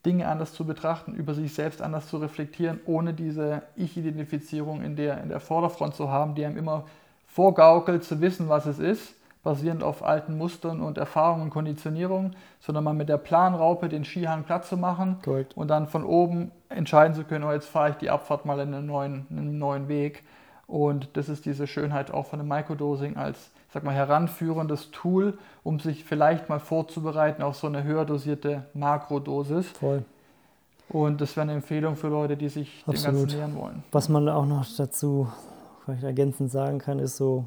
Dinge 0.05 0.29
anders 0.29 0.53
zu 0.53 0.65
betrachten, 0.65 1.13
über 1.13 1.33
sich 1.33 1.53
selbst 1.53 1.81
anders 1.81 2.07
zu 2.07 2.17
reflektieren, 2.17 2.79
ohne 2.85 3.13
diese 3.13 3.63
Ich-Identifizierung 3.75 4.81
in 4.81 4.95
der, 4.95 5.21
in 5.21 5.27
der 5.27 5.41
Vorderfront 5.41 5.95
zu 5.95 6.09
haben, 6.09 6.35
die 6.35 6.45
einem 6.45 6.57
immer 6.57 6.85
vorgaukelt, 7.27 8.05
zu 8.05 8.21
wissen, 8.21 8.47
was 8.47 8.65
es 8.65 8.79
ist 8.79 9.15
basierend 9.49 9.81
auf 9.81 10.03
alten 10.03 10.37
Mustern 10.37 10.79
und 10.79 10.99
Erfahrungen 10.99 11.45
und 11.45 11.49
Konditionierungen, 11.49 12.35
sondern 12.59 12.83
mal 12.83 12.93
mit 12.93 13.09
der 13.09 13.17
Planraupe 13.17 13.89
den 13.89 14.05
Skihang 14.05 14.43
platt 14.43 14.63
zu 14.63 14.77
machen 14.77 15.17
Correct. 15.25 15.57
und 15.57 15.69
dann 15.69 15.87
von 15.87 16.03
oben 16.03 16.51
entscheiden 16.69 17.15
zu 17.15 17.23
können, 17.23 17.43
oh, 17.43 17.51
jetzt 17.51 17.67
fahre 17.67 17.89
ich 17.89 17.95
die 17.95 18.11
Abfahrt 18.11 18.45
mal 18.45 18.59
in 18.59 18.71
einen 18.75 18.85
neuen, 18.85 19.25
in 19.31 19.39
einen 19.39 19.57
neuen 19.57 19.87
Weg. 19.87 20.23
Und 20.67 21.09
das 21.13 21.29
ist 21.29 21.47
diese 21.47 21.65
Schönheit 21.65 22.11
auch 22.11 22.27
von 22.27 22.37
dem 22.37 22.47
Microdosing 22.47 23.17
als, 23.17 23.49
sag 23.73 23.83
mal, 23.83 23.95
heranführendes 23.95 24.91
Tool, 24.91 25.39
um 25.63 25.79
sich 25.79 26.05
vielleicht 26.05 26.47
mal 26.47 26.59
vorzubereiten 26.59 27.41
auf 27.41 27.55
so 27.55 27.65
eine 27.65 27.83
höher 27.83 28.05
dosierte 28.05 28.65
Makrodosis. 28.75 29.67
Voll. 29.69 30.05
Und 30.89 31.21
das 31.21 31.35
wäre 31.35 31.45
eine 31.45 31.53
Empfehlung 31.53 31.95
für 31.95 32.09
Leute, 32.09 32.37
die 32.37 32.49
sich 32.49 32.83
Absolut. 32.85 33.15
dem 33.15 33.21
Ganzen 33.21 33.37
nähern 33.37 33.55
wollen. 33.55 33.83
Was 33.91 34.09
man 34.09 34.29
auch 34.29 34.45
noch 34.45 34.63
dazu 34.77 35.27
vielleicht 35.85 36.03
ergänzend 36.03 36.51
sagen 36.51 36.77
kann, 36.77 36.99
ist 36.99 37.17
so, 37.17 37.45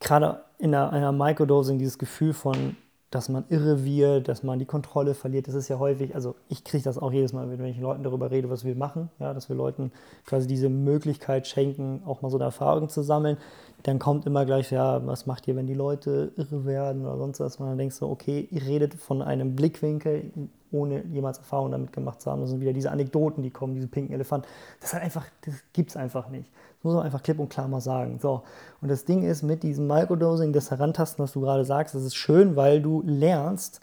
gerade 0.00 0.40
in 0.58 0.74
einer, 0.74 0.92
einer 0.92 1.12
Microdosing 1.12 1.78
dieses 1.78 1.98
Gefühl 1.98 2.32
von, 2.32 2.76
dass 3.10 3.28
man 3.28 3.44
irre 3.48 3.84
wird, 3.84 4.28
dass 4.28 4.42
man 4.42 4.58
die 4.60 4.66
Kontrolle 4.66 5.14
verliert, 5.14 5.48
das 5.48 5.54
ist 5.54 5.68
ja 5.68 5.78
häufig, 5.78 6.14
also 6.14 6.36
ich 6.48 6.62
kriege 6.62 6.84
das 6.84 6.96
auch 6.96 7.12
jedes 7.12 7.32
Mal, 7.32 7.50
wenn 7.50 7.64
ich 7.64 7.78
Leuten 7.80 8.04
darüber 8.04 8.30
rede, 8.30 8.50
was 8.50 8.64
wir 8.64 8.76
machen, 8.76 9.10
ja, 9.18 9.34
dass 9.34 9.48
wir 9.48 9.56
Leuten 9.56 9.90
quasi 10.24 10.46
diese 10.46 10.68
Möglichkeit 10.68 11.48
schenken, 11.48 12.02
auch 12.06 12.22
mal 12.22 12.30
so 12.30 12.36
eine 12.36 12.44
Erfahrung 12.44 12.88
zu 12.88 13.02
sammeln, 13.02 13.36
dann 13.82 13.98
kommt 13.98 14.26
immer 14.26 14.44
gleich, 14.44 14.70
ja, 14.70 15.04
was 15.06 15.26
macht 15.26 15.48
ihr, 15.48 15.56
wenn 15.56 15.66
die 15.66 15.74
Leute 15.74 16.32
irre 16.36 16.64
werden 16.66 17.04
oder 17.04 17.18
sonst 17.18 17.40
was, 17.40 17.58
man 17.58 17.70
dann 17.70 17.78
denkst 17.78 17.96
so, 17.96 18.08
okay, 18.08 18.46
ihr 18.50 18.64
redet 18.64 18.94
von 18.94 19.22
einem 19.22 19.56
Blickwinkel, 19.56 20.30
ohne 20.72 21.04
jemals 21.06 21.38
Erfahrung 21.38 21.70
damit 21.70 21.92
gemacht 21.92 22.20
zu 22.20 22.30
haben. 22.30 22.40
Das 22.40 22.50
sind 22.50 22.60
wieder 22.60 22.72
diese 22.72 22.90
Anekdoten, 22.90 23.42
die 23.42 23.50
kommen, 23.50 23.74
diese 23.74 23.88
pinken 23.88 24.14
Elefanten. 24.14 24.46
Das 24.80 24.92
das 24.92 25.54
gibt 25.72 25.90
es 25.90 25.96
einfach 25.96 26.28
nicht. 26.28 26.50
Das 26.76 26.84
muss 26.84 26.94
man 26.94 27.04
einfach 27.04 27.22
klipp 27.22 27.38
und 27.38 27.48
klar 27.48 27.68
mal 27.68 27.80
sagen. 27.80 28.18
So. 28.20 28.42
Und 28.80 28.88
das 28.88 29.04
Ding 29.04 29.22
ist, 29.22 29.42
mit 29.42 29.62
diesem 29.62 29.86
Microdosing, 29.86 30.52
das 30.52 30.70
Herantasten, 30.70 31.22
was 31.22 31.32
du 31.32 31.40
gerade 31.40 31.64
sagst, 31.64 31.94
das 31.94 32.02
ist 32.04 32.14
schön, 32.14 32.56
weil 32.56 32.80
du 32.80 33.02
lernst, 33.04 33.80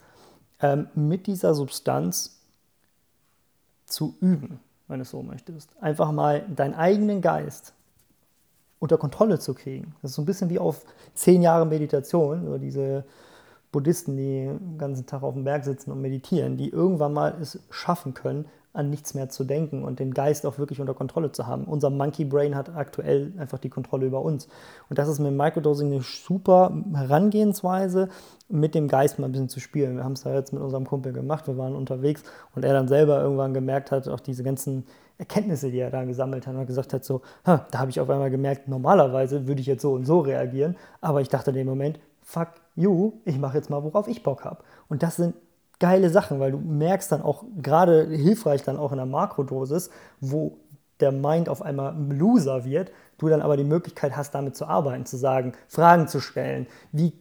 ähm, 0.61 0.87
mit 0.95 1.27
dieser 1.27 1.53
Substanz 1.53 2.39
zu 3.85 4.15
üben, 4.19 4.59
wenn 4.87 4.97
du 4.97 5.03
es 5.03 5.11
so 5.11 5.21
möchtest. 5.21 5.69
Einfach 5.81 6.11
mal 6.11 6.43
deinen 6.55 6.73
eigenen 6.73 7.21
Geist 7.21 7.73
unter 8.79 8.97
Kontrolle 8.97 9.39
zu 9.39 9.53
kriegen. 9.53 9.95
Das 10.01 10.11
ist 10.11 10.15
so 10.15 10.21
ein 10.21 10.25
bisschen 10.25 10.49
wie 10.49 10.59
auf 10.59 10.83
zehn 11.13 11.41
Jahre 11.41 11.65
Meditation, 11.65 12.47
oder 12.47 12.59
diese 12.59 13.05
Buddhisten, 13.71 14.15
die 14.15 14.45
den 14.45 14.77
ganzen 14.77 15.05
Tag 15.05 15.23
auf 15.23 15.33
dem 15.33 15.43
Berg 15.43 15.65
sitzen 15.65 15.91
und 15.91 16.01
meditieren, 16.01 16.57
die 16.57 16.69
irgendwann 16.69 17.13
mal 17.13 17.35
es 17.41 17.59
schaffen 17.69 18.13
können, 18.13 18.45
an 18.77 18.91
nichts 18.91 19.15
mehr 19.15 19.27
zu 19.27 19.43
denken 19.43 19.83
und 19.83 19.99
den 19.99 20.13
Geist 20.13 20.45
auch 20.45 20.59
wirklich 20.59 20.79
unter 20.79 20.93
Kontrolle 20.93 21.31
zu 21.31 21.47
haben. 21.47 21.63
Unser 21.63 21.89
Monkey 21.89 22.25
Brain 22.25 22.55
hat 22.55 22.75
aktuell 22.75 23.33
einfach 23.39 23.57
die 23.57 23.69
Kontrolle 23.69 24.05
über 24.05 24.21
uns. 24.21 24.47
Und 24.87 24.99
das 24.99 25.09
ist 25.09 25.17
mit 25.17 25.33
Microdosing 25.33 25.91
eine 25.91 26.01
super 26.01 26.71
Herangehensweise, 26.93 28.09
mit 28.49 28.75
dem 28.75 28.87
Geist 28.87 29.17
mal 29.17 29.25
ein 29.25 29.31
bisschen 29.31 29.49
zu 29.49 29.59
spielen. 29.59 29.95
Wir 29.97 30.03
haben 30.03 30.13
es 30.13 30.23
ja 30.25 30.33
jetzt 30.33 30.53
mit 30.53 30.61
unserem 30.61 30.85
Kumpel 30.85 31.11
gemacht, 31.11 31.47
wir 31.47 31.57
waren 31.57 31.75
unterwegs 31.75 32.21
und 32.55 32.63
er 32.63 32.73
dann 32.73 32.87
selber 32.87 33.19
irgendwann 33.19 33.55
gemerkt 33.55 33.89
hat, 33.89 34.07
auch 34.07 34.19
diese 34.19 34.43
ganzen 34.43 34.85
Erkenntnisse, 35.17 35.71
die 35.71 35.79
er 35.79 35.89
da 35.89 36.03
gesammelt 36.03 36.45
hat, 36.45 36.55
und 36.55 36.67
gesagt 36.67 36.93
hat, 36.93 37.03
so, 37.03 37.21
da 37.43 37.65
habe 37.73 37.89
ich 37.89 37.99
auf 37.99 38.09
einmal 38.11 38.29
gemerkt, 38.29 38.67
normalerweise 38.67 39.47
würde 39.47 39.61
ich 39.61 39.67
jetzt 39.67 39.81
so 39.81 39.93
und 39.93 40.05
so 40.05 40.19
reagieren, 40.19 40.75
aber 41.01 41.21
ich 41.21 41.29
dachte 41.29 41.49
in 41.49 41.55
dem 41.55 41.67
Moment, 41.67 41.99
fuck 42.21 42.49
you, 42.77 43.19
ich 43.25 43.37
mache 43.37 43.57
jetzt 43.57 43.69
mal, 43.69 43.83
worauf 43.83 44.07
ich 44.07 44.23
Bock 44.23 44.45
habe. 44.45 44.63
Und 44.87 45.03
das 45.03 45.17
sind 45.17 45.35
geile 45.79 46.09
Sachen, 46.09 46.39
weil 46.39 46.51
du 46.51 46.59
merkst 46.59 47.11
dann 47.11 47.21
auch, 47.21 47.43
gerade 47.61 48.07
hilfreich 48.07 48.63
dann 48.63 48.77
auch 48.77 48.91
in 48.91 48.97
der 48.97 49.05
Makrodosis, 49.05 49.89
wo 50.21 50.57
der 50.99 51.11
Mind 51.11 51.49
auf 51.49 51.61
einmal 51.61 51.95
Loser 52.09 52.65
wird, 52.65 52.91
du 53.17 53.27
dann 53.27 53.41
aber 53.41 53.57
die 53.57 53.63
Möglichkeit 53.63 54.15
hast, 54.15 54.33
damit 54.33 54.55
zu 54.55 54.65
arbeiten, 54.65 55.05
zu 55.05 55.17
sagen, 55.17 55.53
Fragen 55.67 56.07
zu 56.07 56.19
stellen, 56.19 56.67
wie, 56.91 57.13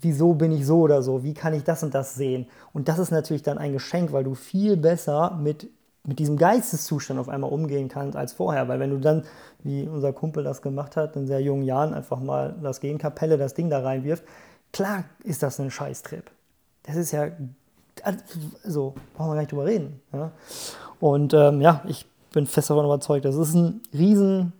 wieso 0.00 0.34
bin 0.34 0.52
ich 0.52 0.66
so 0.66 0.80
oder 0.80 1.02
so, 1.02 1.24
wie 1.24 1.34
kann 1.34 1.54
ich 1.54 1.64
das 1.64 1.82
und 1.82 1.94
das 1.94 2.14
sehen. 2.14 2.46
Und 2.72 2.88
das 2.88 2.98
ist 2.98 3.10
natürlich 3.10 3.42
dann 3.42 3.58
ein 3.58 3.72
Geschenk, 3.72 4.12
weil 4.12 4.24
du 4.24 4.34
viel 4.34 4.76
besser 4.76 5.36
mit, 5.40 5.68
mit 6.06 6.18
diesem 6.18 6.36
Geisteszustand 6.36 7.18
auf 7.18 7.28
einmal 7.28 7.50
umgehen 7.50 7.88
kannst 7.88 8.16
als 8.16 8.32
vorher. 8.32 8.68
Weil 8.68 8.78
wenn 8.78 8.90
du 8.90 8.98
dann, 8.98 9.24
wie 9.62 9.88
unser 9.88 10.12
Kumpel 10.12 10.44
das 10.44 10.62
gemacht 10.62 10.96
hat, 10.96 11.16
in 11.16 11.26
sehr 11.26 11.40
jungen 11.40 11.64
Jahren 11.64 11.94
einfach 11.94 12.20
mal 12.20 12.54
das 12.62 12.80
Gegenkapelle, 12.80 13.38
das 13.38 13.54
Ding 13.54 13.70
da 13.70 13.80
reinwirft, 13.80 14.24
klar 14.74 15.04
ist 15.22 15.42
das 15.42 15.58
ein 15.58 15.70
Scheißtrip. 15.70 16.30
Das 16.82 16.96
ist 16.96 17.12
ja 17.12 17.28
so, 18.64 18.94
brauchen 19.14 19.30
wir 19.30 19.34
gar 19.34 19.40
nicht 19.40 19.52
drüber 19.52 19.64
reden. 19.64 20.02
Ja? 20.12 20.32
Und 21.00 21.32
ähm, 21.32 21.60
ja, 21.62 21.82
ich 21.86 22.06
bin 22.32 22.46
fest 22.46 22.68
davon 22.68 22.84
überzeugt, 22.84 23.24
das 23.24 23.36
ist 23.36 23.54
ein 23.54 23.80
riesen, 23.92 24.52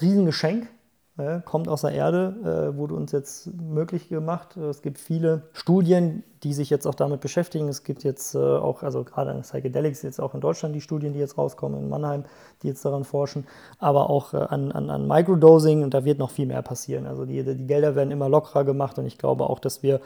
riesen 0.00 0.26
Geschenk, 0.26 0.68
ja, 1.16 1.38
kommt 1.38 1.68
aus 1.68 1.82
der 1.82 1.92
Erde, 1.92 2.72
äh, 2.72 2.76
wurde 2.76 2.94
uns 2.94 3.12
jetzt 3.12 3.48
möglich 3.54 4.08
gemacht. 4.08 4.56
Es 4.56 4.82
gibt 4.82 4.98
viele 4.98 5.42
Studien, 5.52 6.24
die 6.42 6.52
sich 6.52 6.70
jetzt 6.70 6.86
auch 6.86 6.94
damit 6.96 7.20
beschäftigen. 7.20 7.68
Es 7.68 7.84
gibt 7.84 8.02
jetzt 8.02 8.34
äh, 8.34 8.38
auch, 8.38 8.82
also 8.82 9.04
gerade 9.04 9.30
an 9.30 9.42
Psychedelics, 9.42 10.02
jetzt 10.02 10.20
auch 10.20 10.34
in 10.34 10.40
Deutschland 10.40 10.74
die 10.74 10.80
Studien, 10.80 11.12
die 11.12 11.20
jetzt 11.20 11.38
rauskommen, 11.38 11.78
in 11.78 11.88
Mannheim, 11.88 12.24
die 12.62 12.66
jetzt 12.66 12.84
daran 12.84 13.04
forschen, 13.04 13.46
aber 13.78 14.10
auch 14.10 14.34
äh, 14.34 14.38
an, 14.38 14.72
an, 14.72 14.90
an 14.90 15.06
Microdosing 15.06 15.84
und 15.84 15.94
da 15.94 16.04
wird 16.04 16.18
noch 16.18 16.32
viel 16.32 16.46
mehr 16.46 16.62
passieren. 16.62 17.06
Also 17.06 17.26
die, 17.26 17.44
die 17.44 17.66
Gelder 17.66 17.94
werden 17.94 18.10
immer 18.10 18.28
lockerer 18.28 18.64
gemacht 18.64 18.98
und 18.98 19.06
ich 19.06 19.16
glaube 19.16 19.48
auch, 19.48 19.60
dass 19.60 19.84
wir 19.84 20.00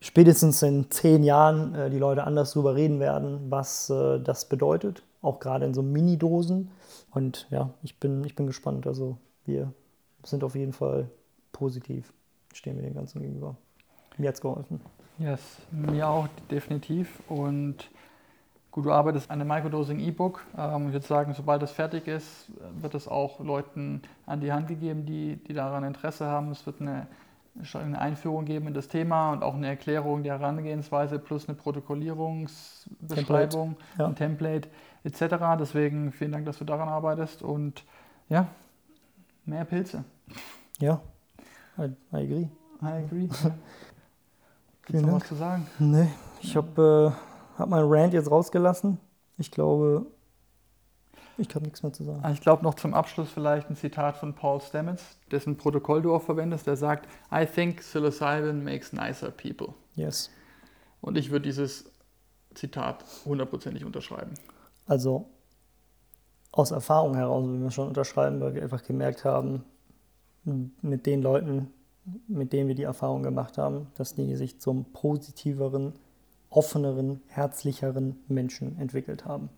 spätestens 0.00 0.62
in 0.62 0.90
zehn 0.90 1.22
Jahren 1.22 1.74
äh, 1.74 1.88
die 1.88 1.98
Leute 1.98 2.24
anders 2.24 2.52
darüber 2.52 2.74
reden 2.74 3.00
werden, 3.00 3.46
was 3.48 3.88
äh, 3.88 4.20
das 4.20 4.50
bedeutet, 4.50 5.02
auch 5.22 5.40
gerade 5.40 5.64
in 5.64 5.72
so 5.72 5.82
Mini-Dosen. 5.82 6.70
Und 7.10 7.46
ja, 7.50 7.70
ich 7.82 7.98
bin, 7.98 8.22
ich 8.24 8.34
bin 8.34 8.46
gespannt. 8.46 8.86
Also 8.86 9.16
wir 9.46 9.72
sind 10.24 10.44
auf 10.44 10.54
jeden 10.54 10.72
Fall 10.72 11.08
positiv, 11.52 12.12
stehen 12.52 12.76
wir 12.76 12.82
dem 12.82 12.94
Ganzen 12.94 13.20
gegenüber. 13.20 13.56
Mir 14.18 14.28
hat 14.28 14.34
es 14.34 14.40
geholfen. 14.40 14.80
Yes, 15.18 15.58
mir 15.70 16.08
auch 16.08 16.28
definitiv. 16.50 17.22
Und 17.28 17.90
gut, 18.70 18.86
du 18.86 18.92
arbeitest 18.92 19.30
an 19.30 19.40
einem 19.40 19.48
Microdosing-E-Book. 19.48 20.44
Ähm, 20.56 20.88
ich 20.88 20.92
würde 20.92 21.06
sagen, 21.06 21.34
sobald 21.34 21.62
das 21.62 21.72
fertig 21.72 22.06
ist, 22.06 22.50
wird 22.80 22.94
es 22.94 23.06
auch 23.06 23.40
Leuten 23.40 24.02
an 24.26 24.40
die 24.40 24.52
Hand 24.52 24.68
gegeben, 24.68 25.06
die, 25.06 25.36
die 25.36 25.52
daran 25.52 25.84
Interesse 25.84 26.26
haben. 26.26 26.50
Es 26.50 26.66
wird 26.66 26.80
eine 26.80 27.06
eine 27.74 28.00
Einführung 28.00 28.44
geben 28.44 28.68
in 28.68 28.74
das 28.74 28.86
Thema 28.88 29.32
und 29.32 29.42
auch 29.42 29.54
eine 29.54 29.68
Erklärung 29.68 30.22
der 30.22 30.38
Herangehensweise 30.38 31.18
plus 31.18 31.48
eine 31.48 31.56
Protokollierungsbeschreibung, 31.56 33.76
Template, 33.76 33.98
ja. 33.98 34.06
ein 34.06 34.14
Template 34.14 34.68
etc. 35.04 35.34
Deswegen 35.58 36.12
vielen 36.12 36.32
Dank, 36.32 36.44
dass 36.46 36.58
du 36.58 36.64
daran 36.64 36.88
arbeitest 36.88 37.42
und 37.42 37.84
ja, 38.28 38.46
mehr 39.44 39.64
Pilze. 39.64 40.04
Ja, 40.78 41.00
I, 41.78 41.84
I 42.12 42.16
agree. 42.16 42.48
I 42.82 43.04
agree. 43.04 43.28
Gibt 44.86 45.02
noch 45.02 45.20
was 45.20 45.28
zu 45.28 45.34
sagen? 45.34 45.66
Nee, 45.78 46.08
ich 46.40 46.56
habe 46.56 47.14
äh, 47.14 47.58
hab 47.58 47.68
meinen 47.68 47.88
Rant 47.88 48.14
jetzt 48.14 48.30
rausgelassen. 48.30 48.98
Ich 49.38 49.50
glaube, 49.50 50.06
ich 51.40 51.54
habe 51.54 51.64
nichts 51.64 51.82
mehr 51.82 51.92
zu 51.92 52.04
sagen. 52.04 52.32
Ich 52.32 52.40
glaube 52.40 52.62
noch 52.62 52.74
zum 52.74 52.92
Abschluss 52.92 53.30
vielleicht 53.30 53.70
ein 53.70 53.76
Zitat 53.76 54.16
von 54.16 54.34
Paul 54.34 54.60
Stamets, 54.60 55.18
dessen 55.30 55.56
Protokoll 55.56 56.02
du 56.02 56.14
auch 56.14 56.22
verwendest, 56.22 56.66
der 56.66 56.76
sagt, 56.76 57.08
I 57.32 57.46
think 57.46 57.78
psilocybin 57.78 58.62
makes 58.62 58.92
nicer 58.92 59.30
people. 59.30 59.74
Yes. 59.94 60.30
Und 61.00 61.16
ich 61.16 61.30
würde 61.30 61.44
dieses 61.44 61.90
Zitat 62.54 63.04
hundertprozentig 63.24 63.84
unterschreiben. 63.84 64.34
Also 64.86 65.30
aus 66.52 66.70
Erfahrung 66.70 67.14
heraus 67.14 67.44
würden 67.44 67.62
wir 67.62 67.70
schon 67.70 67.88
unterschreiben, 67.88 68.40
weil 68.40 68.54
wir 68.54 68.62
einfach 68.62 68.82
gemerkt 68.82 69.24
haben, 69.24 69.64
mit 70.44 71.06
den 71.06 71.22
Leuten, 71.22 71.68
mit 72.26 72.52
denen 72.52 72.68
wir 72.68 72.74
die 72.74 72.82
Erfahrung 72.82 73.22
gemacht 73.22 73.58
haben, 73.58 73.88
dass 73.94 74.14
die 74.14 74.34
sich 74.36 74.58
zum 74.58 74.84
positiveren, 74.86 75.92
offeneren, 76.48 77.20
herzlicheren 77.28 78.18
Menschen 78.28 78.78
entwickelt 78.78 79.24
haben. 79.26 79.50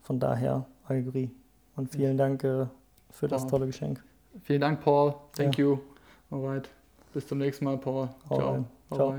Von 0.00 0.18
daher 0.18 0.66
Allegorie. 0.86 1.30
Und 1.76 1.92
vielen 1.92 2.16
Dank 2.16 2.42
äh, 2.42 2.66
für 3.10 3.28
das 3.28 3.46
tolle 3.46 3.66
Geschenk. 3.66 4.02
Vielen 4.42 4.60
Dank, 4.60 4.80
Paul. 4.80 5.14
Thank 5.36 5.58
ja. 5.58 5.64
you. 5.64 5.78
Alright. 6.30 6.68
Bis 7.12 7.26
zum 7.26 7.38
nächsten 7.38 7.64
Mal, 7.64 7.78
Paul. 7.78 8.08
Ciao. 8.28 8.64
Ciao. 8.92 9.14